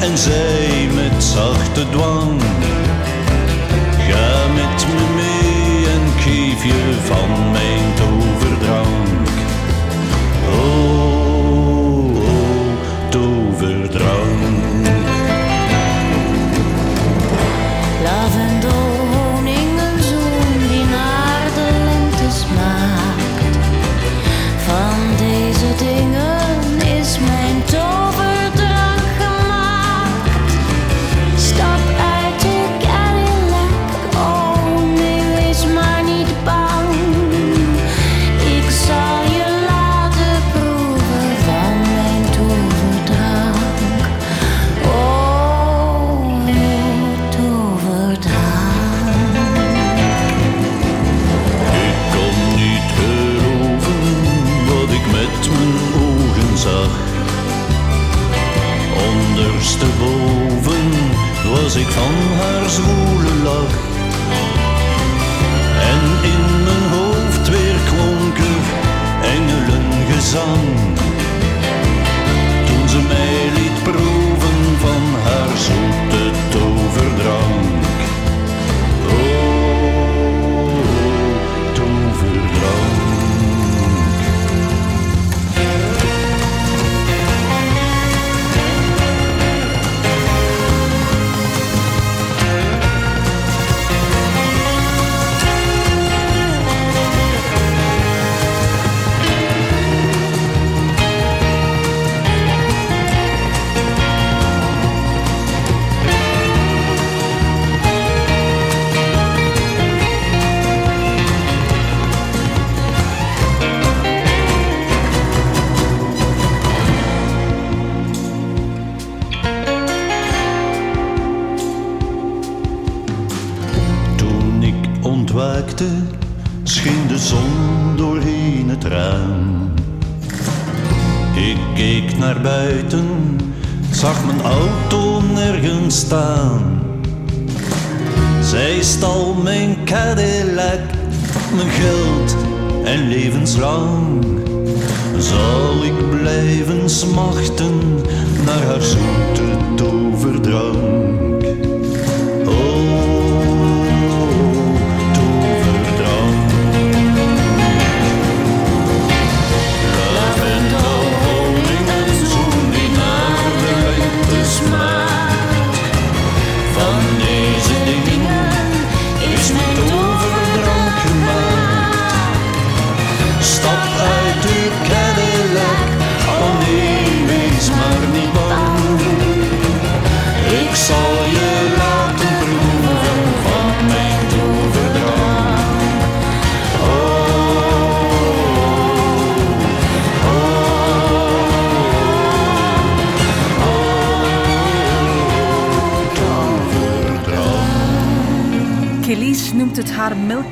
en 0.00 0.18
zei 0.18 0.88
met 0.94 1.24
zachte 1.24 1.88
dwang. 1.90 2.40
Ga 4.08 4.46
met 4.54 4.86
me 4.86 5.06
mee 5.14 5.86
en 5.94 6.20
geef 6.20 6.64
je 6.64 6.94
van 7.04 7.50
mijn 7.50 7.94
toverdrank. 7.94 8.19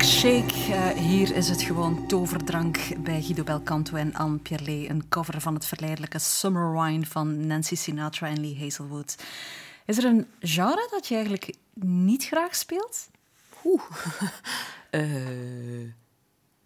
Milkshake. 0.09 0.73
Eh, 0.73 0.89
hier 0.89 1.35
is 1.35 1.49
het 1.49 1.61
gewoon 1.61 2.07
toverdrank 2.07 2.79
bij 2.97 3.21
Guido 3.21 3.43
Belcanto 3.43 3.95
en 3.95 4.13
Anne 4.13 4.37
Pierlet. 4.37 4.89
Een 4.89 5.07
cover 5.09 5.41
van 5.41 5.53
het 5.53 5.65
verleidelijke 5.65 6.19
Summer 6.19 6.81
Wine 6.81 7.05
van 7.05 7.47
Nancy 7.47 7.75
Sinatra 7.75 8.27
en 8.27 8.39
Lee 8.41 8.57
Hazelwood. 8.59 9.15
Is 9.85 9.97
er 9.97 10.05
een 10.05 10.27
genre 10.39 10.87
dat 10.91 11.07
je 11.07 11.13
eigenlijk 11.13 11.53
niet 11.83 12.25
graag 12.25 12.55
speelt? 12.55 13.09
Oeh. 13.65 13.81
Eh, 14.89 15.81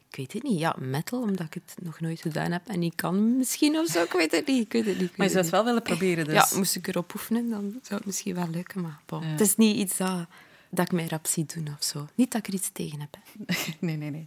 ik 0.09 0.15
weet 0.15 0.33
het 0.33 0.43
niet. 0.43 0.59
Ja, 0.59 0.75
metal, 0.79 1.21
omdat 1.21 1.45
ik 1.45 1.53
het 1.53 1.75
nog 1.81 1.99
nooit 1.99 2.21
gedaan 2.21 2.51
heb 2.51 2.67
en 2.67 2.79
niet 2.79 2.95
kan 2.95 3.37
misschien 3.37 3.77
of 3.77 3.87
zo. 3.87 4.03
Ik 4.03 4.11
weet 4.11 4.31
het 4.31 4.47
niet. 4.47 4.65
Ik 4.65 4.71
weet 4.71 4.85
het 4.85 4.99
niet. 4.99 5.09
ik 5.09 5.17
Maar 5.17 5.25
je 5.25 5.31
zou 5.31 5.43
het 5.43 5.53
wel 5.53 5.63
willen 5.63 5.81
proberen, 5.81 6.25
dus. 6.25 6.33
Ja, 6.33 6.57
moest 6.57 6.75
ik 6.75 6.87
erop 6.87 7.13
oefenen, 7.13 7.49
dan 7.49 7.79
zou 7.81 7.95
het 7.95 8.05
misschien 8.05 8.35
wel 8.35 8.47
lukken. 8.49 8.81
Maar 8.81 8.99
bon. 9.05 9.21
Ja. 9.21 9.27
het 9.27 9.41
is 9.41 9.55
niet 9.55 9.75
iets 9.75 9.97
dat, 9.97 10.27
dat 10.73 10.85
ik 10.85 10.91
mij 10.91 11.07
rap 11.07 11.27
zie 11.27 11.45
doen 11.55 11.67
of 11.77 11.83
zo. 11.83 12.07
Niet 12.15 12.31
dat 12.31 12.41
ik 12.41 12.47
er 12.47 12.53
iets 12.53 12.69
tegen 12.71 12.99
heb. 12.99 13.17
Nee, 13.79 13.97
nee, 13.97 14.09
nee. 14.09 14.25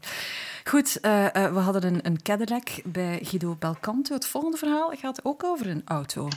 Goed, 0.64 1.00
eh, 1.00 1.44
eh, 1.44 1.52
we 1.52 1.58
hadden 1.58 1.84
een, 1.84 2.06
een 2.06 2.22
Cadillac 2.22 2.68
bij 2.84 3.18
Guido 3.22 3.56
Belcanto. 3.58 4.14
Het 4.14 4.26
volgende 4.26 4.56
verhaal 4.56 4.90
gaat 4.90 5.24
ook 5.24 5.44
over 5.44 5.66
een 5.66 5.82
auto. 5.84 6.28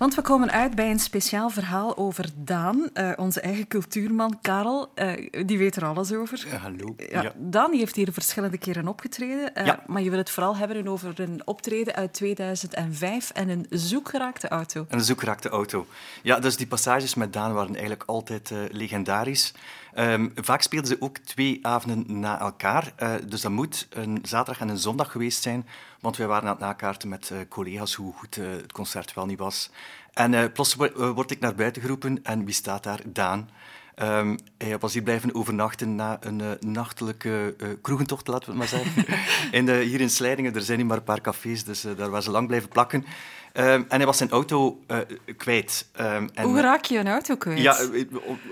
Want 0.00 0.14
we 0.14 0.22
komen 0.22 0.50
uit 0.50 0.74
bij 0.74 0.90
een 0.90 0.98
speciaal 0.98 1.50
verhaal 1.50 1.96
over 1.96 2.24
Daan, 2.36 2.90
eh, 2.92 3.10
onze 3.16 3.40
eigen 3.40 3.68
cultuurman 3.68 4.38
Karel. 4.40 4.90
eh, 4.94 5.30
die 5.46 5.58
weet 5.58 5.76
er 5.76 5.84
alles 5.84 6.12
over. 6.12 6.44
Ja, 6.50 6.56
hallo. 6.56 6.94
Ja, 6.96 7.22
Ja. 7.22 7.32
Daan 7.36 7.72
heeft 7.72 7.96
hier 7.96 8.12
verschillende 8.12 8.58
keren 8.58 8.88
opgetreden. 8.88 9.54
eh, 9.54 9.66
Ja. 9.66 9.82
Maar 9.86 10.02
je 10.02 10.10
wil 10.10 10.18
het 10.18 10.30
vooral 10.30 10.56
hebben 10.56 10.88
over 10.88 11.20
een 11.20 11.42
optreden 11.44 11.94
uit 11.94 12.12
2005 12.12 13.30
en 13.30 13.48
een 13.48 13.66
zoekgeraakte 13.70 14.48
auto. 14.48 14.86
Een 14.88 15.00
zoekgeraakte 15.04 15.48
auto. 15.48 15.86
Ja, 16.22 16.38
dus 16.38 16.56
die 16.56 16.66
passages 16.66 17.14
met 17.14 17.32
Daan 17.32 17.52
waren 17.52 17.72
eigenlijk 17.72 18.02
altijd 18.06 18.52
legendarisch. 18.70 19.52
Ehm, 19.94 20.28
vaak 20.34 20.62
speelden 20.62 20.88
ze 20.90 20.96
ook 21.00 21.18
twee 21.18 21.58
avonden 21.66 22.20
na 22.20 22.40
elkaar. 22.40 22.92
eh, 22.96 23.14
dus 23.26 23.40
dat 23.40 23.50
moet 23.50 23.86
een 23.90 24.18
zaterdag 24.22 24.60
en 24.62 24.68
een 24.68 24.78
zondag 24.78 25.10
geweest 25.12 25.42
zijn. 25.42 25.66
Want 26.00 26.16
wij 26.16 26.26
waren 26.26 26.44
aan 26.44 26.54
het 26.54 26.60
nakaarten 26.64 27.08
met 27.08 27.30
eh, 27.30 27.38
collega's 27.48 27.94
hoe 27.94 28.12
goed 28.16 28.36
eh, 28.36 28.44
het 28.50 28.72
concert 28.72 29.14
wel 29.14 29.26
niet 29.26 29.38
was. 29.38 29.70
En 30.12 30.52
plots 30.52 30.74
wo- 30.74 31.12
word 31.14 31.30
ik 31.30 31.40
naar 31.40 31.54
buiten 31.54 31.82
geroepen 31.82 32.18
en 32.22 32.44
wie 32.44 32.54
staat 32.54 32.82
daar? 32.82 33.00
Daan. 33.06 33.50
Ehm, 33.94 34.36
hij 34.58 34.78
was 34.78 34.92
hier 34.92 35.02
blijven 35.02 35.34
overnachten 35.34 35.94
na 35.94 36.16
een 36.20 36.42
nachtelijke 36.60 37.56
kroegentocht, 37.82 38.26
laten 38.26 38.52
we 38.52 38.58
het 38.58 38.70
maar 38.72 38.80
zeggen. 38.80 39.04
in 39.58 39.66
de, 39.66 39.72
hier 39.72 40.00
in 40.00 40.10
Slijdingen, 40.10 40.54
er 40.54 40.62
zijn 40.62 40.78
hier 40.78 40.86
maar 40.86 40.96
een 40.96 41.02
paar 41.04 41.20
cafés, 41.20 41.64
dus 41.64 41.80
daar 41.96 42.10
was 42.10 42.24
ze 42.24 42.30
lang 42.30 42.46
blijven 42.46 42.68
plakken. 42.68 43.04
Ehm, 43.52 43.82
en 43.88 43.96
hij 43.96 44.06
was 44.06 44.16
zijn 44.16 44.30
auto 44.30 44.80
eh, 44.86 44.98
kwijt. 45.36 45.86
Ehm, 45.92 46.28
en, 46.34 46.44
Hoe 46.44 46.60
raak 46.60 46.84
je 46.84 46.98
een 46.98 47.08
auto 47.08 47.36
kwijt? 47.36 47.58
Ja, 47.58 47.76
eh, 47.78 48.00
eh, 48.00 48.06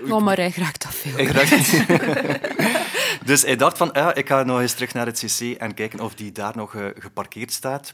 oh, 0.05 0.11
Oh, 0.11 0.21
maar 0.23 0.35
hij 0.35 0.53
raakt 0.55 0.83
dat 0.83 0.95
veel. 0.95 1.13
hij 1.15 1.25
raakt- 1.25 2.47
dus 3.29 3.41
hij 3.41 3.55
dacht 3.55 3.77
van, 3.77 3.89
ja, 3.93 4.13
ik 4.15 4.27
ga 4.27 4.43
nog 4.43 4.59
eens 4.59 4.73
terug 4.73 4.93
naar 4.93 5.05
het 5.05 5.19
cc 5.25 5.39
en 5.57 5.73
kijken 5.73 5.99
of 5.99 6.15
die 6.15 6.31
daar 6.31 6.53
nog 6.55 6.75
eh, 6.75 6.85
geparkeerd 6.99 7.51
staat. 7.53 7.93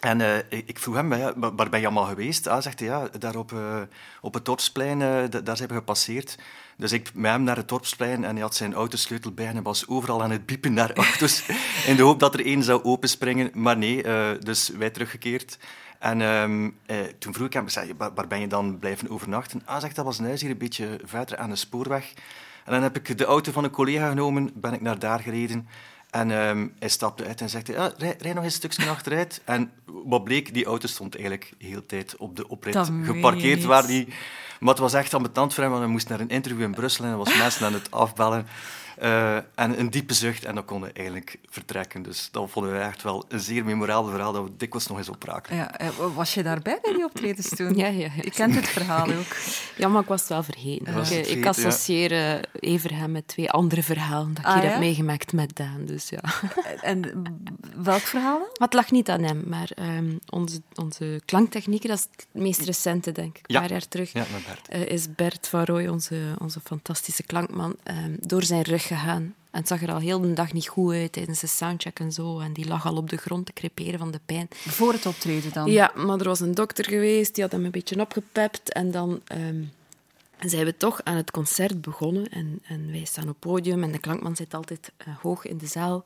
En 0.00 0.20
eh, 0.20 0.36
ik 0.48 0.62
ik 0.68 0.78
vroeg 0.78 0.94
hem, 0.94 1.14
ja, 1.14 1.32
waar 1.36 1.68
ben 1.68 1.80
je 1.80 1.86
allemaal 1.86 2.04
geweest? 2.04 2.46
Ah, 2.46 2.62
zegt 2.62 2.78
hij, 2.80 2.88
ja, 2.88 3.08
daar 3.18 3.36
op, 3.36 3.52
eh, 3.52 3.80
op 4.20 4.34
het 4.34 4.44
Dorpsplein, 4.44 5.02
eh, 5.02 5.22
d- 5.24 5.46
daar 5.46 5.56
zijn 5.56 5.68
we 5.68 5.74
gepasseerd. 5.74 6.38
Dus 6.76 6.92
ik 6.92 7.10
met 7.14 7.30
hem 7.30 7.42
naar 7.42 7.56
het 7.56 7.68
Dorpsplein 7.68 8.24
en 8.24 8.32
hij 8.32 8.40
had 8.42 8.54
zijn 8.54 8.74
autosleutel 8.74 9.30
bij 9.32 9.46
en 9.46 9.52
hij 9.52 9.62
was 9.62 9.88
overal 9.88 10.22
aan 10.22 10.30
het 10.30 10.44
piepen 10.46 10.72
naar 10.72 10.92
auto's 11.06 11.42
in 11.86 11.96
de 11.96 12.02
hoop 12.02 12.20
dat 12.20 12.34
er 12.34 12.44
één 12.44 12.62
zou 12.62 12.82
openspringen. 12.84 13.50
Maar 13.54 13.76
nee, 13.76 14.02
eh, 14.02 14.28
dus 14.40 14.68
wij 14.68 14.90
teruggekeerd. 14.90 15.58
En 16.00 16.20
ehm, 16.22 16.70
eh, 16.86 16.96
toen 17.18 17.34
vroeg 17.34 17.46
ik 17.46 17.52
hem, 17.52 17.68
zei, 17.68 17.94
waar, 17.96 18.14
waar 18.14 18.26
ben 18.26 18.40
je 18.40 18.46
dan 18.46 18.78
blijven 18.78 19.10
overnachten? 19.10 19.62
Ah, 19.64 19.80
zegt, 19.80 19.96
dat 19.96 20.04
was 20.04 20.18
een 20.18 20.24
huis 20.24 20.40
hier 20.40 20.50
een 20.50 20.58
beetje 20.58 21.00
verder 21.04 21.36
aan 21.36 21.50
de 21.50 21.56
spoorweg. 21.56 22.12
En 22.64 22.72
dan 22.72 22.82
heb 22.82 22.96
ik 22.96 23.18
de 23.18 23.24
auto 23.24 23.52
van 23.52 23.64
een 23.64 23.70
collega 23.70 24.08
genomen, 24.08 24.50
ben 24.54 24.72
ik 24.72 24.80
naar 24.80 24.98
daar 24.98 25.20
gereden. 25.20 25.68
En 26.10 26.30
ehm, 26.30 26.68
hij 26.78 26.88
stapte 26.88 27.24
uit 27.24 27.40
en 27.40 27.48
zegt, 27.48 27.66
ja, 27.66 27.92
rij, 27.96 28.14
rij 28.18 28.32
nog 28.32 28.44
eens 28.44 28.62
een 28.62 28.70
stukje 28.70 28.90
achteruit. 28.90 29.42
En 29.44 29.72
wat 29.84 30.24
bleek, 30.24 30.54
die 30.54 30.64
auto 30.64 30.86
stond 30.86 31.14
eigenlijk 31.14 31.52
de 31.58 31.66
hele 31.66 31.86
tijd 31.86 32.16
op 32.16 32.36
de 32.36 32.48
oprit 32.48 32.74
Dat 32.74 32.90
geparkeerd. 33.02 33.64
Waar 33.64 33.86
die, 33.86 34.08
maar 34.60 34.70
het 34.70 34.78
was 34.78 34.92
echt 34.92 35.14
ambetant 35.14 35.54
voor 35.54 35.62
hem, 35.62 35.72
want 35.72 35.84
hij 35.84 35.92
moest 35.92 36.08
naar 36.08 36.20
een 36.20 36.28
interview 36.28 36.62
in 36.62 36.74
Brussel 36.74 37.04
en 37.04 37.16
was 37.16 37.36
mensen 37.36 37.66
aan 37.66 37.72
het 37.72 37.90
afbellen. 37.90 38.46
Eh, 39.00 39.36
en 39.36 39.78
een 39.80 39.90
diepe 39.90 40.14
zucht 40.14 40.44
en 40.44 40.54
dan 40.54 40.64
kon 40.64 40.82
hij 40.82 40.92
eigenlijk 40.92 41.38
vertrekken. 41.48 42.02
Dus 42.02 42.28
dat 42.30 42.50
vonden 42.50 42.72
we 42.72 42.78
echt 42.78 43.02
wel 43.02 43.24
een 43.28 43.40
zeer 43.40 43.64
memorabel 43.64 44.10
verhaal 44.10 44.32
dat 44.32 44.44
we 44.44 44.56
dikwijls 44.56 44.86
nog 44.88 44.98
eens 44.98 45.08
opraken. 45.08 45.56
Ja, 45.56 45.78
eh, 45.78 45.88
was 46.14 46.34
je 46.34 46.42
daarbij 46.42 46.78
bij 46.82 46.92
die 46.92 47.04
optredens 47.04 47.48
toen? 47.56 47.76
Ja, 47.76 47.86
ja, 47.86 47.98
ja. 48.16 48.22
Je 48.22 48.30
kent 48.30 48.54
het 48.54 48.68
verhaal 48.68 49.10
ook. 49.18 49.36
Ja, 49.76 49.88
maar 49.88 50.02
ik 50.02 50.08
was 50.08 50.20
het 50.20 50.28
wel 50.28 50.42
vergeten. 50.42 50.86
Ik, 50.86 50.94
het 50.94 51.10
ik 51.10 51.24
vergeten, 51.26 51.48
associeer 51.48 52.12
eh, 52.12 52.38
Everham 52.52 53.10
met 53.12 53.28
twee 53.28 53.50
andere 53.50 53.82
verhalen 53.82 54.28
dat 54.34 54.38
ik 54.38 54.44
Ah, 54.46 54.54
hier 54.54 54.62
ja? 54.64 54.70
heb 54.70 54.78
meegemaakt 54.78 55.32
met 55.32 55.56
Daan. 55.56 55.84
Dus 55.84 56.08
ja. 56.08 56.20
En 56.80 57.22
welk 57.76 58.00
verhaal 58.02 58.38
dan? 58.38 58.48
Maar 58.58 58.68
het 58.68 58.74
lag 58.74 58.90
niet 58.90 59.08
aan 59.10 59.22
hem, 59.22 59.42
maar 59.46 59.70
ehm, 59.74 60.16
onze, 60.30 60.62
onze 60.74 61.20
klanktechnieken, 61.24 61.88
dat 61.88 61.98
is 61.98 62.06
het 62.10 62.26
meest 62.42 62.60
recente, 62.60 63.12
denk 63.12 63.38
ik, 63.38 63.44
een 63.46 63.54
Ja. 63.54 63.60
paar 63.60 63.70
jaar 63.70 63.88
terug, 63.88 64.12
Ja, 64.12 64.24
met 64.32 64.44
Bert. 64.46 64.68
eh, 64.68 64.86
is 64.86 65.14
Bert 65.14 65.48
van 65.48 65.64
Rooij, 65.64 65.88
onze, 65.88 66.16
onze 66.38 66.60
fantastische 66.60 67.22
klankman, 67.22 67.76
ehm, 67.82 68.14
door 68.20 68.42
zijn 68.42 68.62
rug 68.62 68.88
gegaan. 68.96 69.34
En 69.50 69.58
het 69.58 69.68
zag 69.68 69.82
er 69.82 69.92
al 69.92 69.98
heel 69.98 70.20
de 70.20 70.32
dag 70.32 70.52
niet 70.52 70.68
goed 70.68 70.92
uit 70.92 71.12
tijdens 71.12 71.40
de 71.40 71.46
soundcheck 71.46 71.98
en 71.98 72.12
zo. 72.12 72.38
En 72.38 72.52
die 72.52 72.68
lag 72.68 72.86
al 72.86 72.96
op 72.96 73.10
de 73.10 73.16
grond 73.16 73.46
te 73.46 73.52
creperen 73.52 73.98
van 73.98 74.10
de 74.10 74.20
pijn. 74.26 74.48
Voor 74.50 74.92
het 74.92 75.06
optreden 75.06 75.52
dan? 75.52 75.70
Ja, 75.70 75.92
maar 75.94 76.18
er 76.18 76.24
was 76.24 76.40
een 76.40 76.54
dokter 76.54 76.84
geweest, 76.84 77.34
die 77.34 77.42
had 77.42 77.52
hem 77.52 77.64
een 77.64 77.70
beetje 77.70 78.00
opgepept. 78.00 78.72
En 78.72 78.90
dan 78.90 79.20
ehm, 79.26 79.62
zijn 80.40 80.64
we 80.64 80.76
toch 80.76 81.00
aan 81.04 81.16
het 81.16 81.30
concert 81.30 81.80
begonnen. 81.80 82.28
En, 82.28 82.62
en 82.62 82.92
wij 82.92 83.04
staan 83.04 83.24
op 83.24 83.28
het 83.28 83.38
podium 83.38 83.82
en 83.82 83.92
de 83.92 83.98
klankman 83.98 84.36
zit 84.36 84.54
altijd 84.54 84.92
eh, 84.96 85.06
hoog 85.22 85.44
in 85.44 85.58
de 85.58 85.66
zaal 85.66 86.04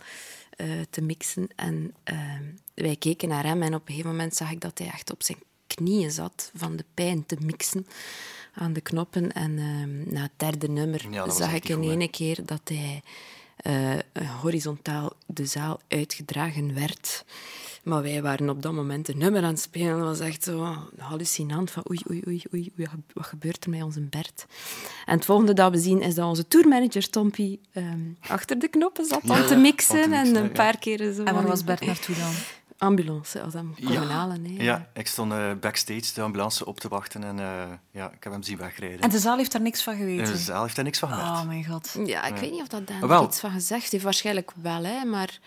eh, 0.57 0.67
te 0.91 1.03
mixen. 1.03 1.49
En 1.57 1.95
ehm, 2.03 2.43
wij 2.75 2.97
keken 2.97 3.29
naar 3.29 3.45
hem 3.45 3.63
en 3.63 3.75
op 3.75 3.81
een 3.81 3.95
gegeven 3.95 4.11
moment 4.11 4.37
zag 4.37 4.51
ik 4.51 4.61
dat 4.61 4.79
hij 4.79 4.87
echt 4.87 5.13
op 5.13 5.23
zijn 5.23 5.39
knieën 5.67 6.11
zat 6.11 6.51
van 6.55 6.77
de 6.77 6.85
pijn 6.95 7.27
te 7.27 7.37
mixen 7.41 7.87
aan 8.55 8.73
de 8.73 8.81
knoppen. 8.81 9.33
En 9.33 9.59
ehm, 9.59 10.15
na 10.15 10.23
het 10.23 10.31
derde 10.37 10.69
nummer 10.69 11.07
Ja, 11.11 11.31
zag 11.31 11.53
ik 11.53 11.69
in 11.69 11.83
ene 11.83 12.09
keer 12.09 12.39
dat 12.45 12.61
hij 12.65 13.03
eh, 13.57 13.91
horizontaal 14.41 15.13
de 15.27 15.47
zaal 15.47 15.81
uitgedragen 15.89 16.75
werd. 16.75 17.25
Maar 17.83 18.03
wij 18.03 18.23
waren 18.23 18.49
op 18.49 18.63
dat 18.63 18.73
moment 18.73 19.09
een 19.09 19.19
nummer 19.19 19.43
aan 19.43 19.49
het 19.49 19.61
spelen. 19.61 19.99
Dat 19.99 20.19
was 20.19 20.21
echt 20.21 20.43
zo 20.43 20.77
hallucinant. 20.99 21.71
Van 21.71 21.85
oei, 21.91 22.01
oei, 22.11 22.23
oei, 22.27 22.43
oei, 22.55 22.73
oei, 22.79 22.89
wat 23.13 23.27
gebeurt 23.27 23.65
er 23.65 23.71
met 23.71 23.83
onze 23.83 24.01
Bert? 24.01 24.47
En 25.07 25.15
het 25.17 25.25
volgende 25.25 25.53
dat 25.53 25.73
we 25.73 25.79
zien 25.79 26.03
is 26.03 26.15
dat 26.15 26.29
onze 26.29 26.49
tourmanager 26.49 27.11
Tompie 27.11 27.61
ehm, 27.73 28.01
achter 28.21 28.59
de 28.59 28.69
knoppen 28.69 29.05
zat 29.05 29.21
Ja, 29.23 29.41
om 29.41 29.47
te 29.47 29.55
ja, 29.55 29.61
mixen. 29.61 29.97
om 29.97 30.03
te 30.03 30.09
mixen, 30.09 30.29
en 30.29 30.37
een 30.37 30.49
ja. 30.49 30.55
paar 30.55 30.79
keren 30.79 31.15
zo... 31.15 31.23
En 31.25 31.35
waar 31.35 31.47
was 31.47 31.65
Bert 31.65 31.87
naartoe 31.87 32.15
dan? 32.17 32.33
Ambulance, 32.79 33.43
als 33.43 33.53
hem 33.53 33.75
komen 33.85 34.09
halen. 34.11 34.45
Hè. 34.45 34.63
Ja, 34.63 34.89
ik 34.95 35.07
stond 35.07 35.33
eh, 35.33 35.53
backstage 35.61 36.15
de 36.15 36.21
ambulance 36.23 36.67
op 36.67 36.81
te 36.81 36.89
wachten 36.89 37.25
en 37.25 37.39
eh, 37.39 37.47
ja, 37.91 38.11
ik 38.13 38.25
heb 38.25 38.33
hem 38.33 38.43
zien 38.43 38.57
wegrijden. 38.59 39.01
En 39.01 39.11
de 39.11 39.19
zaal 39.19 39.37
heeft 39.37 39.53
daar 39.53 39.61
niks 39.61 39.83
van 39.83 39.97
geweten? 39.97 40.33
De 40.33 40.39
zaal 40.39 40.63
heeft 40.63 40.77
daar 40.77 40.85
niks 40.85 40.99
van 40.99 41.09
gemerkt. 41.09 41.31
Oh 41.31 41.47
mijn 41.47 41.65
god. 41.65 41.91
Ja, 42.05 42.25
ik 42.25 42.35
Ja. 42.35 42.41
weet 42.41 42.51
niet 42.51 42.61
of 42.61 42.69
dat 42.69 42.87
Daan 42.87 43.11
Ah, 43.11 43.25
iets 43.25 43.41
van 43.41 43.51
gezegd 43.51 43.91
heeft. 43.93 44.05
Waarschijnlijk 44.05 44.53
wel, 44.63 44.85
hè, 44.85 45.05
maar... 45.05 45.39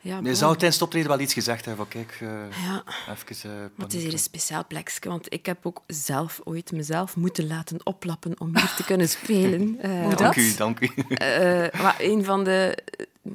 Ja, 0.00 0.12
hij 0.12 0.22
bon. 0.22 0.34
zou 0.36 0.52
tijdens 0.52 0.74
het 0.74 0.82
optreden 0.84 1.08
wel 1.08 1.20
iets 1.20 1.32
gezegd 1.34 1.64
hebben 1.64 1.86
van 1.90 2.02
kijk, 2.02 2.18
eh 2.20 2.28
Ja. 2.66 2.82
even... 3.12 3.50
eh, 3.50 3.56
Maar 3.58 3.86
het 3.86 3.94
is 3.94 4.02
hier 4.02 4.12
een 4.12 4.18
speciaal 4.18 4.66
plekje, 4.66 5.08
want 5.08 5.32
ik 5.32 5.46
heb 5.46 5.66
ook 5.66 5.82
zelf 5.86 6.40
ooit 6.44 6.72
mezelf 6.72 7.16
moeten 7.16 7.46
laten 7.46 7.86
oplappen 7.86 8.40
om 8.40 8.56
hier 8.56 8.74
te 8.76 8.84
kunnen 8.84 9.08
spelen. 9.08 9.76
Eh, 9.80 10.02
Dank 10.02 10.18
dat? 10.18 10.36
u, 10.36 10.54
dank 10.54 10.80
u. 10.80 10.86
eh, 11.08 11.80
maar 11.82 11.96
een 11.98 12.24
van 12.24 12.44
de... 12.44 12.78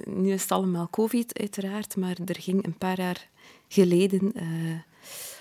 Nu 0.05 0.31
is 0.31 0.41
het 0.41 0.51
allemaal 0.51 0.89
covid, 0.89 1.39
uiteraard, 1.39 1.95
maar 1.95 2.17
er 2.25 2.35
ging 2.41 2.65
een 2.65 2.77
paar 2.77 2.97
jaar 2.99 3.27
geleden... 3.67 4.33
eh, 4.33 4.45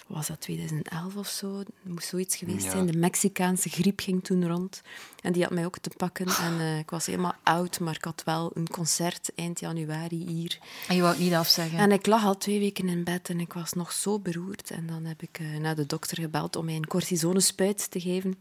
was 0.06 0.26
dat 0.26 0.40
2011 0.40 1.16
of 1.16 1.26
zo? 1.28 1.62
Moest 1.82 2.08
zoiets 2.08 2.36
geweest 2.36 2.64
Ja. 2.64 2.70
zijn. 2.70 2.86
De 2.86 2.98
Mexicaanse 2.98 3.68
griep 3.68 4.00
ging 4.00 4.24
toen 4.24 4.46
rond. 4.48 4.82
En 5.22 5.32
die 5.32 5.42
had 5.42 5.52
mij 5.52 5.64
ook 5.64 5.78
te 5.78 5.90
pakken. 5.96 6.26
En 6.26 6.60
eh, 6.60 6.78
ik 6.78 6.90
was 6.90 7.06
helemaal 7.06 7.34
oud, 7.42 7.80
maar 7.80 7.94
ik 7.94 8.04
had 8.04 8.22
wel 8.24 8.50
een 8.54 8.68
concert 8.68 9.30
eind 9.34 9.60
januari 9.60 10.24
hier. 10.26 10.58
En 10.88 10.94
je 10.94 11.00
wou 11.02 11.14
het 11.14 11.22
niet 11.22 11.34
afzeggen? 11.34 11.78
En 11.78 11.92
ik 11.92 12.06
lag 12.06 12.24
al 12.24 12.36
twee 12.36 12.58
weken 12.58 12.88
in 12.88 13.04
bed 13.04 13.28
en 13.28 13.40
ik 13.40 13.52
was 13.52 13.72
nog 13.72 13.92
zo 13.92 14.18
beroerd. 14.18 14.70
En 14.70 14.86
dan 14.86 15.04
heb 15.04 15.22
ik 15.22 15.38
eh, 15.40 15.60
naar 15.60 15.74
de 15.74 15.86
dokter 15.86 16.20
gebeld 16.20 16.56
om 16.56 16.64
mij 16.64 16.74
een 16.74 16.86
cortisonespuit 16.86 17.90
te 17.90 18.00
geven 18.00 18.38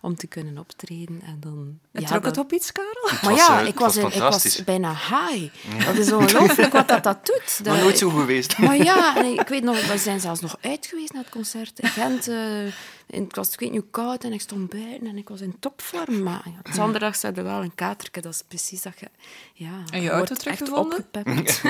om 0.00 0.16
te 0.16 0.26
kunnen 0.26 0.58
optreden. 0.58 1.20
En 1.26 1.36
dan... 1.40 1.78
En 1.92 2.00
ja, 2.02 2.06
trok 2.08 2.22
dat- 2.22 2.36
het 2.36 2.44
op 2.44 2.52
iets, 2.52 2.72
Karel? 2.72 3.08
Maar 3.22 3.30
was, 3.30 3.46
ja, 3.46 3.60
eh, 3.60 3.66
ik 3.66 3.78
was, 3.78 3.96
ik 3.96 4.12
was 4.12 4.64
bijna 4.64 4.92
high. 4.92 5.54
Dat 5.86 5.96
is 5.96 6.12
ongelooflijk 6.12 6.72
wat 6.72 6.88
dat, 6.88 7.02
dat 7.04 7.26
doet. 7.26 7.60
Maar 7.64 7.74
Dat- 7.74 7.82
nooit 7.82 7.98
zo 7.98 8.08
geweest. 8.10 8.58
Maar 8.58 8.76
ja, 8.76 9.16
en 9.16 9.24
ik 9.38 9.48
weet 9.48 9.62
nog, 9.62 9.86
we 9.86 9.98
zijn 9.98 10.20
zelfs 10.20 10.40
nog 10.40 10.56
uit 10.60 10.86
geweest 10.86 11.12
naar 11.12 11.22
het 11.22 11.30
concert 11.32 11.78
in 11.78 11.88
Gent. 11.88 12.28
En 13.10 13.22
het 13.24 13.36
was 13.36 13.52
ik 13.52 13.60
weet 13.60 13.70
niet 13.70 13.80
hoe 13.80 13.90
koud 13.90 14.24
en 14.24 14.32
ik 14.32 14.40
stond 14.40 14.70
buiten 14.70 15.06
en 15.06 15.16
ik 15.16 15.28
was 15.28 15.40
in 15.40 15.56
topvorm. 15.60 16.22
Maar 16.22 16.42
ja, 16.44 16.72
zondag 16.72 17.16
zei 17.16 17.34
er 17.34 17.44
wel 17.44 17.62
een 17.62 17.74
katerke. 17.74 18.20
Dat 18.20 18.32
is 18.32 18.42
precies 18.48 18.82
dat 18.82 19.00
je... 19.00 19.06
Ja, 19.54 19.82
En 19.90 20.02
je 20.02 20.10
auto 20.10 20.16
wordt 20.34 20.46
echt 20.46 20.58
teruggevonden? 20.58 20.98
opgepept. 20.98 21.62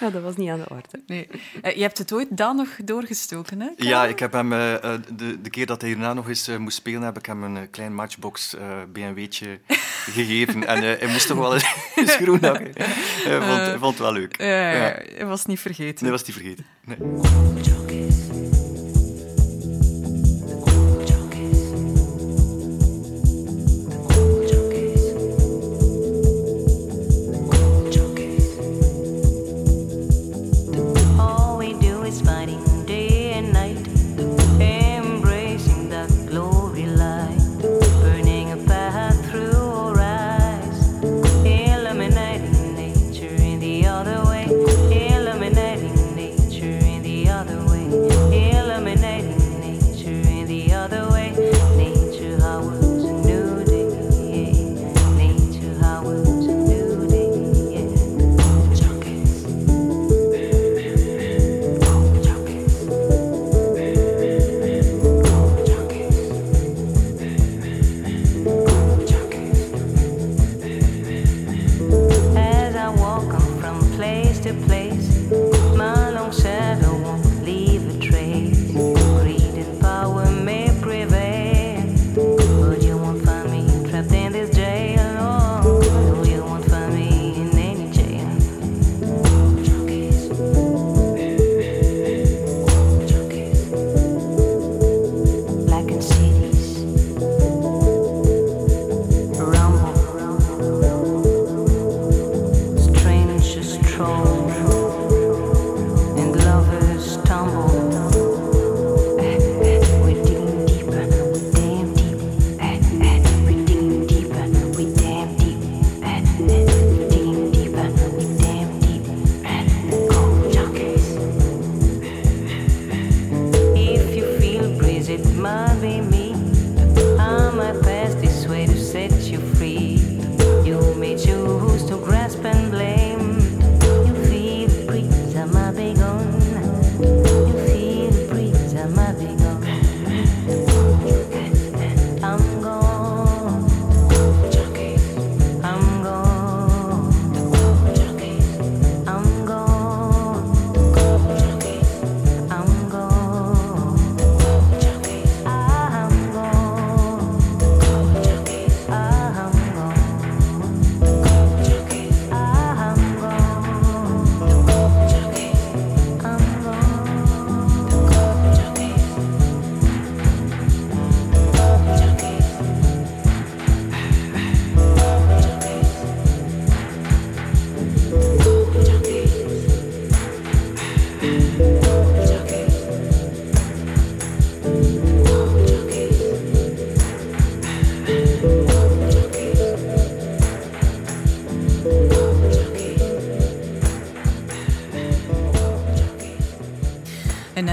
Ja, 0.00 0.10
dat 0.10 0.22
was 0.22 0.36
niet 0.36 0.50
aan 0.50 0.58
de 0.58 0.68
orde. 0.68 1.02
Nee. 1.06 1.28
Eh, 1.62 1.74
je 1.76 1.82
hebt 1.82 1.98
het 1.98 2.12
ooit 2.12 2.26
dan 2.30 2.56
nog 2.56 2.68
doorgestoken, 2.84 3.60
hè? 3.60 3.68
Ja, 3.76 4.06
ik 4.06 4.18
heb 4.18 4.32
hem 4.32 4.52
eh, 4.52 4.74
eh, 4.74 5.00
de, 5.16 5.40
de 5.40 5.50
keer 5.50 5.66
dat 5.66 5.80
hij 5.80 5.90
hierna 5.90 6.12
nog 6.14 6.28
eens 6.28 6.48
moest 6.58 6.76
spelen, 6.76 7.02
heb 7.02 7.18
ik 7.18 7.26
hem 7.26 7.42
een 7.42 7.70
klein 7.70 7.94
Matchbox 7.94 8.54
eh 8.54 8.82
BMW'tje 8.92 9.60
gegeven. 10.16 10.66
En 10.66 10.76
eh, 10.82 10.98
hij 11.00 11.08
moest 11.12 11.26
toch 11.26 11.38
wel 11.38 11.54
een 11.54 12.08
schroen 12.08 12.40
hebben. 12.40 12.70
Hij 12.74 13.40
vond, 13.40 13.80
vond 13.80 13.92
het 13.92 13.98
wel 13.98 14.12
leuk. 14.12 14.36
Ja. 14.40 14.44
Hij 14.44 15.26
was 15.26 15.46
niet 15.46 15.60
vergeten. 15.60 16.02
Nee, 16.04 16.12
was 16.12 16.22
hij 16.22 16.32
vergeten. 16.32 16.64
Nee. 16.84 17.93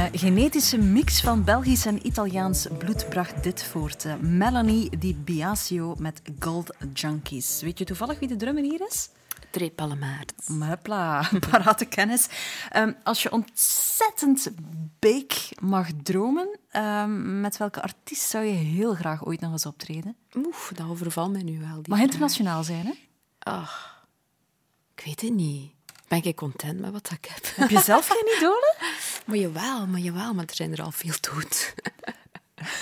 Een 0.01 0.13
eh, 0.13 0.19
genetische 0.19 0.77
mix 0.77 1.21
van 1.21 1.43
Belgisch 1.43 1.85
en 1.85 2.07
Italiaans 2.07 2.67
bloed 2.77 3.09
bracht 3.09 3.43
dit 3.43 3.63
voort. 3.63 4.05
Eh, 4.05 4.15
Melanie 4.15 4.97
Di 4.97 5.15
Biasio 5.15 5.95
met 5.99 6.21
Gold 6.39 6.75
Junkies. 6.93 7.61
Weet 7.61 7.77
je 7.77 7.85
toevallig 7.85 8.19
wie 8.19 8.27
de 8.27 8.35
drummer 8.35 8.63
hier 8.63 8.87
is? 8.87 9.09
Dre 9.51 9.71
Palemaert. 9.71 10.33
Hopla, 10.59 11.29
parate 11.49 11.85
kennis. 11.85 12.27
Ehm, 12.69 12.93
als 13.03 13.23
je 13.23 13.31
ontzettend 13.31 14.51
big 14.99 15.51
mag 15.59 15.87
dromen, 16.03 16.59
ehm, 16.69 17.41
met 17.41 17.57
welke 17.57 17.81
artiest 17.81 18.29
zou 18.29 18.45
je 18.45 18.53
heel 18.53 18.93
graag 18.93 19.25
ooit 19.25 19.39
nog 19.39 19.51
eens 19.51 19.65
optreden? 19.65 20.15
Oef, 20.35 20.71
dat 20.75 20.87
overvalt 20.87 21.31
mij 21.31 21.43
nu 21.43 21.59
wel. 21.59 21.81
Die 21.81 21.93
Mag 21.93 21.99
internationaal 21.99 22.63
zijn, 22.63 22.85
hè? 22.85 22.93
Ach, 23.39 24.05
ik 24.95 25.03
weet 25.05 25.21
het 25.21 25.33
niet. 25.33 25.71
Ben 26.11 26.23
ik 26.23 26.35
content 26.35 26.79
met 26.79 26.91
wat 26.91 27.11
ik 27.11 27.25
heb? 27.25 27.55
Heb 27.55 27.69
je 27.69 27.81
zelf 27.81 28.07
geen 28.07 28.37
idolen? 28.37 28.75
Maar 29.25 29.37
jawel, 29.37 29.87
maar 29.87 29.99
jawel, 29.99 30.33
maar 30.33 30.45
er 30.45 30.55
zijn 30.55 30.71
er 30.71 30.81
al 30.81 30.91
veel 30.91 31.13
dood. 31.21 31.73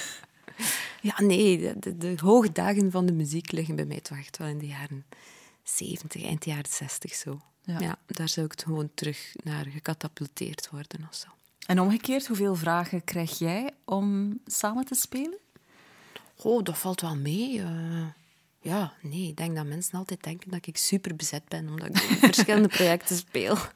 ja, 1.09 1.21
nee, 1.21 1.73
de, 1.80 2.15
hoogdagen 2.21 2.91
van 2.91 3.05
de 3.05 3.11
muziek 3.11 3.51
liggen 3.51 3.75
bij 3.75 3.86
mij 3.86 3.99
toch 3.99 4.17
echt 4.17 4.38
wel 4.38 4.47
in 4.47 4.57
de 4.57 4.67
jaren 4.67 5.05
70, 5.63 6.23
eind 6.23 6.45
jaren 6.45 6.69
60 6.69 7.13
zo. 7.15 7.41
Ja. 7.61 7.80
Ja. 7.80 7.97
daar 8.07 8.30
zou 8.30 8.45
ik 8.45 8.61
gewoon 8.63 8.89
terug 8.93 9.36
naar 9.43 9.65
gecatapulteerd 9.65 10.69
worden 10.71 11.07
of 11.09 11.15
zo. 11.15 11.27
En 11.65 11.80
omgekeerd, 11.80 12.27
hoeveel 12.27 12.55
vragen 12.55 13.03
krijg 13.03 13.39
jij 13.39 13.69
om 13.86 14.39
samen 14.45 14.86
te 14.86 14.95
spelen? 14.95 15.38
Oh, 16.36 16.63
dat 16.63 16.77
valt 16.77 17.01
wel 17.01 17.15
mee. 17.15 17.59
eh. 17.59 18.05
Ja, 18.62 18.93
nee, 19.01 19.28
ik 19.28 19.38
denk 19.38 19.55
dat 19.55 19.66
mensen 19.66 19.97
altijd 19.97 20.24
denken 20.24 20.51
dat 20.51 20.68
ik 20.68 20.78
super 20.78 21.16
bezet 21.16 21.43
ben, 21.47 21.68
omdat 21.70 21.88
ik 21.88 21.97
verschillende 22.32 22.68
projecten 22.68 23.16
speel. 23.18 23.57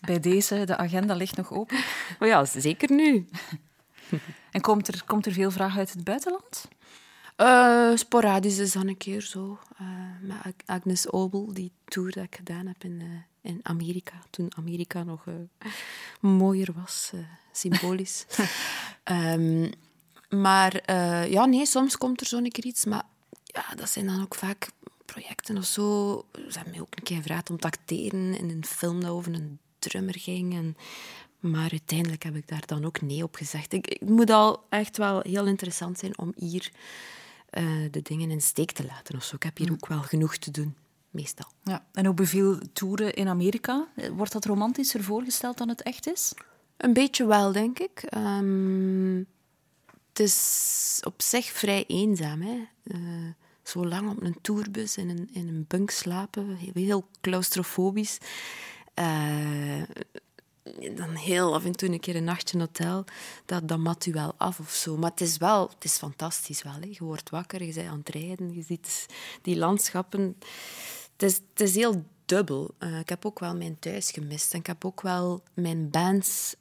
Bij 0.00 0.20
deze, 0.20 0.64
de 0.64 0.76
agenda 0.76 1.14
ligt 1.14 1.36
nog 1.36 1.52
open. 1.52 1.76
Maar 2.18 2.28
ja, 2.28 2.44
zeker 2.44 2.92
nu. 2.92 3.28
En 4.50 4.60
komt 4.60 4.88
er, 4.88 5.02
komt 5.06 5.26
er 5.26 5.32
veel 5.32 5.50
vraag 5.50 5.78
uit 5.78 5.92
het 5.92 6.04
buitenland? 6.04 6.68
Eh, 7.36 7.90
sporadisch 7.94 8.58
is 8.58 8.72
dan 8.72 8.88
een 8.88 8.96
keer 8.96 9.20
zo. 9.22 9.58
eh, 9.78 9.86
met 10.20 10.36
Ag- 10.42 10.76
Agnes 10.76 11.12
Obel, 11.12 11.52
die 11.52 11.72
tour 11.84 12.10
dat 12.12 12.24
ik 12.24 12.34
gedaan 12.36 12.66
heb 12.66 12.84
in, 12.84 13.00
eh, 13.00 13.50
in 13.50 13.60
Amerika. 13.62 14.12
Toen 14.30 14.52
Amerika 14.56 15.02
nog 15.02 15.24
mooier 16.20 16.68
was, 16.74 17.12
symbolisch. 17.52 18.26
Ehm, 19.04 19.70
maar 20.28 20.92
ja, 21.30 21.44
nee, 21.44 21.66
soms 21.66 21.96
komt 21.98 22.20
er 22.20 22.26
zo 22.26 22.36
een 22.36 22.50
keer 22.50 22.64
iets. 22.66 22.84
Maar 22.84 23.02
ja, 23.52 23.74
dat 23.74 23.90
zijn 23.90 24.06
dan 24.06 24.22
ook 24.22 24.34
vaak 24.34 24.70
projecten 25.04 25.56
of 25.56 25.64
zo. 25.64 26.24
Ze 26.32 26.54
hebben 26.54 26.70
mij 26.70 26.80
ook 26.80 26.96
een 26.96 27.02
keer 27.02 27.16
gevraagd 27.16 27.50
om 27.50 27.58
te 27.58 27.66
acteren 27.66 28.38
in 28.38 28.50
een 28.50 28.64
film 28.64 29.00
dat 29.00 29.10
over 29.10 29.34
een 29.34 29.58
drummer 29.78 30.18
ging. 30.18 30.54
En, 30.54 30.76
maar 31.40 31.70
uiteindelijk 31.70 32.22
heb 32.22 32.36
ik 32.36 32.48
daar 32.48 32.66
dan 32.66 32.84
ook 32.84 33.00
nee 33.00 33.22
op 33.22 33.34
gezegd. 33.34 33.72
Ik, 33.72 33.96
het 34.00 34.08
moet 34.08 34.30
al 34.30 34.64
echt 34.68 34.96
wel 34.96 35.20
heel 35.20 35.46
interessant 35.46 35.98
zijn 35.98 36.18
om 36.18 36.32
hier 36.36 36.70
eh, 37.50 37.64
de 37.90 38.02
dingen 38.02 38.30
in 38.30 38.40
steek 38.40 38.72
te 38.72 38.84
laten. 38.84 39.16
Of 39.16 39.24
zo. 39.24 39.36
Ik 39.36 39.42
heb 39.42 39.56
hier 39.56 39.72
ook 39.72 39.86
wel 39.86 40.02
genoeg 40.02 40.36
te 40.36 40.50
doen. 40.50 40.74
meestal. 41.10 41.50
Ja. 41.64 41.86
En 41.92 42.06
hoe 42.06 42.14
beviel 42.14 42.58
toeren 42.72 43.14
in 43.14 43.28
Amerika? 43.28 43.88
Wordt 44.12 44.32
dat 44.32 44.44
romantischer 44.44 45.02
voorgesteld 45.02 45.58
dan 45.58 45.68
het 45.68 45.82
echt 45.82 46.06
is? 46.06 46.34
Een 46.76 46.92
beetje 46.92 47.26
wel, 47.26 47.52
denk 47.52 47.78
ik. 47.78 48.02
Ehm, 48.02 49.22
het 50.10 50.20
is 50.20 51.00
op 51.04 51.22
zich 51.22 51.46
vrij 51.46 51.84
eenzaam. 51.86 52.42
Hè? 52.42 52.58
Eh, 52.82 52.98
zo 53.62 53.86
lang 53.86 54.10
op 54.10 54.22
een 54.22 54.36
tourbus 54.40 54.96
in 54.96 55.08
een, 55.08 55.28
in 55.32 55.48
een 55.48 55.64
bunk 55.68 55.90
slapen, 55.90 56.56
heel, 56.74 57.08
claustrofobisch. 57.20 58.18
Eh, 58.94 59.82
dan 60.96 61.14
heel 61.14 61.54
af 61.54 61.64
en 61.64 61.72
toe 61.72 61.88
een 61.88 62.00
keer 62.00 62.16
een 62.16 62.24
nachtje 62.24 62.58
hotel, 62.58 63.04
dat, 63.46 63.68
dat 63.68 63.78
mat 63.78 64.06
u 64.06 64.12
wel 64.12 64.34
af 64.36 64.58
of 64.58 64.70
zo. 64.70 64.96
Maar 64.96 65.10
het 65.10 65.20
is 65.20 65.36
wel, 65.36 65.68
het 65.68 65.84
is 65.84 65.96
fantastisch 65.96 66.62
wel. 66.62 66.72
Hè. 66.72 66.88
Je 66.90 67.04
wordt 67.04 67.30
wakker, 67.30 67.62
je 67.62 67.74
bent 67.74 67.88
aan 67.88 67.98
het 67.98 68.08
rijden, 68.08 68.54
je 68.54 68.62
ziet 68.62 69.06
die 69.42 69.56
landschappen. 69.56 70.36
Het 71.12 71.22
is, 71.22 71.40
het 71.50 71.60
is 71.60 71.74
heel 71.74 72.04
dubbel. 72.24 72.74
Eh, 72.78 72.98
ik 72.98 73.08
heb 73.08 73.26
ook 73.26 73.38
wel 73.38 73.56
mijn 73.56 73.78
thuis 73.78 74.10
gemist. 74.10 74.52
En 74.52 74.58
ik 74.58 74.66
heb 74.66 74.84
ook 74.84 75.00
wel 75.00 75.42
mijn 75.54 75.90
bands 75.90 76.54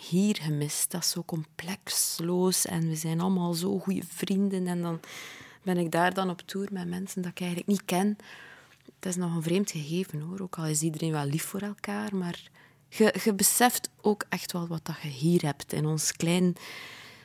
hier 0.00 0.36
gemist. 0.36 0.90
Dat 0.90 1.00
is 1.00 1.10
zo 1.10 1.22
complexloos 1.24 2.66
en 2.66 2.88
we 2.88 2.96
zijn 2.96 3.20
allemaal 3.20 3.54
zo 3.54 3.78
goede 3.78 4.02
vrienden. 4.08 4.66
En 4.66 4.82
dan 4.82 5.00
ben 5.62 5.78
ik 5.78 5.90
daar 5.90 6.14
dan 6.14 6.30
op 6.30 6.40
tour 6.40 6.68
met 6.70 6.88
mensen 6.88 7.22
dat 7.22 7.30
ik 7.30 7.40
eigenlijk 7.40 7.68
niet 7.68 7.84
ken. 7.84 8.16
Het 8.94 9.06
is 9.06 9.16
nog 9.16 9.34
een 9.34 9.42
vreemd 9.42 9.70
gegeven 9.70 10.20
hoor. 10.20 10.40
Ook 10.40 10.58
al 10.58 10.66
is 10.66 10.82
iedereen 10.82 11.12
wel 11.12 11.24
lief 11.24 11.44
voor 11.44 11.60
elkaar, 11.60 12.16
maar 12.16 12.50
je, 12.88 13.14
je 13.24 13.34
beseft 13.34 13.90
ook 14.00 14.24
echt 14.28 14.52
wel 14.52 14.66
wat 14.66 14.84
dat 14.84 14.96
je 15.02 15.08
hier 15.08 15.42
hebt 15.42 15.72
in 15.72 15.86
ons 15.86 16.12
klein 16.12 16.56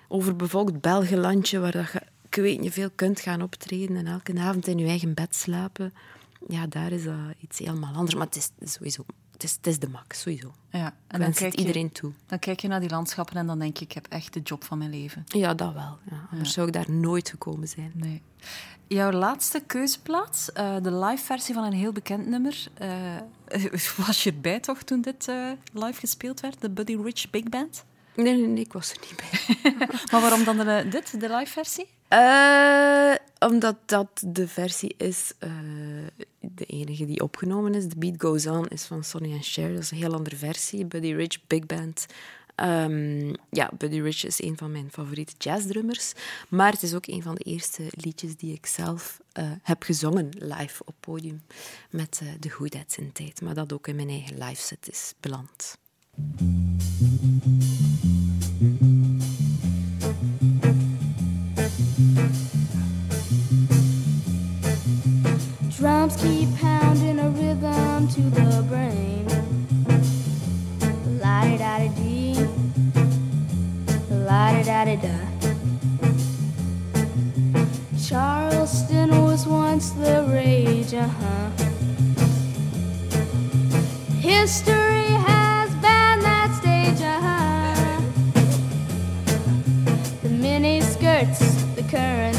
overbevolkt 0.07 0.81
Belgelandje, 0.81 1.59
waar 1.59 1.71
dat 1.71 1.91
je, 2.29 2.41
weet 2.41 2.59
niet 2.59 2.73
veel, 2.73 2.89
kunt 2.95 3.19
gaan 3.19 3.41
optreden 3.41 3.95
en 3.95 4.07
elke 4.07 4.39
avond 4.39 4.67
in 4.67 4.77
je 4.77 4.87
eigen 4.87 5.13
bed 5.13 5.35
slapen. 5.35 5.93
Ja, 6.47 6.67
daar 6.67 6.91
is 6.91 7.03
dat 7.03 7.15
iets 7.39 7.59
helemaal 7.59 7.93
anders. 7.93 8.15
Maar 8.15 8.25
het 8.25 8.51
is 8.59 8.73
sowieso 8.73 9.05
het 9.39 9.49
is, 9.49 9.55
het 9.55 9.67
is 9.67 9.79
de 9.79 9.89
max, 9.89 10.21
sowieso. 10.21 10.53
Ja, 10.69 10.95
en 11.07 11.19
dan 11.19 11.33
kijk, 11.33 11.51
het 11.51 11.59
iedereen 11.59 11.83
je, 11.83 11.91
toe. 11.91 12.11
dan 12.25 12.39
kijk 12.39 12.59
je 12.59 12.67
naar 12.67 12.79
die 12.79 12.89
landschappen 12.89 13.35
en 13.35 13.47
dan 13.47 13.59
denk 13.59 13.77
je, 13.77 13.85
ik 13.85 13.91
heb 13.91 14.07
echt 14.07 14.33
de 14.33 14.39
job 14.39 14.63
van 14.63 14.77
mijn 14.77 14.89
leven. 14.89 15.23
Ja, 15.27 15.53
dat 15.53 15.73
wel. 15.73 15.97
Ja. 16.09 16.27
Anders 16.31 16.53
zou 16.53 16.67
ik 16.67 16.73
daar 16.73 16.91
nooit 16.91 17.29
gekomen 17.29 17.67
zijn. 17.67 17.91
Nee. 17.95 18.21
Jouw 18.87 19.11
laatste 19.11 19.63
keuzeplaats, 19.67 20.51
eh, 20.51 20.75
de 20.81 20.93
live 20.93 21.23
versie 21.23 21.53
van 21.53 21.63
een 21.63 21.73
heel 21.73 21.91
bekend 21.91 22.27
nummer. 22.27 22.67
eh, 22.77 23.65
was 24.07 24.23
je 24.23 24.31
erbij 24.31 24.59
toch 24.59 24.83
toen 24.83 25.01
dit 25.01 25.27
eh, 25.27 25.51
live 25.73 25.99
gespeeld 25.99 26.39
werd, 26.39 26.61
de 26.61 26.69
Buddy 26.69 26.95
Rich 26.95 27.29
Big 27.29 27.43
Band? 27.43 27.85
Nee, 28.15 28.35
nee, 28.35 28.47
nee, 28.47 28.63
ik 28.63 28.73
was 28.73 28.91
er 28.91 28.97
niet 29.01 29.15
bij. 29.15 29.73
maar 30.11 30.21
waarom 30.21 30.43
dan 30.43 30.57
de, 30.57 30.87
dit, 30.89 31.19
de 31.19 31.35
live 31.35 31.51
versie? 31.51 31.87
Eh, 32.09 33.13
omdat 33.39 33.75
dat 33.85 34.23
de 34.25 34.47
versie 34.47 34.95
is, 34.97 35.33
eh, 35.39 35.49
de 36.39 36.65
enige 36.65 37.05
die 37.05 37.21
opgenomen 37.21 37.75
is. 37.75 37.87
The 37.87 37.97
Beat 37.97 38.21
Goes 38.21 38.47
On 38.47 38.67
is 38.67 38.83
van 38.83 39.03
Sonny 39.03 39.33
and 39.33 39.45
Cher. 39.45 39.73
Dat 39.73 39.81
is 39.81 39.91
een 39.91 39.97
heel 39.97 40.13
andere 40.13 40.35
versie. 40.35 40.85
Buddy 40.85 41.13
Rich, 41.13 41.47
Big 41.47 41.65
Band. 41.65 42.05
Ehm, 42.55 43.33
ja, 43.49 43.71
Buddy 43.77 43.99
Rich 43.99 44.25
is 44.25 44.41
een 44.41 44.57
van 44.57 44.71
mijn 44.71 44.91
favoriete 44.91 45.33
jazzdrummers. 45.37 46.13
Maar 46.47 46.71
het 46.71 46.83
is 46.83 46.93
ook 46.93 47.07
een 47.07 47.23
van 47.23 47.35
de 47.35 47.43
eerste 47.43 47.83
liedjes 47.89 48.35
die 48.35 48.53
ik 48.53 48.65
zelf 48.65 49.21
eh, 49.31 49.51
heb 49.63 49.83
gezongen 49.83 50.29
live 50.37 50.83
op 50.85 50.95
podium. 50.99 51.41
Met 51.89 52.21
de 52.39 52.49
Who 52.49 52.65
in 52.95 53.11
tijd. 53.11 53.41
Maar 53.41 53.53
dat 53.53 53.73
ook 53.73 53.87
in 53.87 53.95
mijn 53.95 54.09
eigen 54.09 54.37
live 54.37 54.61
set 54.61 54.89
is 54.89 55.13
beland. 55.19 55.77
La 74.79 74.85
di 74.85 74.95
da 74.95 75.07
di 75.07 75.07
da. 75.07 75.15
Charleston 78.01 79.09
was 79.23 79.45
once 79.45 79.91
the 79.91 80.25
rage, 80.31 80.93
uh 80.93 81.07
huh. 81.19 81.49
History 84.19 85.11
has 85.27 85.69
banned 85.81 86.21
that 86.21 86.49
stage, 86.59 87.01
uh 87.01 87.19
huh. 87.27 88.01
The 90.23 90.29
mini 90.29 90.81
skirts, 90.81 91.39
the 91.75 91.83
current 91.83 92.38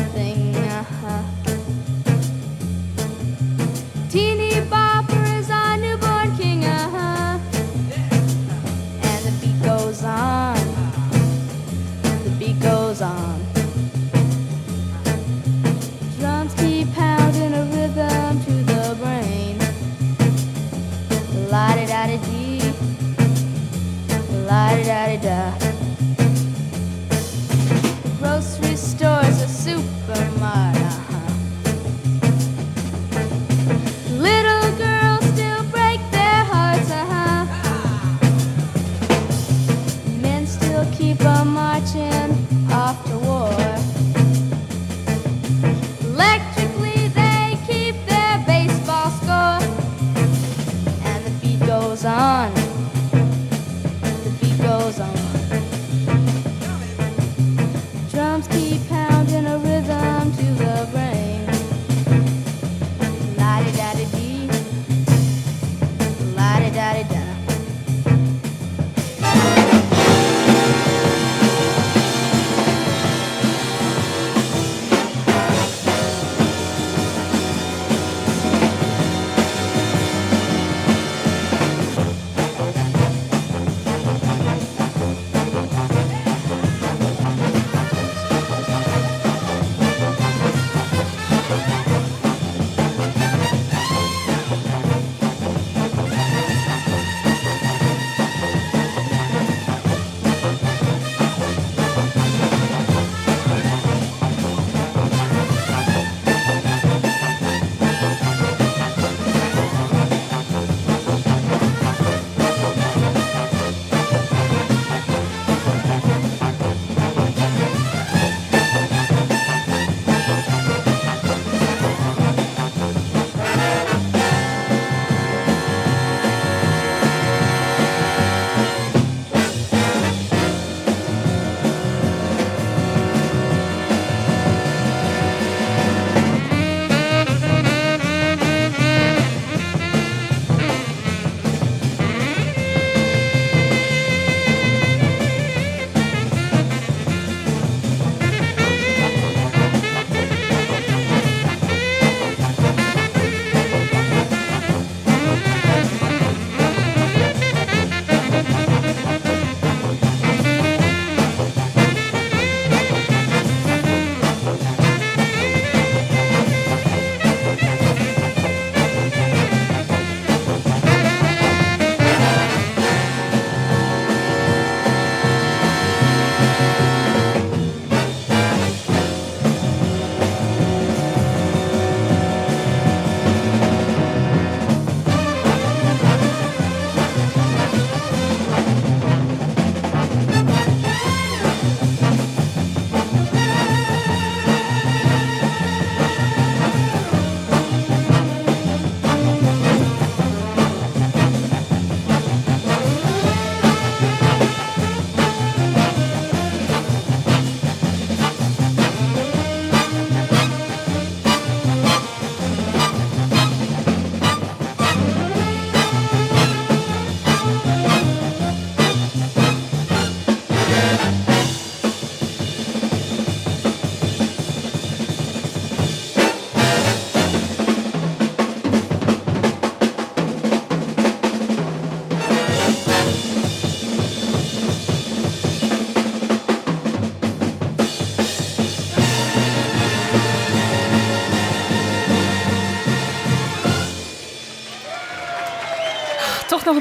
La 25.22 25.69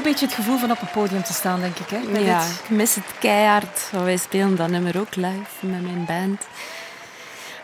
een 0.04 0.10
beetje 0.10 0.26
het 0.26 0.34
gevoel 0.34 0.58
van 0.58 0.70
op 0.70 0.80
een 0.80 0.90
podium 0.90 1.22
te 1.22 1.32
staan, 1.32 1.60
denk 1.60 1.78
ik. 1.78 1.88
Hè? 1.88 1.98
Ja, 1.98 2.46
dit. 2.46 2.60
ik 2.64 2.70
mis 2.70 2.94
het 2.94 3.18
keihard. 3.18 3.90
Want 3.90 4.04
wij 4.04 4.16
spelen 4.16 4.56
dat 4.56 4.70
nummer 4.70 5.00
ook 5.00 5.16
live 5.16 5.66
met 5.66 5.82
mijn 5.82 6.04
band. 6.04 6.46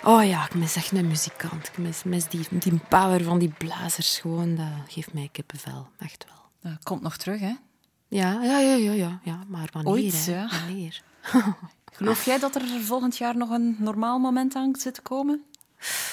Oh 0.03 0.25
ja, 0.25 0.45
ik 0.45 0.55
mis 0.55 0.77
echt 0.77 0.93
een 0.93 1.07
muzikant. 1.07 1.67
Ik 1.67 1.79
mis, 1.79 2.03
mis 2.03 2.29
die, 2.29 2.47
die 2.51 2.81
power 2.89 3.25
van 3.25 3.39
die 3.39 3.53
blazers 3.59 4.19
gewoon. 4.19 4.55
Dat 4.55 4.67
geeft 4.89 5.13
mij 5.13 5.29
kippenvel, 5.33 5.89
echt 5.99 6.27
wel. 6.29 6.73
Dat 6.73 6.83
komt 6.83 7.03
nog 7.03 7.17
terug, 7.17 7.41
hè? 7.41 7.55
Ja, 8.09 8.43
ja, 8.43 8.59
ja, 8.59 8.75
ja, 8.75 8.93
ja. 8.93 9.21
ja. 9.23 9.39
Maar 9.49 9.69
wanneer, 9.73 9.93
Ooit, 9.93 10.27
hè? 10.27 10.33
ja. 10.33 10.49
Wanneer? 10.67 11.03
Geloof 11.97 12.25
jij 12.25 12.39
dat 12.39 12.55
er 12.55 12.63
volgend 12.81 13.17
jaar 13.17 13.37
nog 13.37 13.51
een 13.51 13.77
normaal 13.79 14.19
moment 14.19 14.55
aan 14.55 14.77
zit 14.77 14.95
te 14.95 15.03
komen? 15.03 15.43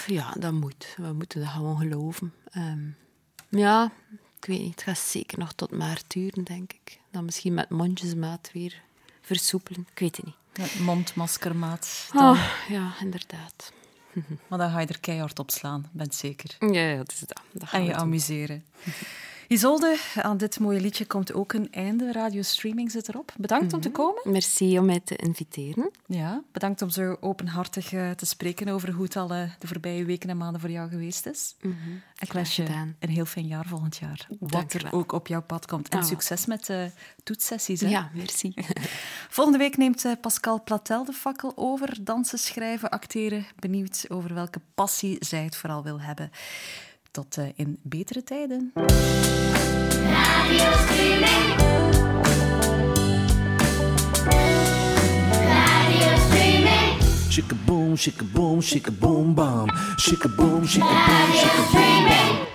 Ja, 0.06 0.34
dat 0.40 0.54
moet. 0.54 0.96
We 0.98 1.14
moeten 1.14 1.40
dat 1.40 1.50
gewoon 1.50 1.78
geloven. 1.78 2.34
Ehm, 2.52 2.88
ja, 3.50 3.92
ik 4.44 4.50
weet 4.50 4.60
niet. 4.62 4.72
Het 4.76 4.84
gaat 4.84 4.98
zeker 4.98 5.40
nog 5.40 5.54
tot 5.54 5.72
maart 5.72 6.04
duren, 6.08 6.44
denk 6.44 6.74
ik. 6.74 7.00
Dan 7.12 7.26
misschien 7.26 7.54
met 7.54 7.70
mondjesmaat 7.70 8.50
weer 8.54 8.82
versoepelen. 9.22 9.88
Ik 9.92 10.00
weet 10.00 10.16
het 10.18 10.26
niet. 10.26 10.36
Met 10.58 10.80
mondmaskermaat. 10.80 12.10
Dan. 12.14 12.32
Oh, 12.32 12.50
ja, 12.70 12.94
inderdaad. 13.00 13.72
Maar 14.48 14.60
dan 14.60 14.72
ga 14.72 14.80
je 14.80 14.88
er 14.88 15.00
keihard 15.00 15.40
op 15.40 15.52
slaan, 15.52 15.90
ben 15.92 16.12
zeker. 16.14 16.56
Ja, 16.60 16.82
ja, 16.82 16.98
dat 16.98 17.12
is 17.12 17.20
dat. 17.20 17.42
dat 17.52 17.70
gaan 17.70 17.80
En 17.80 17.86
je 17.86 17.92
doen. 17.92 18.02
amuseren. 18.02 18.66
Isolde, 19.54 19.98
aan 20.16 20.38
dit 20.38 20.60
mooie 20.60 20.80
liedje 20.82 21.06
komt 21.06 21.34
ook 21.34 21.54
een 21.54 21.72
einde. 21.72 22.12
Radiostreaming 22.12 22.92
zit 22.92 23.08
erop. 23.08 23.34
Bedankt 23.38 23.74
om 23.74 23.82
te 23.82 23.92
komen. 23.92 24.22
Merci 24.24 24.80
om 24.80 24.86
mij 24.86 25.00
te 25.00 25.16
inviteren. 25.16 25.92
Ja, 26.08 26.44
bedankt 26.52 26.82
om 26.82 26.90
zo 26.90 27.18
openhartig 27.20 27.94
eh, 27.94 28.12
te 28.12 28.26
spreken 28.26 28.68
over 28.68 28.92
hoe 28.92 29.04
het 29.04 29.16
al 29.16 29.32
eh, 29.34 29.50
de 29.60 29.68
voorbije 29.68 30.06
weken 30.06 30.30
en 30.30 30.38
maanden 30.38 30.62
voor 30.62 30.70
jou 30.70 30.90
geweest 30.90 31.26
is. 31.26 31.56
Mhm. 31.62 31.76
Ik 32.20 32.34
wens 32.34 32.56
je 32.56 32.66
een 33.00 33.10
heel 33.10 33.26
fijn 33.26 33.48
jaar 33.48 33.66
volgend 33.68 33.98
jaar. 33.98 34.28
Wat 34.40 34.74
er 34.74 34.88
ook 34.92 35.12
op 35.12 35.28
jouw 35.28 35.42
pad 35.42 35.66
komt. 35.66 35.90
En 35.90 36.00
Ah. 36.00 36.06
succes 36.06 36.46
met 36.46 36.66
de 36.66 36.92
toetssessies. 37.24 37.82
Hè? 37.82 37.88
Ja, 37.88 38.10
merci. 38.14 38.54
Volgende 39.30 39.58
week 39.60 39.78
neemt 39.78 40.06
eh, 40.06 40.12
Pascal 40.22 40.64
Platel 40.64 41.06
de 41.06 41.14
fakkel 41.14 41.52
over. 41.56 42.04
Dansen, 42.04 42.40
schrijven, 42.40 42.90
acteren. 42.90 43.46
Benieuwd 43.60 44.06
over 44.10 44.34
welke 44.34 44.62
passie 44.76 45.18
zij 45.20 45.44
het 45.44 45.56
vooral 45.56 45.84
wil 45.84 46.02
hebben. 46.02 46.32
Tot 47.14 47.38
eh, 47.38 47.46
in 47.56 47.78
betere 47.82 48.24
tijden. 48.24 48.72
Radio 48.76 50.72
streaming. 50.72 51.60
Radio 55.46 56.18
streaming. 56.18 57.66
Boom, 57.66 57.98
shika 57.98 58.26
boom, 58.34 58.62
shika 58.62 58.92
boom 58.92 59.34
bam. 59.34 59.70
Shika 59.96 60.30
boom, 60.36 60.68
shika 60.68 60.86
boom, 61.72 62.06
bam. 62.08 62.53